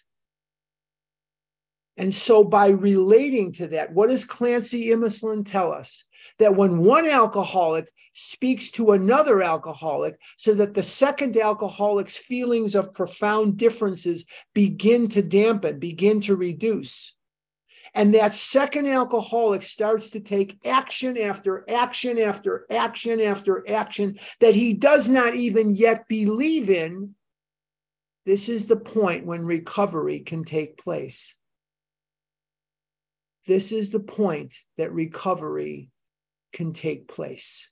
And 1.97 2.13
so, 2.13 2.43
by 2.43 2.69
relating 2.69 3.51
to 3.53 3.67
that, 3.67 3.93
what 3.93 4.09
does 4.09 4.23
Clancy 4.23 4.87
Imislund 4.87 5.45
tell 5.45 5.71
us? 5.73 6.05
That 6.39 6.55
when 6.55 6.79
one 6.79 7.05
alcoholic 7.05 7.91
speaks 8.13 8.71
to 8.71 8.91
another 8.91 9.41
alcoholic, 9.41 10.17
so 10.37 10.53
that 10.53 10.73
the 10.73 10.83
second 10.83 11.35
alcoholic's 11.35 12.15
feelings 12.15 12.75
of 12.75 12.93
profound 12.93 13.57
differences 13.57 14.25
begin 14.53 15.09
to 15.09 15.21
dampen, 15.21 15.79
begin 15.79 16.21
to 16.21 16.35
reduce. 16.35 17.13
And 17.93 18.15
that 18.15 18.33
second 18.33 18.87
alcoholic 18.87 19.61
starts 19.61 20.11
to 20.11 20.21
take 20.21 20.65
action 20.65 21.17
after 21.17 21.65
action 21.69 22.17
after 22.19 22.65
action 22.69 23.19
after 23.19 23.69
action 23.69 24.17
that 24.39 24.55
he 24.55 24.73
does 24.73 25.09
not 25.09 25.35
even 25.35 25.75
yet 25.75 26.07
believe 26.07 26.69
in. 26.69 27.15
This 28.25 28.47
is 28.47 28.67
the 28.67 28.77
point 28.77 29.25
when 29.25 29.45
recovery 29.45 30.19
can 30.19 30.45
take 30.45 30.77
place. 30.77 31.35
This 33.47 33.71
is 33.71 33.89
the 33.89 33.99
point 33.99 34.59
that 34.77 34.93
recovery 34.93 35.89
can 36.53 36.73
take 36.73 37.07
place. 37.07 37.69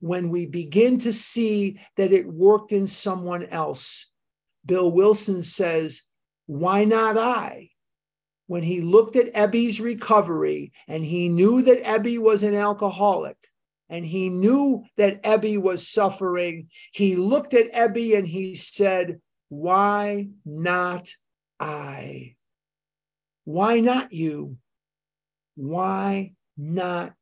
When 0.00 0.30
we 0.30 0.46
begin 0.46 0.98
to 1.00 1.12
see 1.12 1.78
that 1.96 2.12
it 2.12 2.26
worked 2.26 2.72
in 2.72 2.86
someone 2.86 3.44
else, 3.46 4.10
Bill 4.66 4.90
Wilson 4.90 5.42
says, 5.42 6.02
Why 6.46 6.84
not 6.84 7.16
I? 7.16 7.70
When 8.46 8.62
he 8.62 8.80
looked 8.80 9.16
at 9.16 9.32
Ebby's 9.32 9.80
recovery 9.80 10.72
and 10.86 11.04
he 11.04 11.28
knew 11.28 11.62
that 11.62 11.84
Ebby 11.84 12.18
was 12.18 12.42
an 12.42 12.54
alcoholic 12.54 13.38
and 13.88 14.04
he 14.04 14.28
knew 14.28 14.84
that 14.96 15.22
Ebby 15.22 15.60
was 15.60 15.88
suffering, 15.88 16.68
he 16.92 17.16
looked 17.16 17.54
at 17.54 17.72
Ebby 17.72 18.16
and 18.16 18.26
he 18.28 18.54
said, 18.54 19.20
Why 19.48 20.28
not 20.44 21.08
I? 21.58 22.36
Why 23.44 23.80
not 23.80 24.12
you? 24.12 24.56
Why 25.54 26.32
not 26.56 27.14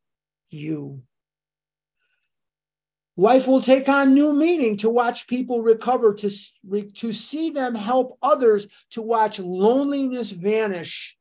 you? 0.50 1.02
Life 3.16 3.46
will 3.46 3.60
take 3.60 3.88
on 3.88 4.14
new 4.14 4.32
meaning 4.32 4.78
to 4.78 4.88
watch 4.88 5.26
people 5.26 5.60
recover, 5.60 6.14
to, 6.14 6.30
to 6.94 7.12
see 7.12 7.50
them 7.50 7.74
help 7.74 8.18
others, 8.22 8.66
to 8.92 9.02
watch 9.02 9.38
loneliness 9.38 10.30
vanish, 10.30 11.16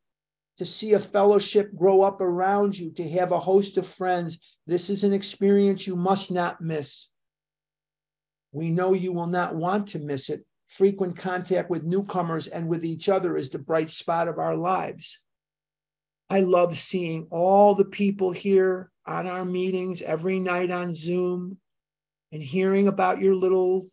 to 0.58 0.66
see 0.66 0.94
a 0.94 1.00
fellowship 1.00 1.76
grow 1.76 2.02
up 2.02 2.22
around 2.22 2.78
you, 2.78 2.92
to 2.94 3.10
have 3.10 3.34
a 3.34 3.40
host 3.40 3.78
of 3.78 3.86
friends. 3.86 4.40
This 4.68 4.90
is 4.90 5.04
an 5.04 5.12
experience 5.12 5.86
you 5.86 5.98
must 5.98 6.32
not 6.32 6.62
miss. 6.62 7.10
We 8.54 8.70
know 8.70 8.94
you 8.94 9.12
will 9.12 9.28
not 9.28 9.56
want 9.56 9.88
to 9.90 10.00
miss 10.00 10.30
it 10.30 10.46
frequent 10.78 11.18
contact 11.18 11.70
with 11.70 11.84
newcomers 11.84 12.48
and 12.48 12.68
with 12.68 12.86
each 12.86 13.10
other 13.10 13.36
is 13.36 13.50
the 13.50 13.60
bright 13.60 13.90
spot 13.90 14.28
of 14.28 14.40
our 14.40 14.56
lives. 14.56 15.20
I 16.30 16.42
love 16.42 16.78
seeing 16.78 17.28
all 17.30 17.76
the 17.76 17.86
people 17.86 18.32
here 18.32 18.90
on 19.06 19.28
our 19.28 19.44
meetings 19.44 20.02
every 20.02 20.40
night 20.40 20.72
on 20.72 20.96
Zoom 20.96 21.58
and 22.32 22.42
hearing 22.42 22.88
about 22.88 23.20
your 23.20 23.36
little 23.36 23.88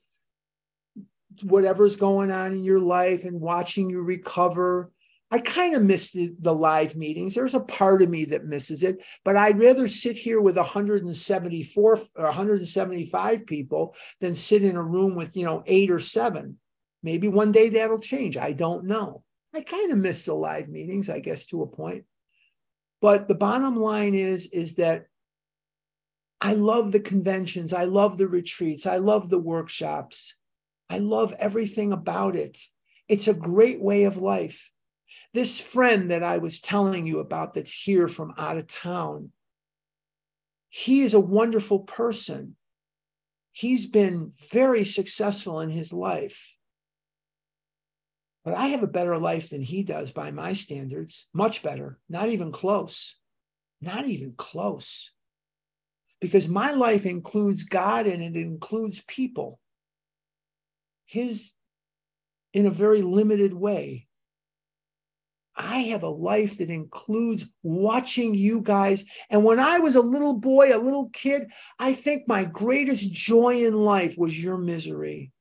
whatever's 1.43 1.97
going 1.97 2.31
on 2.31 2.53
in 2.53 2.65
your 2.65 2.79
life 2.79 3.25
and 3.25 3.41
watching 3.41 3.91
you 3.91 4.01
recover. 4.01 4.93
I 5.33 5.41
kind 5.41 5.75
of 5.75 5.83
miss 5.83 6.13
the, 6.13 6.33
the, 6.41 6.55
live 6.55 6.95
meetings. 6.95 7.35
There's 7.35 7.55
a 7.55 7.61
part 7.61 8.03
of 8.03 8.09
me 8.09 8.25
that 8.27 8.47
misses 8.47 8.83
it, 8.83 8.99
but 9.25 9.37
I'd 9.37 9.61
rather 9.61 9.89
sit 9.89 10.17
here 10.17 10.41
with 10.41 10.57
174 10.57 12.01
or 12.15 12.25
175 12.25 13.47
people 13.47 13.95
than 14.21 14.35
sit 14.35 14.63
in 14.63 14.77
a 14.77 14.83
room 14.83 15.17
with, 15.17 15.37
you 15.37 15.45
know, 15.45 15.63
eight 15.67 15.91
or 15.91 16.01
seven. 16.01 16.59
Maybe 17.03 17.29
one 17.29 17.53
day 17.53 17.69
that'll 17.69 18.01
change. 18.01 18.37
I 18.37 18.53
don't 18.53 18.85
know. 18.85 19.23
I 19.55 19.63
kind 19.63 19.93
of 19.93 19.99
miss 19.99 20.25
the 20.25 20.35
live 20.35 20.69
meetings, 20.69 21.09
I 21.09 21.21
guess, 21.21 21.47
to 21.47 21.63
a 21.63 21.67
point. 21.67 22.05
But 23.01 23.29
the 23.29 23.35
bottom 23.35 23.77
line 23.77 24.15
is, 24.15 24.49
is 24.49 24.75
that 24.75 25.07
I 26.41 26.55
love 26.55 26.93
the 26.93 27.01
conventions. 27.01 27.73
I 27.73 27.85
love 27.85 28.19
the 28.19 28.29
retreats. 28.29 28.87
I 28.87 28.99
love 28.99 29.31
the 29.31 29.39
workshops. 29.39 30.35
I 30.91 30.99
love 30.99 31.35
everything 31.39 31.93
about 31.93 32.37
it. 32.37 32.59
It's 33.09 33.29
a 33.29 33.35
great 33.35 33.81
way 33.81 34.05
of 34.05 34.17
life. 34.17 34.71
This 35.35 35.61
friend 35.61 36.11
that 36.11 36.23
I 36.23 36.39
was 36.39 36.61
telling 36.61 37.07
you 37.07 37.21
about 37.21 37.55
that's 37.55 37.73
here 37.73 38.09
from 38.09 38.35
out 38.39 38.57
of 38.59 38.67
town, 38.67 39.33
he 40.69 41.03
is 41.03 41.15
a 41.15 41.21
wonderful 41.21 41.81
person. 41.81 42.57
He's 43.53 43.87
been 43.87 44.33
very 44.51 44.85
successful 44.85 45.61
in 45.61 45.71
his 45.71 45.93
life. 45.93 46.58
But 48.49 48.57
I 48.57 48.69
have 48.69 48.83
a 48.83 48.87
better 48.87 49.19
life 49.19 49.51
than 49.51 49.61
he 49.61 49.83
does 49.83 50.11
by 50.11 50.31
my 50.31 50.55
standards, 50.55 51.27
much 51.35 51.63
better, 51.63 51.99
not 52.09 52.31
even 52.31 52.51
close, 52.51 53.17
not 53.83 54.07
even 54.07 54.33
close. 54.39 55.13
Because 56.19 56.49
my 56.49 56.73
life 56.73 57.05
includes 57.05 57.65
God 57.65 58.07
and 58.07 58.23
it 58.23 58.41
includes 58.41 59.05
people. 59.07 59.61
His, 61.05 61.53
in 62.55 62.65
a 62.65 62.71
very 62.71 63.03
limited 63.03 63.53
way. 63.53 64.07
I 65.55 65.81
have 65.91 66.03
a 66.03 66.09
life 66.09 66.57
that 66.57 66.71
includes 66.71 67.45
watching 67.63 68.35
you 68.35 68.63
guys. 68.63 69.05
And 69.29 69.45
when 69.45 69.61
I 69.61 69.81
was 69.81 69.95
a 69.95 70.01
little 70.01 70.33
boy, 70.33 70.75
a 70.75 70.81
little 70.81 71.11
kid, 71.11 71.51
I 71.79 71.93
think 71.93 72.27
my 72.27 72.45
greatest 72.45 73.13
joy 73.13 73.67
in 73.67 73.75
life 73.75 74.17
was 74.17 74.43
your 74.43 74.57
misery. 74.57 75.33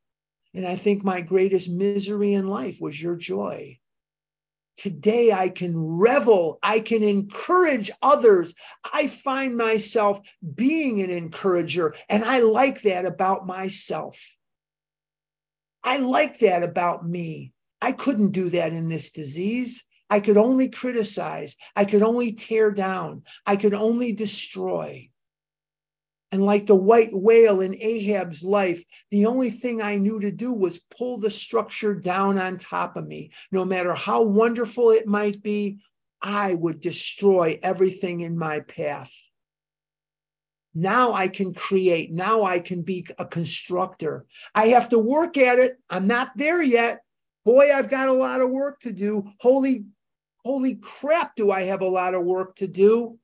And 0.57 0.65
I 0.65 0.75
think 0.75 1.03
my 1.03 1.21
greatest 1.21 1.69
misery 1.69 2.33
in 2.33 2.47
life 2.47 2.81
was 2.81 2.99
your 2.99 3.15
joy. 3.15 3.77
Today, 4.75 5.31
I 5.31 5.49
can 5.49 5.77
revel, 5.77 6.57
I 6.63 6.79
can 6.79 7.03
encourage 7.03 7.91
others. 8.01 8.55
I 8.83 9.05
find 9.05 9.55
myself 9.55 10.19
being 10.55 10.99
an 11.01 11.11
encourager, 11.11 11.93
and 12.09 12.25
I 12.25 12.39
like 12.39 12.81
that 12.81 13.05
about 13.05 13.45
myself. 13.45 14.19
I 15.83 15.97
like 15.97 16.39
that 16.39 16.63
about 16.63 17.07
me. 17.07 17.53
I 17.79 17.91
couldn't 17.91 18.31
do 18.31 18.49
that 18.49 18.73
in 18.73 18.89
this 18.89 19.11
disease. 19.11 19.85
I 20.09 20.19
could 20.19 20.37
only 20.37 20.69
criticize. 20.69 21.55
I 21.75 21.85
could 21.85 22.01
only 22.01 22.33
tear 22.33 22.71
down. 22.71 23.25
I 23.45 23.57
could 23.57 23.75
only 23.75 24.11
destroy. 24.11 25.11
And 26.31 26.43
like 26.43 26.67
the 26.67 26.75
white 26.75 27.13
whale 27.13 27.61
in 27.61 27.75
Ahab's 27.79 28.43
life, 28.43 28.83
the 29.11 29.25
only 29.25 29.49
thing 29.49 29.81
I 29.81 29.95
knew 29.95 30.19
to 30.19 30.31
do 30.31 30.51
was 30.51 30.79
pull 30.97 31.19
the 31.19 31.29
structure 31.29 31.93
down 31.93 32.37
on 32.37 32.57
top 32.57 32.97
of 32.97 33.07
me. 33.07 33.31
No 33.51 33.63
matter 33.63 33.93
how 33.93 34.23
wonderful 34.23 34.91
it 34.91 35.07
might 35.07 35.41
be, 35.41 35.79
I 36.21 36.53
would 36.53 36.81
destroy 36.81 37.59
everything 37.63 38.21
in 38.21 38.37
my 38.37 38.59
path. 38.61 39.11
Now 40.73 41.13
I 41.13 41.27
can 41.27 41.53
create. 41.53 42.11
Now 42.11 42.43
I 42.43 42.59
can 42.59 42.81
be 42.81 43.07
a 43.17 43.25
constructor. 43.25 44.25
I 44.53 44.67
have 44.69 44.89
to 44.89 44.99
work 44.99 45.37
at 45.37 45.59
it. 45.59 45.77
I'm 45.89 46.07
not 46.07 46.31
there 46.35 46.61
yet. 46.61 46.99
Boy, 47.45 47.73
I've 47.73 47.89
got 47.89 48.09
a 48.09 48.13
lot 48.13 48.41
of 48.41 48.49
work 48.49 48.81
to 48.81 48.91
do. 48.91 49.29
Holy 49.39 49.85
holy 50.43 50.75
crap, 50.75 51.35
do 51.35 51.51
I 51.51 51.63
have 51.63 51.81
a 51.81 51.87
lot 51.87 52.13
of 52.13 52.23
work 52.23 52.55
to 52.57 52.67
do? 52.67 53.17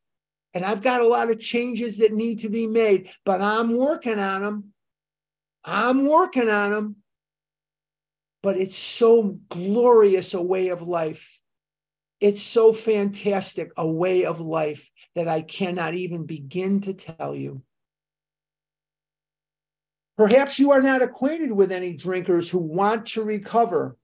And 0.54 0.64
I've 0.64 0.82
got 0.82 1.01
a 1.01 1.08
lot 1.08 1.32
of 1.32 1.39
changes 1.39 1.97
that 1.97 2.14
need 2.14 2.39
to 2.39 2.49
be 2.49 2.68
made, 2.68 3.10
but 3.26 3.41
I'm 3.41 3.76
working 3.76 4.20
on 4.20 4.41
them. 4.41 4.74
I'm 5.64 6.08
working 6.08 6.49
on 6.49 6.72
them. 6.72 6.95
But 8.43 8.58
it's 8.58 8.78
so 8.78 9.39
glorious 9.49 10.34
a 10.34 10.41
way 10.41 10.70
of 10.70 10.82
life. 10.82 11.39
It's 12.20 12.41
so 12.41 12.72
fantastic 12.72 13.72
a 13.78 13.88
way 13.88 14.26
of 14.26 14.39
life 14.39 14.89
that 15.16 15.28
I 15.28 15.41
cannot 15.41 15.93
even 15.93 16.26
begin 16.26 16.82
to 16.82 16.93
tell 16.93 17.36
you. 17.36 17.64
Perhaps 20.18 20.60
you 20.60 20.72
are 20.72 20.82
not 20.82 21.01
acquainted 21.01 21.51
with 21.51 21.72
any 21.72 21.93
drinkers 21.93 22.49
who 22.49 22.60
want 22.60 23.08
to 23.08 23.24
recover 23.24 23.97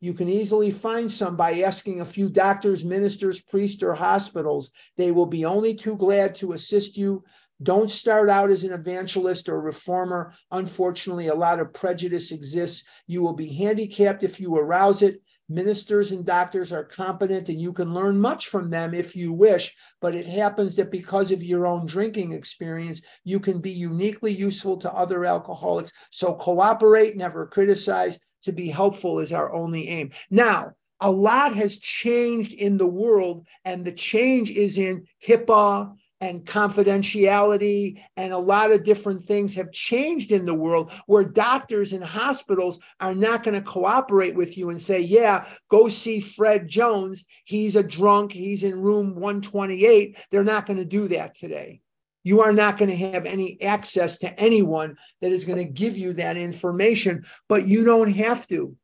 you 0.00 0.12
can 0.12 0.28
easily 0.28 0.70
find 0.70 1.10
some 1.10 1.36
by 1.36 1.60
asking 1.60 2.00
a 2.00 2.06
few 2.06 2.28
doctors, 2.28 2.84
ministers, 2.84 3.40
priests, 3.40 3.82
or 3.82 3.94
hospitals. 3.94 4.70
They 4.96 5.10
will 5.10 5.26
be 5.26 5.44
only 5.44 5.74
too 5.74 5.96
glad 5.96 6.34
to 6.36 6.52
assist 6.52 6.96
you. 6.96 7.24
Don't 7.62 7.90
start 7.90 8.28
out 8.28 8.50
as 8.50 8.64
an 8.64 8.72
evangelist 8.72 9.48
or 9.48 9.60
reformer. 9.60 10.34
Unfortunately, 10.50 11.28
a 11.28 11.34
lot 11.34 11.60
of 11.60 11.72
prejudice 11.72 12.30
exists. 12.30 12.84
You 13.06 13.22
will 13.22 13.32
be 13.32 13.48
handicapped 13.48 14.22
if 14.22 14.38
you 14.38 14.54
arouse 14.54 15.00
it. 15.00 15.22
Ministers 15.48 16.10
and 16.10 16.26
doctors 16.26 16.72
are 16.72 16.84
competent 16.84 17.48
and 17.48 17.60
you 17.60 17.72
can 17.72 17.94
learn 17.94 18.18
much 18.18 18.48
from 18.48 18.68
them 18.68 18.92
if 18.92 19.14
you 19.14 19.32
wish, 19.32 19.72
but 20.00 20.12
it 20.14 20.26
happens 20.26 20.74
that 20.74 20.90
because 20.90 21.30
of 21.30 21.42
your 21.42 21.68
own 21.68 21.86
drinking 21.86 22.32
experience, 22.32 23.00
you 23.22 23.38
can 23.38 23.60
be 23.60 23.70
uniquely 23.70 24.32
useful 24.32 24.76
to 24.78 24.92
other 24.92 25.24
alcoholics. 25.24 25.92
So 26.10 26.34
cooperate, 26.34 27.16
never 27.16 27.46
criticize 27.46 28.18
to 28.46 28.52
be 28.52 28.68
helpful 28.68 29.18
is 29.20 29.32
our 29.32 29.52
only 29.52 29.88
aim. 29.88 30.10
Now, 30.30 30.72
a 31.00 31.10
lot 31.10 31.54
has 31.54 31.78
changed 31.78 32.54
in 32.54 32.78
the 32.78 32.86
world, 32.86 33.46
and 33.64 33.84
the 33.84 33.92
change 33.92 34.50
is 34.50 34.78
in 34.78 35.06
HIPAA 35.24 35.94
and 36.22 36.46
confidentiality, 36.46 38.02
and 38.16 38.32
a 38.32 38.38
lot 38.38 38.70
of 38.70 38.82
different 38.82 39.22
things 39.22 39.54
have 39.54 39.70
changed 39.70 40.32
in 40.32 40.46
the 40.46 40.54
world 40.54 40.90
where 41.06 41.24
doctors 41.24 41.92
and 41.92 42.02
hospitals 42.02 42.78
are 43.00 43.14
not 43.14 43.42
going 43.42 43.54
to 43.54 43.70
cooperate 43.70 44.34
with 44.34 44.56
you 44.56 44.70
and 44.70 44.80
say, 44.80 45.00
Yeah, 45.00 45.46
go 45.68 45.88
see 45.88 46.20
Fred 46.20 46.66
Jones. 46.66 47.26
He's 47.44 47.76
a 47.76 47.82
drunk. 47.82 48.32
He's 48.32 48.62
in 48.62 48.80
room 48.80 49.14
128. 49.14 50.16
They're 50.30 50.42
not 50.42 50.64
going 50.64 50.78
to 50.78 50.86
do 50.86 51.08
that 51.08 51.36
today 51.36 51.82
you 52.26 52.40
are 52.40 52.52
not 52.52 52.76
going 52.76 52.90
to 52.90 53.12
have 53.12 53.24
any 53.24 53.56
access 53.62 54.18
to 54.18 54.40
anyone 54.40 54.96
that 55.20 55.30
is 55.30 55.44
going 55.44 55.58
to 55.58 55.72
give 55.72 55.96
you 55.96 56.12
that 56.12 56.36
information, 56.36 57.24
but 57.48 57.68
you 57.68 57.84
don't 57.84 58.12
have 58.12 58.48
to. 58.48 58.74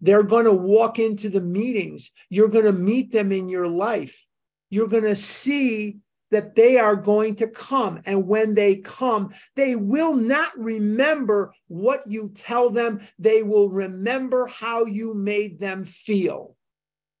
They're 0.00 0.22
going 0.22 0.44
to 0.44 0.52
walk 0.52 1.00
into 1.00 1.28
the 1.28 1.40
meetings. 1.40 2.12
You're 2.30 2.46
going 2.46 2.64
to 2.64 2.72
meet 2.72 3.10
them 3.10 3.32
in 3.32 3.48
your 3.48 3.66
life. 3.66 4.24
You're 4.70 4.86
going 4.86 5.02
to 5.02 5.16
see 5.16 5.96
that 6.30 6.54
they 6.54 6.78
are 6.78 6.94
going 6.94 7.34
to 7.36 7.48
come. 7.48 8.02
And 8.06 8.28
when 8.28 8.54
they 8.54 8.76
come, 8.76 9.32
they 9.56 9.74
will 9.74 10.14
not 10.14 10.56
remember 10.56 11.52
what 11.66 12.06
you 12.06 12.30
tell 12.36 12.70
them, 12.70 13.00
they 13.18 13.42
will 13.42 13.68
remember 13.68 14.46
how 14.46 14.84
you 14.84 15.12
made 15.12 15.58
them 15.58 15.84
feel. 15.84 16.55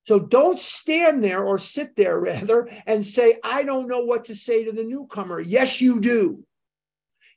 So 0.06 0.20
don't 0.20 0.58
stand 0.58 1.24
there 1.24 1.44
or 1.44 1.58
sit 1.58 1.96
there 1.96 2.20
rather 2.20 2.68
and 2.86 3.04
say, 3.04 3.40
I 3.42 3.64
don't 3.64 3.88
know 3.88 4.04
what 4.04 4.26
to 4.26 4.36
say 4.36 4.64
to 4.64 4.70
the 4.70 4.84
newcomer. 4.84 5.40
Yes, 5.40 5.80
you 5.80 6.00
do. 6.00 6.44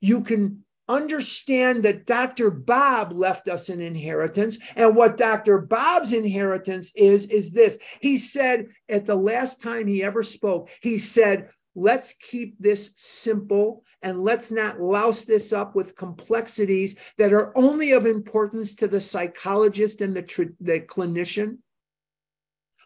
You 0.01 0.21
can 0.21 0.63
understand 0.87 1.81
that 1.83 2.05
Dr. 2.05 2.51
Bob 2.51 3.11
left 3.11 3.47
us 3.47 3.69
an 3.69 3.81
inheritance. 3.81 4.59
And 4.75 4.95
what 4.95 5.17
Dr. 5.17 5.57
Bob's 5.57 6.13
inheritance 6.13 6.91
is, 6.95 7.25
is 7.25 7.53
this. 7.53 7.79
He 8.01 8.19
said 8.19 8.67
at 8.87 9.07
the 9.07 9.15
last 9.15 9.63
time 9.63 9.87
he 9.87 10.03
ever 10.03 10.21
spoke, 10.21 10.69
he 10.81 10.99
said, 10.99 11.49
let's 11.73 12.13
keep 12.21 12.55
this 12.59 12.93
simple 12.97 13.83
and 14.03 14.23
let's 14.23 14.51
not 14.51 14.79
louse 14.79 15.25
this 15.25 15.51
up 15.51 15.75
with 15.75 15.95
complexities 15.95 16.97
that 17.17 17.33
are 17.33 17.51
only 17.57 17.93
of 17.93 18.05
importance 18.05 18.75
to 18.75 18.87
the 18.87 19.01
psychologist 19.01 20.01
and 20.01 20.15
the, 20.15 20.53
the 20.61 20.81
clinician. 20.81 21.57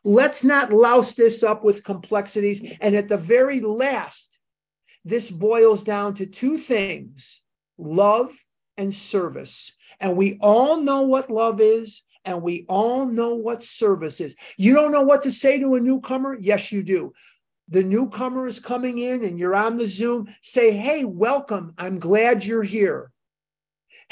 Let's 0.03 0.43
not 0.43 0.73
louse 0.73 1.15
this 1.15 1.43
up 1.43 1.63
with 1.63 1.83
complexities. 1.83 2.61
And 2.81 2.95
at 2.95 3.07
the 3.07 3.17
very 3.17 3.61
last, 3.61 4.37
this 5.05 5.29
boils 5.29 5.83
down 5.83 6.15
to 6.15 6.25
two 6.25 6.57
things 6.57 7.41
love 7.77 8.33
and 8.77 8.93
service. 8.93 9.71
And 9.99 10.17
we 10.17 10.37
all 10.41 10.77
know 10.77 11.01
what 11.01 11.29
love 11.29 11.61
is, 11.61 12.03
and 12.25 12.41
we 12.41 12.65
all 12.69 13.05
know 13.05 13.35
what 13.35 13.63
service 13.63 14.19
is. 14.19 14.35
You 14.57 14.73
don't 14.73 14.91
know 14.91 15.01
what 15.01 15.21
to 15.23 15.31
say 15.31 15.59
to 15.59 15.75
a 15.75 15.79
newcomer? 15.79 16.37
Yes, 16.39 16.71
you 16.71 16.83
do. 16.83 17.13
The 17.69 17.83
newcomer 17.83 18.47
is 18.47 18.59
coming 18.59 18.99
in 18.99 19.23
and 19.23 19.39
you're 19.39 19.55
on 19.55 19.77
the 19.77 19.87
Zoom. 19.87 20.27
Say, 20.41 20.75
hey, 20.75 21.05
welcome. 21.05 21.73
I'm 21.77 21.97
glad 21.97 22.43
you're 22.43 22.63
here 22.63 23.12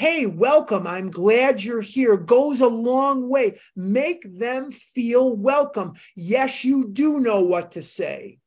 hey, 0.02 0.26
welcome, 0.26 0.84
I'm 0.84 1.12
glad 1.12 1.62
you're 1.62 1.80
here, 1.80 2.16
goes 2.16 2.60
a 2.60 2.66
long 2.66 3.28
way. 3.28 3.60
Make 3.76 4.24
them 4.36 4.72
feel 4.72 5.36
welcome. 5.36 5.92
Yes, 6.16 6.64
you 6.64 6.88
do 6.88 7.20
know 7.20 7.42
what 7.42 7.70
to 7.72 7.84
say. 7.84 8.40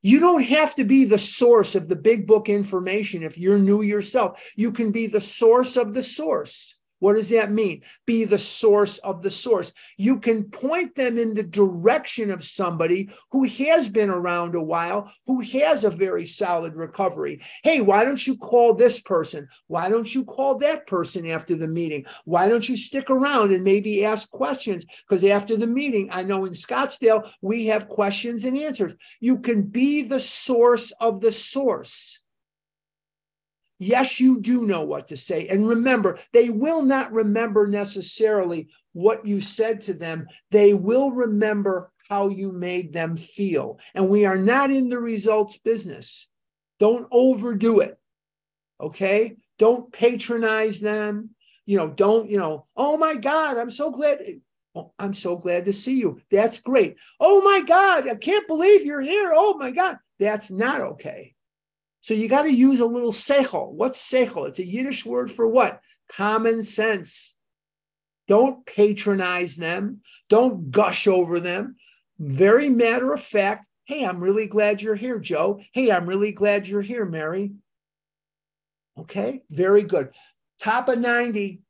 You 0.00 0.20
don't 0.20 0.44
have 0.44 0.76
to 0.76 0.84
be 0.84 1.06
the 1.06 1.18
source 1.18 1.74
of 1.74 1.88
the 1.88 1.96
big 1.96 2.28
book 2.28 2.48
information 2.48 3.24
if 3.24 3.36
you're 3.36 3.58
new 3.58 3.82
yourself. 3.82 4.40
You 4.54 4.70
can 4.70 4.92
be 4.92 5.08
the 5.08 5.20
source 5.20 5.76
of 5.76 5.92
the 5.92 6.04
source. 6.04 6.76
What 7.00 7.14
does 7.14 7.30
that 7.30 7.50
mean? 7.50 7.82
Be 8.06 8.24
the 8.24 8.38
source 8.38 8.98
of 8.98 9.22
the 9.22 9.30
source. 9.30 9.72
You 9.96 10.20
can 10.20 10.44
point 10.44 10.94
them 10.94 11.18
in 11.18 11.34
the 11.34 11.42
direction 11.42 12.30
of 12.30 12.44
somebody 12.44 13.10
who 13.32 13.44
has 13.44 13.88
been 13.88 14.10
around 14.10 14.54
a 14.54 14.62
while, 14.62 15.10
who 15.26 15.40
has 15.40 15.84
a 15.84 15.90
very 15.90 16.26
solid 16.26 16.76
recovery. 16.76 17.40
Hey, 17.64 17.80
why 17.80 18.04
don't 18.04 18.24
you 18.24 18.36
call 18.36 18.74
this 18.74 19.00
person? 19.00 19.48
Why 19.66 19.88
don't 19.88 20.14
you 20.14 20.24
call 20.24 20.58
that 20.58 20.86
person 20.86 21.28
after 21.28 21.56
the 21.56 21.68
meeting? 21.68 22.04
Why 22.24 22.48
don't 22.48 22.68
you 22.68 22.76
stick 22.76 23.10
around 23.10 23.52
and 23.52 23.64
maybe 23.64 24.04
ask 24.04 24.30
questions? 24.30 24.84
Because 25.08 25.24
after 25.24 25.56
the 25.56 25.66
meeting, 25.66 26.08
I 26.12 26.22
know 26.22 26.44
in 26.44 26.52
Scottsdale, 26.52 27.30
we 27.40 27.66
have 27.66 27.88
questions 27.88 28.44
and 28.44 28.56
answers. 28.56 28.94
You 29.20 29.38
can 29.38 29.62
be 29.62 30.02
the 30.02 30.20
source 30.20 30.92
of 31.00 31.20
the 31.20 31.32
source. 31.32 32.20
Yes, 33.82 34.20
you 34.20 34.42
do 34.42 34.66
know 34.66 34.82
what 34.82 35.08
to 35.08 35.16
say. 35.16 35.48
And 35.48 35.66
remember, 35.66 36.18
they 36.34 36.50
will 36.50 36.82
not 36.82 37.10
remember 37.12 37.66
necessarily 37.66 38.68
what 38.92 39.24
you 39.24 39.40
said 39.40 39.80
to 39.82 39.94
them. 39.94 40.28
They 40.50 40.74
will 40.74 41.10
remember 41.10 41.90
how 42.06 42.28
you 42.28 42.52
made 42.52 42.92
them 42.92 43.16
feel. 43.16 43.78
And 43.94 44.10
we 44.10 44.26
are 44.26 44.36
not 44.36 44.70
in 44.70 44.90
the 44.90 44.98
results 44.98 45.56
business. 45.56 46.28
Don't 46.78 47.08
overdo 47.10 47.80
it. 47.80 47.98
Okay? 48.78 49.36
Don't 49.58 49.90
patronize 49.90 50.78
them. 50.80 51.30
You 51.64 51.78
know, 51.78 51.88
don't, 51.88 52.30
you 52.30 52.36
know, 52.36 52.66
oh 52.76 52.98
my 52.98 53.14
God, 53.14 53.56
I'm 53.56 53.70
so 53.70 53.90
glad. 53.90 54.22
Oh, 54.74 54.92
I'm 54.98 55.14
so 55.14 55.36
glad 55.36 55.64
to 55.64 55.72
see 55.72 55.98
you. 55.98 56.20
That's 56.30 56.60
great. 56.60 56.96
Oh 57.18 57.40
my 57.40 57.62
God, 57.62 58.06
I 58.10 58.16
can't 58.16 58.46
believe 58.46 58.84
you're 58.84 59.00
here. 59.00 59.32
Oh 59.34 59.56
my 59.56 59.70
God. 59.70 59.96
That's 60.18 60.50
not 60.50 60.82
okay. 60.82 61.34
So 62.00 62.14
you 62.14 62.28
got 62.28 62.42
to 62.42 62.52
use 62.52 62.80
a 62.80 62.86
little 62.86 63.12
seichel. 63.12 63.72
What's 63.72 64.10
seichel? 64.10 64.48
It's 64.48 64.58
a 64.58 64.64
Yiddish 64.64 65.04
word 65.04 65.30
for 65.30 65.46
what? 65.46 65.80
Common 66.08 66.62
sense. 66.62 67.34
Don't 68.26 68.64
patronize 68.64 69.56
them. 69.56 70.00
Don't 70.28 70.70
gush 70.70 71.06
over 71.06 71.40
them. 71.40 71.76
Very 72.18 72.70
matter 72.70 73.12
of 73.12 73.20
fact. 73.20 73.66
Hey, 73.84 74.04
I'm 74.04 74.20
really 74.20 74.46
glad 74.46 74.80
you're 74.80 74.94
here, 74.94 75.18
Joe. 75.18 75.60
Hey, 75.72 75.90
I'm 75.90 76.06
really 76.06 76.32
glad 76.32 76.66
you're 76.66 76.80
here, 76.80 77.04
Mary. 77.04 77.52
Okay, 78.98 79.42
very 79.50 79.82
good. 79.82 80.10
Top 80.60 80.88
of 80.88 80.98
90. 80.98 81.60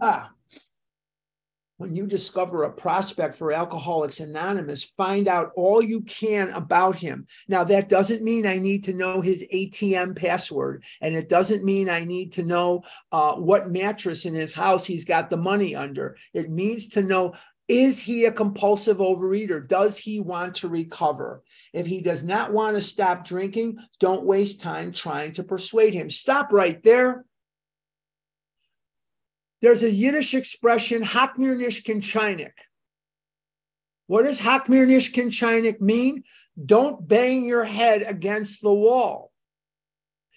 Ah, 0.00 0.30
when 1.80 1.96
you 1.96 2.06
discover 2.06 2.64
a 2.64 2.70
prospect 2.70 3.34
for 3.34 3.52
Alcoholics 3.52 4.20
Anonymous, 4.20 4.92
find 4.98 5.26
out 5.26 5.50
all 5.56 5.82
you 5.82 6.02
can 6.02 6.50
about 6.50 6.94
him. 6.94 7.26
Now, 7.48 7.64
that 7.64 7.88
doesn't 7.88 8.22
mean 8.22 8.44
I 8.44 8.58
need 8.58 8.84
to 8.84 8.92
know 8.92 9.22
his 9.22 9.46
ATM 9.50 10.14
password, 10.14 10.84
and 11.00 11.16
it 11.16 11.30
doesn't 11.30 11.64
mean 11.64 11.88
I 11.88 12.04
need 12.04 12.34
to 12.34 12.42
know 12.42 12.82
uh, 13.12 13.36
what 13.36 13.70
mattress 13.70 14.26
in 14.26 14.34
his 14.34 14.52
house 14.52 14.84
he's 14.84 15.06
got 15.06 15.30
the 15.30 15.38
money 15.38 15.74
under. 15.74 16.18
It 16.34 16.50
means 16.50 16.86
to 16.90 17.02
know 17.02 17.32
is 17.66 17.98
he 17.98 18.26
a 18.26 18.32
compulsive 18.32 18.98
overeater? 18.98 19.66
Does 19.66 19.96
he 19.96 20.20
want 20.20 20.56
to 20.56 20.68
recover? 20.68 21.42
If 21.72 21.86
he 21.86 22.02
does 22.02 22.22
not 22.22 22.52
want 22.52 22.76
to 22.76 22.82
stop 22.82 23.24
drinking, 23.24 23.78
don't 24.00 24.24
waste 24.24 24.60
time 24.60 24.92
trying 24.92 25.32
to 25.34 25.44
persuade 25.44 25.94
him. 25.94 26.10
Stop 26.10 26.52
right 26.52 26.82
there 26.82 27.24
there's 29.60 29.82
a 29.82 29.90
Yiddish 29.90 30.34
expression, 30.34 31.02
Hakmir 31.02 31.56
Nishkin 31.56 32.00
Chinik. 32.00 32.52
What 34.06 34.24
does 34.24 34.40
Hakmir 34.40 34.86
Nishkin 34.86 35.26
Chinik 35.26 35.80
mean? 35.80 36.24
Don't 36.64 37.06
bang 37.06 37.44
your 37.44 37.64
head 37.64 38.02
against 38.02 38.62
the 38.62 38.72
wall. 38.72 39.30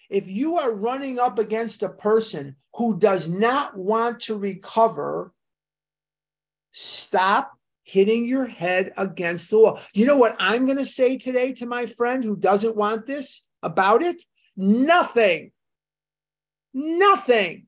If 0.09 0.27
you 0.27 0.57
are 0.57 0.71
running 0.71 1.19
up 1.19 1.39
against 1.39 1.81
a 1.81 1.89
person 1.89 2.55
who 2.75 2.99
does 2.99 3.27
not 3.27 3.75
want 3.77 4.21
to 4.21 4.37
recover, 4.37 5.33
stop 6.71 7.53
hitting 7.83 8.25
your 8.25 8.45
head 8.45 8.93
against 8.97 9.49
the 9.49 9.59
wall. 9.59 9.79
You 9.93 10.05
know 10.05 10.17
what 10.17 10.35
I'm 10.39 10.65
going 10.65 10.77
to 10.77 10.85
say 10.85 11.17
today 11.17 11.53
to 11.53 11.65
my 11.65 11.85
friend 11.85 12.23
who 12.23 12.37
doesn't 12.37 12.75
want 12.75 13.05
this 13.05 13.41
about 13.61 14.01
it? 14.03 14.23
Nothing. 14.55 15.51
Nothing. 16.73 17.67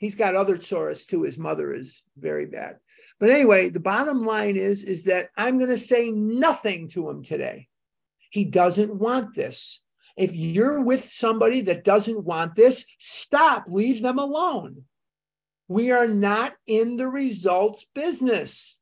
He's 0.00 0.14
got 0.14 0.34
other 0.34 0.56
tsuras 0.56 1.06
too. 1.06 1.24
His 1.24 1.38
mother 1.38 1.74
is 1.74 2.02
very 2.16 2.46
bad. 2.46 2.78
But 3.18 3.28
anyway, 3.28 3.68
the 3.68 3.80
bottom 3.80 4.24
line 4.24 4.56
is, 4.56 4.82
is 4.82 5.04
that 5.04 5.28
I'm 5.36 5.58
going 5.58 5.68
to 5.68 5.76
say 5.76 6.10
nothing 6.10 6.88
to 6.88 7.10
him 7.10 7.22
today. 7.22 7.68
He 8.30 8.46
doesn't 8.46 8.94
want 8.94 9.34
this. 9.34 9.82
If 10.16 10.34
you're 10.34 10.80
with 10.80 11.04
somebody 11.04 11.60
that 11.62 11.84
doesn't 11.84 12.24
want 12.24 12.54
this, 12.54 12.86
stop, 12.98 13.64
leave 13.68 14.00
them 14.00 14.18
alone. 14.18 14.84
We 15.68 15.92
are 15.92 16.08
not 16.08 16.54
in 16.66 16.96
the 16.96 17.08
results 17.08 17.84
business. 17.94 18.78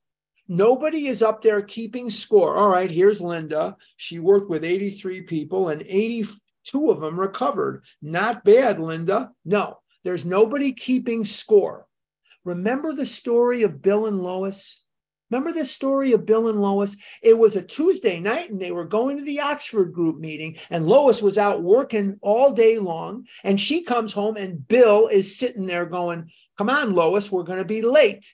Nobody 0.47 1.07
is 1.07 1.21
up 1.21 1.41
there 1.41 1.61
keeping 1.61 2.09
score. 2.09 2.55
All 2.55 2.69
right, 2.69 2.89
here's 2.89 3.19
Linda. 3.19 3.75
She 3.97 4.19
worked 4.19 4.49
with 4.49 4.63
83 4.63 5.23
people 5.23 5.67
and 5.67 5.81
82 5.81 6.89
of 6.89 7.01
them 7.01 7.19
recovered. 7.19 7.83
Not 8.01 8.45
bad, 8.45 8.79
Linda. 8.79 9.31
No, 9.43 9.78
there's 10.03 10.25
nobody 10.25 10.73
keeping 10.73 11.25
score. 11.25 11.85
Remember 12.45 12.93
the 12.93 13.05
story 13.05 13.63
of 13.63 13.81
Bill 13.81 14.05
and 14.05 14.23
Lois? 14.23 14.81
Remember 15.29 15.51
the 15.51 15.65
story 15.65 16.13
of 16.13 16.25
Bill 16.25 16.47
and 16.47 16.61
Lois? 16.61 16.95
It 17.21 17.37
was 17.37 17.55
a 17.55 17.61
Tuesday 17.61 18.19
night 18.19 18.49
and 18.49 18.59
they 18.59 18.71
were 18.71 18.85
going 18.85 19.17
to 19.17 19.23
the 19.23 19.41
Oxford 19.41 19.93
group 19.93 20.17
meeting, 20.17 20.57
and 20.69 20.87
Lois 20.87 21.21
was 21.21 21.37
out 21.37 21.61
working 21.61 22.17
all 22.21 22.51
day 22.51 22.79
long. 22.79 23.27
And 23.43 23.59
she 23.59 23.83
comes 23.83 24.11
home, 24.11 24.37
and 24.37 24.67
Bill 24.67 25.07
is 25.07 25.37
sitting 25.37 25.65
there 25.65 25.85
going, 25.85 26.31
Come 26.57 26.69
on, 26.69 26.93
Lois, 26.93 27.31
we're 27.31 27.43
going 27.43 27.59
to 27.59 27.65
be 27.65 27.81
late. 27.81 28.33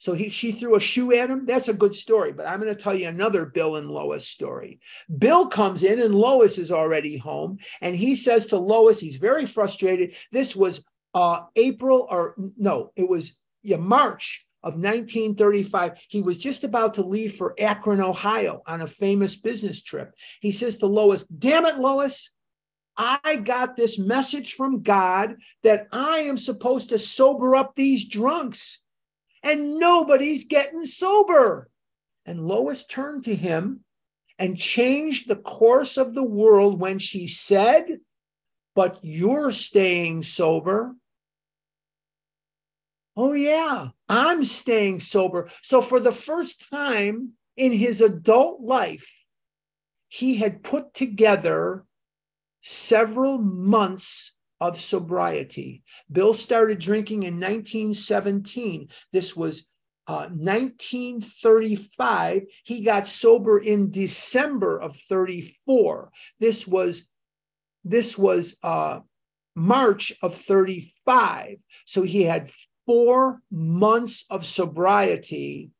So 0.00 0.14
he, 0.14 0.30
she 0.30 0.50
threw 0.50 0.76
a 0.76 0.80
shoe 0.80 1.12
at 1.12 1.28
him. 1.28 1.44
That's 1.44 1.68
a 1.68 1.74
good 1.74 1.94
story. 1.94 2.32
But 2.32 2.46
I'm 2.46 2.58
going 2.58 2.74
to 2.74 2.80
tell 2.80 2.94
you 2.94 3.06
another 3.06 3.44
Bill 3.44 3.76
and 3.76 3.90
Lois 3.90 4.26
story. 4.26 4.80
Bill 5.18 5.46
comes 5.46 5.82
in 5.82 6.00
and 6.00 6.14
Lois 6.14 6.56
is 6.56 6.72
already 6.72 7.18
home. 7.18 7.58
And 7.82 7.94
he 7.94 8.14
says 8.14 8.46
to 8.46 8.56
Lois, 8.56 8.98
he's 8.98 9.16
very 9.16 9.44
frustrated. 9.44 10.14
This 10.32 10.56
was 10.56 10.82
uh, 11.12 11.42
April 11.54 12.06
or 12.10 12.34
no, 12.56 12.92
it 12.96 13.06
was 13.06 13.36
yeah, 13.62 13.76
March 13.76 14.46
of 14.62 14.74
1935. 14.74 15.98
He 16.08 16.22
was 16.22 16.38
just 16.38 16.64
about 16.64 16.94
to 16.94 17.02
leave 17.02 17.34
for 17.34 17.54
Akron, 17.60 18.00
Ohio 18.00 18.62
on 18.66 18.80
a 18.80 18.86
famous 18.86 19.36
business 19.36 19.82
trip. 19.82 20.14
He 20.40 20.50
says 20.50 20.78
to 20.78 20.86
Lois, 20.86 21.24
Damn 21.24 21.66
it, 21.66 21.78
Lois. 21.78 22.30
I 22.96 23.36
got 23.36 23.76
this 23.76 23.98
message 23.98 24.54
from 24.54 24.82
God 24.82 25.36
that 25.62 25.88
I 25.92 26.20
am 26.20 26.38
supposed 26.38 26.88
to 26.88 26.98
sober 26.98 27.54
up 27.54 27.74
these 27.74 28.08
drunks 28.08 28.80
and 29.42 29.78
nobody's 29.78 30.44
getting 30.44 30.84
sober. 30.86 31.70
And 32.26 32.46
Lois 32.46 32.84
turned 32.84 33.24
to 33.24 33.34
him 33.34 33.84
and 34.38 34.58
changed 34.58 35.28
the 35.28 35.36
course 35.36 35.96
of 35.96 36.14
the 36.14 36.22
world 36.22 36.80
when 36.80 36.98
she 36.98 37.26
said, 37.26 38.00
But 38.74 38.98
you're 39.02 39.52
staying 39.52 40.22
sober. 40.22 40.94
Oh, 43.16 43.32
yeah, 43.32 43.88
I'm 44.08 44.44
staying 44.44 45.00
sober. 45.00 45.50
So, 45.62 45.82
for 45.82 46.00
the 46.00 46.12
first 46.12 46.70
time 46.70 47.32
in 47.56 47.72
his 47.72 48.00
adult 48.00 48.60
life, 48.60 49.24
he 50.08 50.36
had 50.36 50.62
put 50.62 50.94
together 50.94 51.84
several 52.60 53.38
months 53.38 54.32
of 54.60 54.78
sobriety. 54.78 55.82
Bill 56.10 56.34
started 56.34 56.78
drinking 56.78 57.22
in 57.22 57.34
1917. 57.34 58.88
This 59.12 59.34
was 59.34 59.66
uh, 60.06 60.28
1935. 60.28 62.42
He 62.64 62.82
got 62.82 63.06
sober 63.06 63.58
in 63.58 63.90
December 63.90 64.80
of 64.80 64.96
34. 65.08 66.10
This 66.38 66.66
was 66.66 67.08
this 67.84 68.18
was 68.18 68.56
uh, 68.62 69.00
March 69.54 70.12
of 70.22 70.34
35. 70.34 71.56
So 71.86 72.02
he 72.02 72.24
had 72.24 72.50
four 72.86 73.40
months 73.50 74.26
of 74.28 74.44
sobriety 74.44 75.70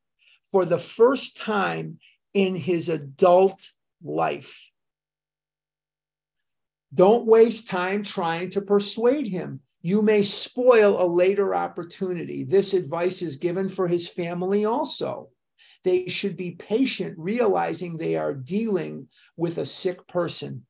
for 0.50 0.64
the 0.64 0.78
first 0.78 1.36
time 1.36 1.98
in 2.32 2.56
his 2.56 2.88
adult 2.88 3.70
life. 4.02 4.69
Don't 6.92 7.26
waste 7.26 7.68
time 7.68 8.02
trying 8.02 8.50
to 8.50 8.60
persuade 8.60 9.26
him. 9.26 9.60
You 9.82 10.02
may 10.02 10.22
spoil 10.22 11.00
a 11.00 11.06
later 11.06 11.54
opportunity. 11.54 12.44
This 12.44 12.74
advice 12.74 13.22
is 13.22 13.36
given 13.36 13.68
for 13.68 13.88
his 13.88 14.08
family 14.08 14.64
also. 14.64 15.28
They 15.84 16.08
should 16.08 16.36
be 16.36 16.52
patient, 16.52 17.14
realizing 17.16 17.96
they 17.96 18.16
are 18.16 18.34
dealing 18.34 19.08
with 19.36 19.58
a 19.58 19.64
sick 19.64 20.06
person. 20.08 20.66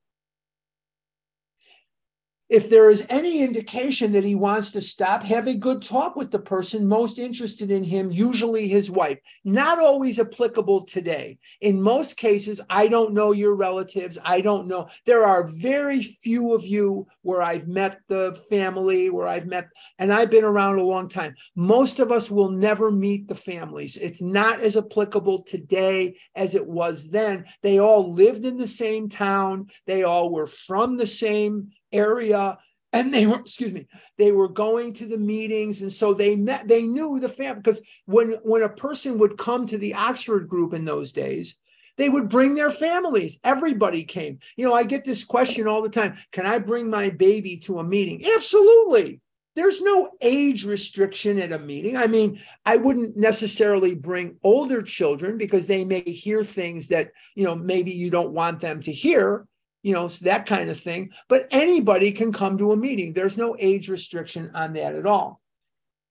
If 2.51 2.69
there 2.69 2.91
is 2.91 3.07
any 3.09 3.43
indication 3.43 4.11
that 4.11 4.25
he 4.25 4.35
wants 4.35 4.73
to 4.73 4.81
stop, 4.81 5.23
have 5.23 5.47
a 5.47 5.55
good 5.55 5.81
talk 5.81 6.17
with 6.17 6.33
the 6.33 6.39
person 6.41 6.85
most 6.85 7.21
interested 7.21 7.71
in 7.71 7.85
him, 7.85 8.11
usually 8.11 8.67
his 8.67 8.91
wife. 8.91 9.19
Not 9.45 9.79
always 9.79 10.19
applicable 10.19 10.85
today. 10.85 11.39
In 11.61 11.81
most 11.81 12.17
cases, 12.17 12.61
I 12.69 12.89
don't 12.89 13.15
know 13.15 13.31
your 13.31 13.55
relatives. 13.55 14.19
I 14.25 14.41
don't 14.41 14.67
know. 14.67 14.89
There 15.07 15.23
are 15.23 15.47
very 15.47 16.03
few 16.03 16.53
of 16.53 16.67
you 16.67 17.07
where 17.23 17.41
I've 17.41 17.69
met 17.69 18.01
the 18.09 18.37
family, 18.51 19.11
where 19.11 19.29
I've 19.29 19.47
met, 19.47 19.69
and 20.01 20.13
I've 20.13 20.31
been 20.31 20.45
around 20.45 20.81
a 20.81 20.85
long 20.85 21.09
time. 21.09 21.37
Most 21.55 22.01
of 22.01 22.11
us 22.11 22.33
will 22.33 22.51
never 22.51 22.91
meet 22.91 23.29
the 23.29 23.35
families. 23.37 23.97
It's 23.97 24.21
not 24.21 24.59
as 24.59 24.77
applicable 24.77 25.45
today 25.45 26.17
as 26.35 26.57
it 26.57 26.67
was 26.67 27.11
then. 27.11 27.45
They 27.63 27.79
all 27.79 28.13
lived 28.13 28.45
in 28.45 28.57
the 28.57 28.67
same 28.67 29.09
town, 29.09 29.69
they 29.87 30.03
all 30.03 30.31
were 30.31 30.49
from 30.49 30.97
the 30.97 31.07
same 31.07 31.71
area 31.93 32.59
and 32.93 33.15
they 33.15 33.27
were 33.27 33.39
excuse 33.41 33.73
me 33.73 33.87
they 34.19 34.33
were 34.33 34.49
going 34.49 34.93
to 34.93 35.07
the 35.07 35.19
meetings 35.19 35.83
and 35.83 35.93
so 35.93 36.13
they 36.13 36.37
met 36.37 36.67
they 36.67 36.83
knew 36.83 37.21
the 37.21 37.29
family 37.29 37.61
because 37.61 37.81
when 38.07 38.33
when 38.43 38.63
a 38.63 38.69
person 38.69 39.19
would 39.19 39.39
come 39.39 39.67
to 39.67 39.79
the 39.79 39.95
oxford 39.95 40.49
group 40.49 40.75
in 40.75 40.85
those 40.85 41.13
days 41.13 41.57
they 42.01 42.09
would 42.09 42.31
bring 42.31 42.55
their 42.55 42.71
families. 42.71 43.39
Everybody 43.45 44.05
came. 44.05 44.39
You 44.57 44.67
know 44.67 44.75
i 44.75 44.85
get 44.85 45.05
this 45.05 45.23
question 45.23 45.69
all 45.69 45.83
the 45.83 45.91
time 45.91 46.17
can 46.33 46.47
i 46.47 46.59
bring 46.59 46.89
my 46.89 47.11
baby 47.11 47.59
to 47.59 47.79
a 47.79 47.85
meeting? 47.85 48.25
Absolutely. 48.35 49.21
There's 49.57 49.83
no 49.83 50.13
age 50.23 50.65
restriction 50.65 51.39
at 51.39 51.53
a 51.53 51.59
meeting. 51.59 51.99
I 51.99 52.07
mean 52.07 52.41
i 52.65 52.77
wouldn't 52.77 53.17
necessarily 53.17 53.95
bring 53.95 54.37
older 54.43 54.81
children 54.83 55.37
because 55.37 55.67
they 55.67 55.85
may 55.85 56.01
hear 56.01 56.43
things 56.43 56.89
that 56.89 57.11
you 57.35 57.45
know 57.45 57.55
maybe 57.55 57.91
you 57.91 58.11
don't 58.11 58.33
want 58.33 58.61
them 58.61 58.81
to 58.83 58.93
hear 58.93 59.47
you 59.83 59.93
know, 59.93 60.09
that 60.09 60.47
kind 60.47 60.71
of 60.71 60.81
thing. 60.81 61.11
But 61.29 61.49
anybody 61.51 62.13
can 62.13 62.33
come 62.33 62.59
to 62.59 62.73
a 62.73 62.77
meeting. 62.77 63.13
There's 63.13 63.37
no 63.37 63.57
age 63.59 63.89
restriction 63.89 64.51
on 64.55 64.73
that 64.75 64.95
at 64.95 65.07
all. 65.07 65.41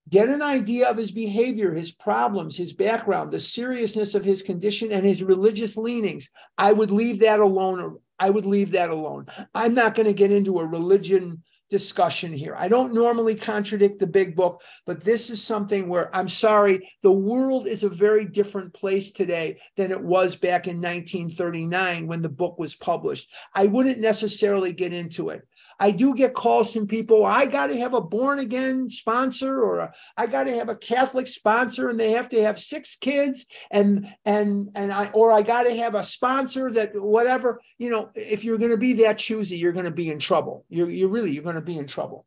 Get 0.10 0.30
an 0.30 0.42
idea 0.42 0.90
of 0.90 0.98
his 0.98 1.12
behavior, 1.12 1.72
his 1.72 1.92
problems, 1.92 2.58
his 2.58 2.74
background, 2.74 3.32
the 3.32 3.40
seriousness 3.40 4.16
of 4.16 4.24
his 4.24 4.42
condition, 4.42 4.92
and 4.92 5.06
his 5.06 5.22
religious 5.22 5.78
leanings. 5.78 6.32
I 6.58 6.74
would 6.74 6.90
leave 6.90 7.20
that 7.20 7.40
alone. 7.40 8.00
I 8.18 8.32
would 8.32 8.48
leave 8.48 8.72
that 8.72 8.90
alone. 8.90 9.28
I'm 9.54 9.76
not 9.76 9.94
going 9.94 10.08
to 10.08 10.14
get 10.14 10.32
into 10.32 10.60
a 10.60 10.66
religion 10.66 11.44
discussion 11.70 12.34
here. 12.34 12.56
I 12.58 12.68
don't 12.68 12.94
normally 12.94 13.36
contradict 13.36 14.00
the 14.00 14.08
big 14.08 14.36
book, 14.36 14.62
but 14.86 15.04
this 15.04 15.30
is 15.30 15.44
something 15.44 15.88
where 15.88 16.14
I'm 16.16 16.28
sorry, 16.28 16.90
the 17.04 17.12
world 17.12 17.68
is 17.68 17.84
a 17.84 17.90
very 17.90 18.26
different 18.26 18.74
place 18.74 19.12
today 19.12 19.60
than 19.78 19.92
it 19.92 20.02
was 20.02 20.36
back 20.36 20.68
in 20.68 20.78
1939 20.78 22.08
when 22.08 22.22
the 22.22 22.30
book 22.30 22.58
was 22.58 22.76
published. 22.76 23.30
I 23.54 23.66
wouldn't 23.66 24.00
necessarily 24.00 24.74
get 24.74 24.94
into 24.94 25.30
it. 25.30 25.48
I 25.80 25.92
do 25.92 26.14
get 26.14 26.34
calls 26.34 26.74
from 26.74 26.88
people. 26.88 27.26
I 27.26 27.46
got 27.46 27.68
to 27.68 27.78
have 27.78 27.94
a 27.94 28.02
born 28.02 28.40
again 28.40 28.90
sponsor, 28.90 29.64
or 29.64 29.80
a, 29.80 29.94
I 30.18 30.28
got 30.28 30.46
to 30.46 30.56
have 30.56 30.70
a 30.70 30.76
Catholic 30.76 31.28
sponsor, 31.28 31.90
and 31.90 32.00
they 32.00 32.12
have 32.12 32.30
to 32.30 32.42
have 32.44 32.60
six 32.60 32.96
kids, 32.96 33.46
and 33.72 34.08
and 34.26 34.70
and 34.76 34.92
I 34.92 35.10
or 35.12 35.32
I 35.32 35.42
got 35.42 35.64
to 35.64 35.76
have 35.76 35.96
a 35.96 36.04
sponsor 36.04 36.72
that 36.72 36.92
whatever 36.94 37.62
you 37.78 37.90
know. 37.90 38.10
If 38.16 38.44
you're 38.44 38.58
going 38.58 38.72
to 38.72 38.78
be 38.78 38.94
that 38.94 39.18
choosy, 39.18 39.58
you're 39.58 39.74
going 39.74 39.86
to 39.86 39.92
be 39.92 40.12
in 40.12 40.20
trouble. 40.20 40.66
You're 40.70 40.90
you 40.90 41.08
really 41.08 41.32
you're 41.32 41.44
going 41.44 41.56
to 41.56 41.62
be 41.62 41.78
in 41.78 41.88
trouble 41.88 42.26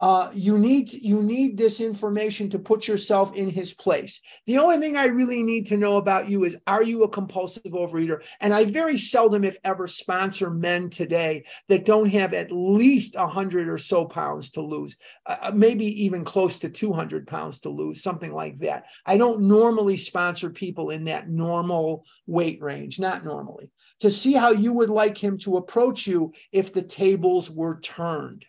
uh, 0.00 0.30
you 0.32 0.58
need 0.58 0.92
you 0.92 1.22
need 1.22 1.58
this 1.58 1.80
information 1.80 2.48
to 2.48 2.58
put 2.58 2.88
yourself 2.88 3.34
in 3.34 3.48
his 3.50 3.74
place. 3.74 4.20
The 4.46 4.56
only 4.56 4.78
thing 4.78 4.96
I 4.96 5.06
really 5.06 5.42
need 5.42 5.66
to 5.66 5.76
know 5.76 5.98
about 5.98 6.28
you 6.28 6.44
is 6.44 6.56
are 6.66 6.82
you 6.82 7.02
a 7.02 7.08
compulsive 7.08 7.72
overeater? 7.72 8.22
And 8.40 8.54
I 8.54 8.64
very 8.64 8.96
seldom, 8.96 9.44
if 9.44 9.58
ever, 9.62 9.86
sponsor 9.86 10.50
men 10.50 10.88
today 10.88 11.44
that 11.68 11.84
don't 11.84 12.08
have 12.08 12.32
at 12.32 12.50
least 12.50 13.14
a 13.16 13.26
hundred 13.26 13.68
or 13.68 13.76
so 13.76 14.06
pounds 14.06 14.50
to 14.52 14.62
lose, 14.62 14.96
uh, 15.26 15.36
uh 15.42 15.52
maybe 15.54 15.84
even 16.04 16.24
close 16.24 16.58
to 16.60 16.70
two 16.70 16.94
hundred 16.94 17.26
pounds 17.26 17.60
to 17.60 17.68
lose, 17.68 18.02
something 18.02 18.32
like 18.32 18.58
that. 18.60 18.86
I 19.04 19.18
don't 19.18 19.42
normally 19.42 19.98
sponsor 19.98 20.48
people 20.48 20.90
in 20.90 21.04
that 21.04 21.28
normal 21.28 22.04
weight 22.26 22.62
range, 22.62 22.98
not 22.98 23.24
normally. 23.24 23.70
To 24.00 24.10
see 24.10 24.32
how 24.32 24.52
you 24.52 24.72
would 24.72 24.88
like 24.88 25.18
him 25.18 25.36
to 25.40 25.58
approach 25.58 26.06
you 26.06 26.32
if 26.52 26.72
the 26.72 26.82
tables 26.82 27.50
were 27.50 27.80
turned. 27.80 28.46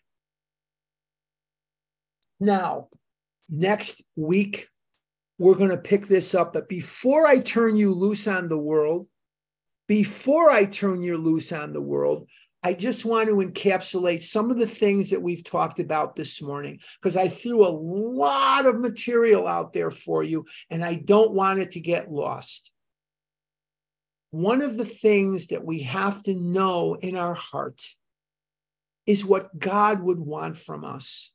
Now, 2.41 2.87
next 3.49 4.01
week, 4.15 4.67
we're 5.37 5.55
going 5.55 5.69
to 5.69 5.77
pick 5.77 6.07
this 6.07 6.33
up. 6.33 6.53
But 6.53 6.67
before 6.67 7.27
I 7.27 7.39
turn 7.39 7.75
you 7.75 7.93
loose 7.93 8.27
on 8.27 8.49
the 8.49 8.57
world, 8.57 9.07
before 9.87 10.49
I 10.49 10.65
turn 10.65 11.03
you 11.03 11.17
loose 11.17 11.51
on 11.51 11.71
the 11.71 11.81
world, 11.81 12.27
I 12.63 12.73
just 12.73 13.05
want 13.05 13.29
to 13.29 13.35
encapsulate 13.35 14.23
some 14.23 14.49
of 14.49 14.57
the 14.57 14.67
things 14.67 15.11
that 15.11 15.21
we've 15.21 15.43
talked 15.43 15.79
about 15.79 16.15
this 16.15 16.41
morning 16.41 16.79
because 16.99 17.15
I 17.15 17.27
threw 17.27 17.65
a 17.65 17.69
lot 17.69 18.65
of 18.65 18.79
material 18.79 19.47
out 19.47 19.73
there 19.73 19.91
for 19.91 20.23
you 20.23 20.45
and 20.69 20.83
I 20.83 20.95
don't 20.95 21.33
want 21.33 21.59
it 21.59 21.71
to 21.71 21.79
get 21.79 22.11
lost. 22.11 22.71
One 24.31 24.61
of 24.61 24.77
the 24.77 24.85
things 24.85 25.47
that 25.47 25.63
we 25.63 25.81
have 25.81 26.23
to 26.23 26.33
know 26.33 26.95
in 26.95 27.15
our 27.15 27.33
heart 27.35 27.81
is 29.05 29.25
what 29.25 29.57
God 29.59 30.01
would 30.01 30.19
want 30.19 30.57
from 30.57 30.85
us. 30.85 31.33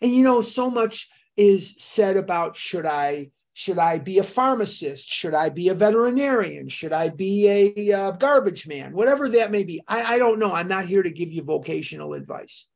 And 0.00 0.12
you 0.12 0.22
know, 0.22 0.40
so 0.40 0.70
much 0.70 1.08
is 1.36 1.74
said 1.78 2.16
about 2.16 2.56
should 2.56 2.86
I 2.86 3.30
should 3.54 3.78
I 3.78 3.98
be 3.98 4.18
a 4.18 4.22
pharmacist? 4.22 5.08
Should 5.08 5.34
I 5.34 5.48
be 5.48 5.68
a 5.68 5.74
veterinarian? 5.74 6.68
Should 6.68 6.92
I 6.92 7.10
be 7.10 7.48
a 7.48 7.92
uh, 7.92 8.10
garbage 8.12 8.66
man? 8.66 8.92
Whatever 8.92 9.28
that 9.30 9.50
may 9.50 9.64
be. 9.64 9.82
I, 9.86 10.14
I 10.14 10.18
don't 10.18 10.38
know. 10.38 10.52
I'm 10.52 10.68
not 10.68 10.86
here 10.86 11.02
to 11.02 11.10
give 11.10 11.30
you 11.30 11.42
vocational 11.42 12.14
advice. 12.14 12.66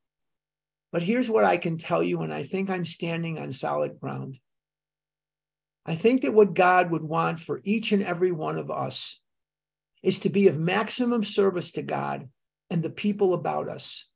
But 0.93 1.03
here's 1.03 1.31
what 1.31 1.45
I 1.45 1.57
can 1.57 1.79
tell 1.79 2.03
you, 2.03 2.21
and 2.21 2.33
I 2.33 2.43
think 2.43 2.71
I'm 2.71 2.85
standing 2.85 3.39
on 3.39 3.53
solid 3.53 3.99
ground. 3.99 4.39
I 5.87 5.95
think 5.95 6.23
that 6.23 6.35
what 6.35 6.55
God 6.55 6.91
would 6.91 7.03
want 7.03 7.41
for 7.41 7.61
each 7.65 7.93
and 7.93 8.03
every 8.03 8.33
one 8.33 8.59
of 8.59 8.71
us 8.71 9.21
is 10.03 10.21
to 10.21 10.29
be 10.29 10.49
of 10.49 10.59
maximum 10.59 11.25
service 11.25 11.73
to 11.73 11.83
God 11.83 12.29
and 12.71 12.83
the 12.83 12.91
people 12.91 13.35
about 13.35 13.69
us. 13.69 14.09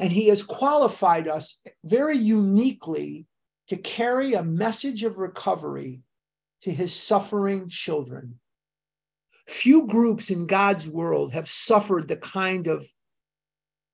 And 0.00 0.10
he 0.10 0.28
has 0.28 0.42
qualified 0.42 1.28
us 1.28 1.58
very 1.84 2.16
uniquely 2.16 3.26
to 3.68 3.76
carry 3.76 4.32
a 4.32 4.42
message 4.42 5.04
of 5.04 5.18
recovery 5.18 6.00
to 6.62 6.72
his 6.72 6.94
suffering 6.94 7.68
children. 7.68 8.40
Few 9.46 9.86
groups 9.86 10.30
in 10.30 10.46
God's 10.46 10.88
world 10.88 11.34
have 11.34 11.48
suffered 11.48 12.08
the 12.08 12.16
kind 12.16 12.66
of 12.66 12.86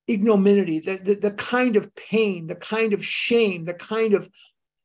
ignominy, 0.07 0.79
the, 0.79 0.97
the, 0.99 1.15
the 1.17 1.31
kind 1.33 1.75
of 1.75 1.93
pain, 1.97 2.47
the 2.47 2.55
kind 2.55 2.93
of 2.93 3.05
shame, 3.05 3.65
the 3.65 3.75
kind 3.75 4.15
of 4.15 4.29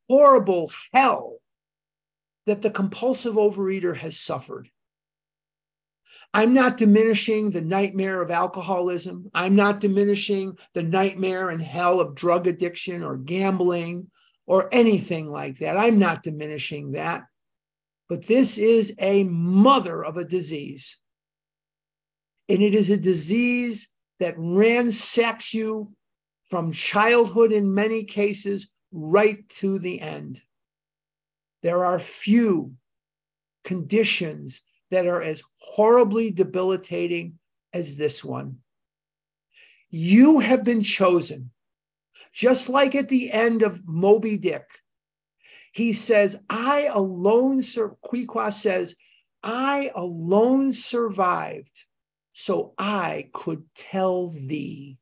horrible 0.08 0.72
hell 0.92 1.38
that 2.46 2.62
the 2.62 2.70
compulsive 2.70 3.34
overeater 3.34 3.96
has 3.96 4.18
suffered. 4.18 4.68
I'm 6.34 6.54
not 6.54 6.78
diminishing 6.78 7.50
the 7.50 7.60
nightmare 7.60 8.22
of 8.22 8.30
alcoholism. 8.30 9.30
I'm 9.34 9.54
not 9.54 9.80
diminishing 9.80 10.56
the 10.72 10.82
nightmare 10.82 11.50
and 11.50 11.60
hell 11.60 12.00
of 12.00 12.14
drug 12.14 12.46
addiction 12.46 13.02
or 13.02 13.18
gambling 13.18 14.10
or 14.46 14.68
anything 14.72 15.28
like 15.28 15.58
that. 15.58 15.76
I'm 15.76 15.98
not 15.98 16.22
diminishing 16.22 16.92
that. 16.92 17.24
But 18.08 18.26
this 18.26 18.56
is 18.58 18.94
a 18.98 19.24
mother 19.24 20.02
of 20.04 20.16
a 20.16 20.24
disease. 20.24 20.98
And 22.48 22.62
it 22.62 22.74
is 22.74 22.90
a 22.90 22.96
disease 22.96 23.88
that 24.18 24.34
ransacks 24.36 25.52
you 25.52 25.92
from 26.48 26.72
childhood 26.72 27.52
in 27.52 27.74
many 27.74 28.04
cases 28.04 28.68
right 28.90 29.46
to 29.48 29.78
the 29.78 30.00
end. 30.00 30.40
There 31.62 31.84
are 31.84 31.98
few 31.98 32.72
conditions 33.64 34.62
that 34.92 35.06
are 35.06 35.22
as 35.22 35.42
horribly 35.58 36.30
debilitating 36.30 37.38
as 37.72 37.96
this 37.96 38.22
one. 38.22 38.58
You 39.88 40.38
have 40.38 40.62
been 40.62 40.82
chosen. 40.82 41.50
Just 42.34 42.68
like 42.68 42.94
at 42.94 43.08
the 43.08 43.32
end 43.32 43.62
of 43.62 43.88
Moby 43.88 44.36
Dick, 44.36 44.66
he 45.72 45.94
says, 45.94 46.38
I 46.48 46.90
alone, 46.92 47.62
Sir 47.62 47.96
Queequeg 48.04 48.52
says, 48.52 48.94
I 49.42 49.90
alone 49.94 50.74
survived, 50.74 51.84
so 52.34 52.74
I 52.78 53.30
could 53.32 53.64
tell 53.74 54.28
thee. 54.28 54.98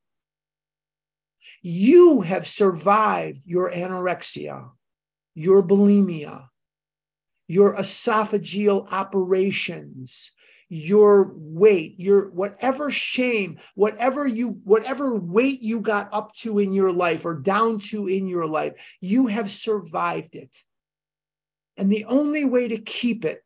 You 1.63 2.21
have 2.21 2.47
survived 2.47 3.43
your 3.45 3.73
anorexia, 3.73 4.71
your 5.35 5.65
bulimia, 5.65 6.50
your 7.51 7.75
esophageal 7.75 8.87
operations, 8.93 10.31
your 10.69 11.33
weight, 11.35 11.99
your 11.99 12.31
whatever 12.31 12.93
shame, 12.93 13.59
whatever 13.75 14.25
you 14.25 14.51
whatever 14.63 15.17
weight 15.17 15.61
you 15.61 15.81
got 15.81 16.09
up 16.13 16.33
to 16.33 16.61
in 16.61 16.73
your 16.73 16.93
life 16.93 17.25
or 17.25 17.35
down 17.35 17.81
to 17.81 18.07
in 18.07 18.29
your 18.29 18.47
life, 18.47 18.75
you 19.01 19.27
have 19.27 19.51
survived 19.51 20.37
it. 20.37 20.63
And 21.77 21.91
the 21.91 22.05
only 22.05 22.45
way 22.45 22.69
to 22.69 22.79
keep 22.79 23.25
it 23.25 23.43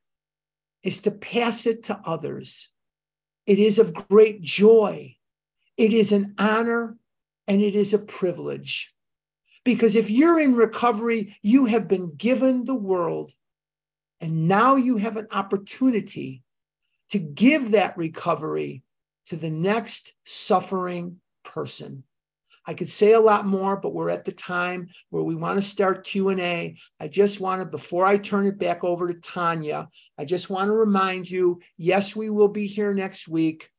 is 0.83 1.01
to 1.01 1.11
pass 1.11 1.65
it 1.65 1.85
to 1.85 1.99
others. 2.05 2.69
It 3.47 3.59
is 3.59 3.79
of 3.79 3.95
great 4.11 4.43
joy. 4.43 5.17
It 5.79 5.95
is 5.95 6.13
an 6.13 6.35
honor 6.37 6.99
and 7.49 7.63
it 7.63 7.75
is 7.75 7.95
a 7.95 7.99
privilege. 7.99 8.93
Because 9.65 9.97
if 9.97 10.11
you're 10.11 10.39
in 10.39 10.57
recovery, 10.57 11.39
you 11.41 11.65
have 11.65 11.89
been 11.89 12.15
given 12.17 12.67
the 12.67 12.75
world, 12.75 13.33
and 14.21 14.49
now 14.49 14.77
you 14.77 14.97
have 14.97 15.17
an 15.17 15.29
opportunity 15.31 16.43
to 17.11 17.19
give 17.19 17.73
that 17.73 17.97
recovery 17.97 18.83
to 19.27 19.37
the 19.37 19.51
next 19.51 20.15
suffering 20.25 21.21
person. 21.45 22.05
I 22.67 22.75
could 22.75 22.89
say 22.89 23.13
a 23.13 23.21
lot 23.21 23.47
more, 23.47 23.77
but 23.77 23.93
we're 23.93 24.11
at 24.11 24.25
the 24.25 24.33
time 24.33 24.89
where 25.11 25.23
we 25.23 25.35
want 25.35 25.57
to 25.61 25.69
start 25.69 26.05
Q&A. 26.05 26.77
I 26.99 27.09
just 27.09 27.39
want 27.39 27.61
to 27.61 27.67
before 27.67 28.07
I 28.07 28.17
turn 28.17 28.47
it 28.47 28.59
back 28.59 28.83
over 28.85 29.07
to 29.07 29.21
Tanya, 29.21 29.89
I 30.17 30.25
just 30.25 30.49
want 30.49 30.69
to 30.69 30.73
remind 30.73 31.31
you, 31.31 31.61
yes, 31.77 32.17
we 32.17 32.31
will 32.31 32.49
be 32.49 32.67
here 32.67 32.95
next 32.95 33.29
week. 33.29 33.71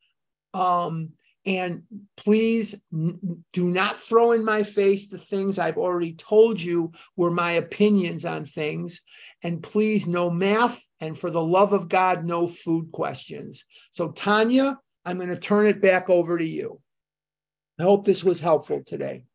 Um, 0.54 1.14
and 1.46 1.84
please 2.18 2.76
do 2.92 3.40
not 3.54 3.98
throw 3.98 4.32
in 4.32 4.44
my 4.44 4.64
face 4.64 5.08
the 5.08 5.20
things 5.20 5.60
I've 5.60 5.78
already 5.78 6.14
told 6.14 6.60
you 6.60 6.92
were 7.16 7.30
my 7.30 7.54
opinions 7.54 8.26
on 8.26 8.46
things. 8.46 9.02
And 9.44 9.62
please, 9.62 10.08
no 10.08 10.30
math. 10.32 10.82
And 11.02 11.18
for 11.18 11.30
the 11.30 11.44
love 11.44 11.72
of 11.72 11.88
God, 11.88 12.26
no 12.26 12.48
food 12.48 12.92
questions. 12.92 13.66
So, 13.92 14.12
Tanya, 14.12 14.80
I'm 15.06 15.18
going 15.18 15.30
to 15.30 15.40
turn 15.40 15.68
it 15.68 15.82
back 15.82 16.10
over 16.10 16.38
to 16.38 16.46
you. 16.46 16.82
I 17.80 17.84
hope 17.84 18.06
this 18.06 18.24
was 18.24 18.40
helpful 18.40 18.82
today. 18.84 19.26